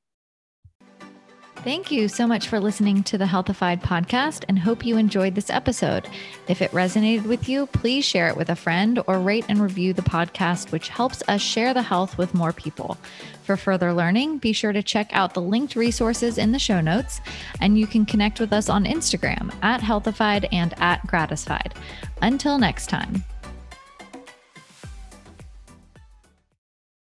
Thank 1.62 1.90
you 1.90 2.08
so 2.08 2.26
much 2.26 2.48
for 2.48 2.58
listening 2.58 3.02
to 3.02 3.18
the 3.18 3.26
Healthified 3.26 3.82
podcast 3.82 4.44
and 4.48 4.58
hope 4.58 4.84
you 4.84 4.96
enjoyed 4.96 5.34
this 5.34 5.50
episode. 5.50 6.08
If 6.48 6.62
it 6.62 6.70
resonated 6.70 7.26
with 7.26 7.50
you, 7.50 7.66
please 7.66 8.02
share 8.02 8.28
it 8.28 8.36
with 8.36 8.48
a 8.48 8.56
friend 8.56 8.98
or 9.06 9.20
rate 9.20 9.44
and 9.46 9.60
review 9.60 9.92
the 9.92 10.00
podcast, 10.00 10.72
which 10.72 10.88
helps 10.88 11.22
us 11.28 11.42
share 11.42 11.74
the 11.74 11.82
health 11.82 12.16
with 12.16 12.32
more 12.32 12.54
people. 12.54 12.96
For 13.42 13.58
further 13.58 13.92
learning, 13.92 14.38
be 14.38 14.54
sure 14.54 14.72
to 14.72 14.82
check 14.82 15.10
out 15.12 15.34
the 15.34 15.42
linked 15.42 15.76
resources 15.76 16.38
in 16.38 16.52
the 16.52 16.58
show 16.58 16.80
notes, 16.80 17.20
and 17.60 17.78
you 17.78 17.86
can 17.86 18.06
connect 18.06 18.40
with 18.40 18.54
us 18.54 18.70
on 18.70 18.86
Instagram 18.86 19.52
at 19.62 19.82
Healthified 19.82 20.48
and 20.52 20.72
at 20.80 21.06
Gratisfied. 21.06 21.74
Until 22.22 22.56
next 22.56 22.86
time. 22.86 23.22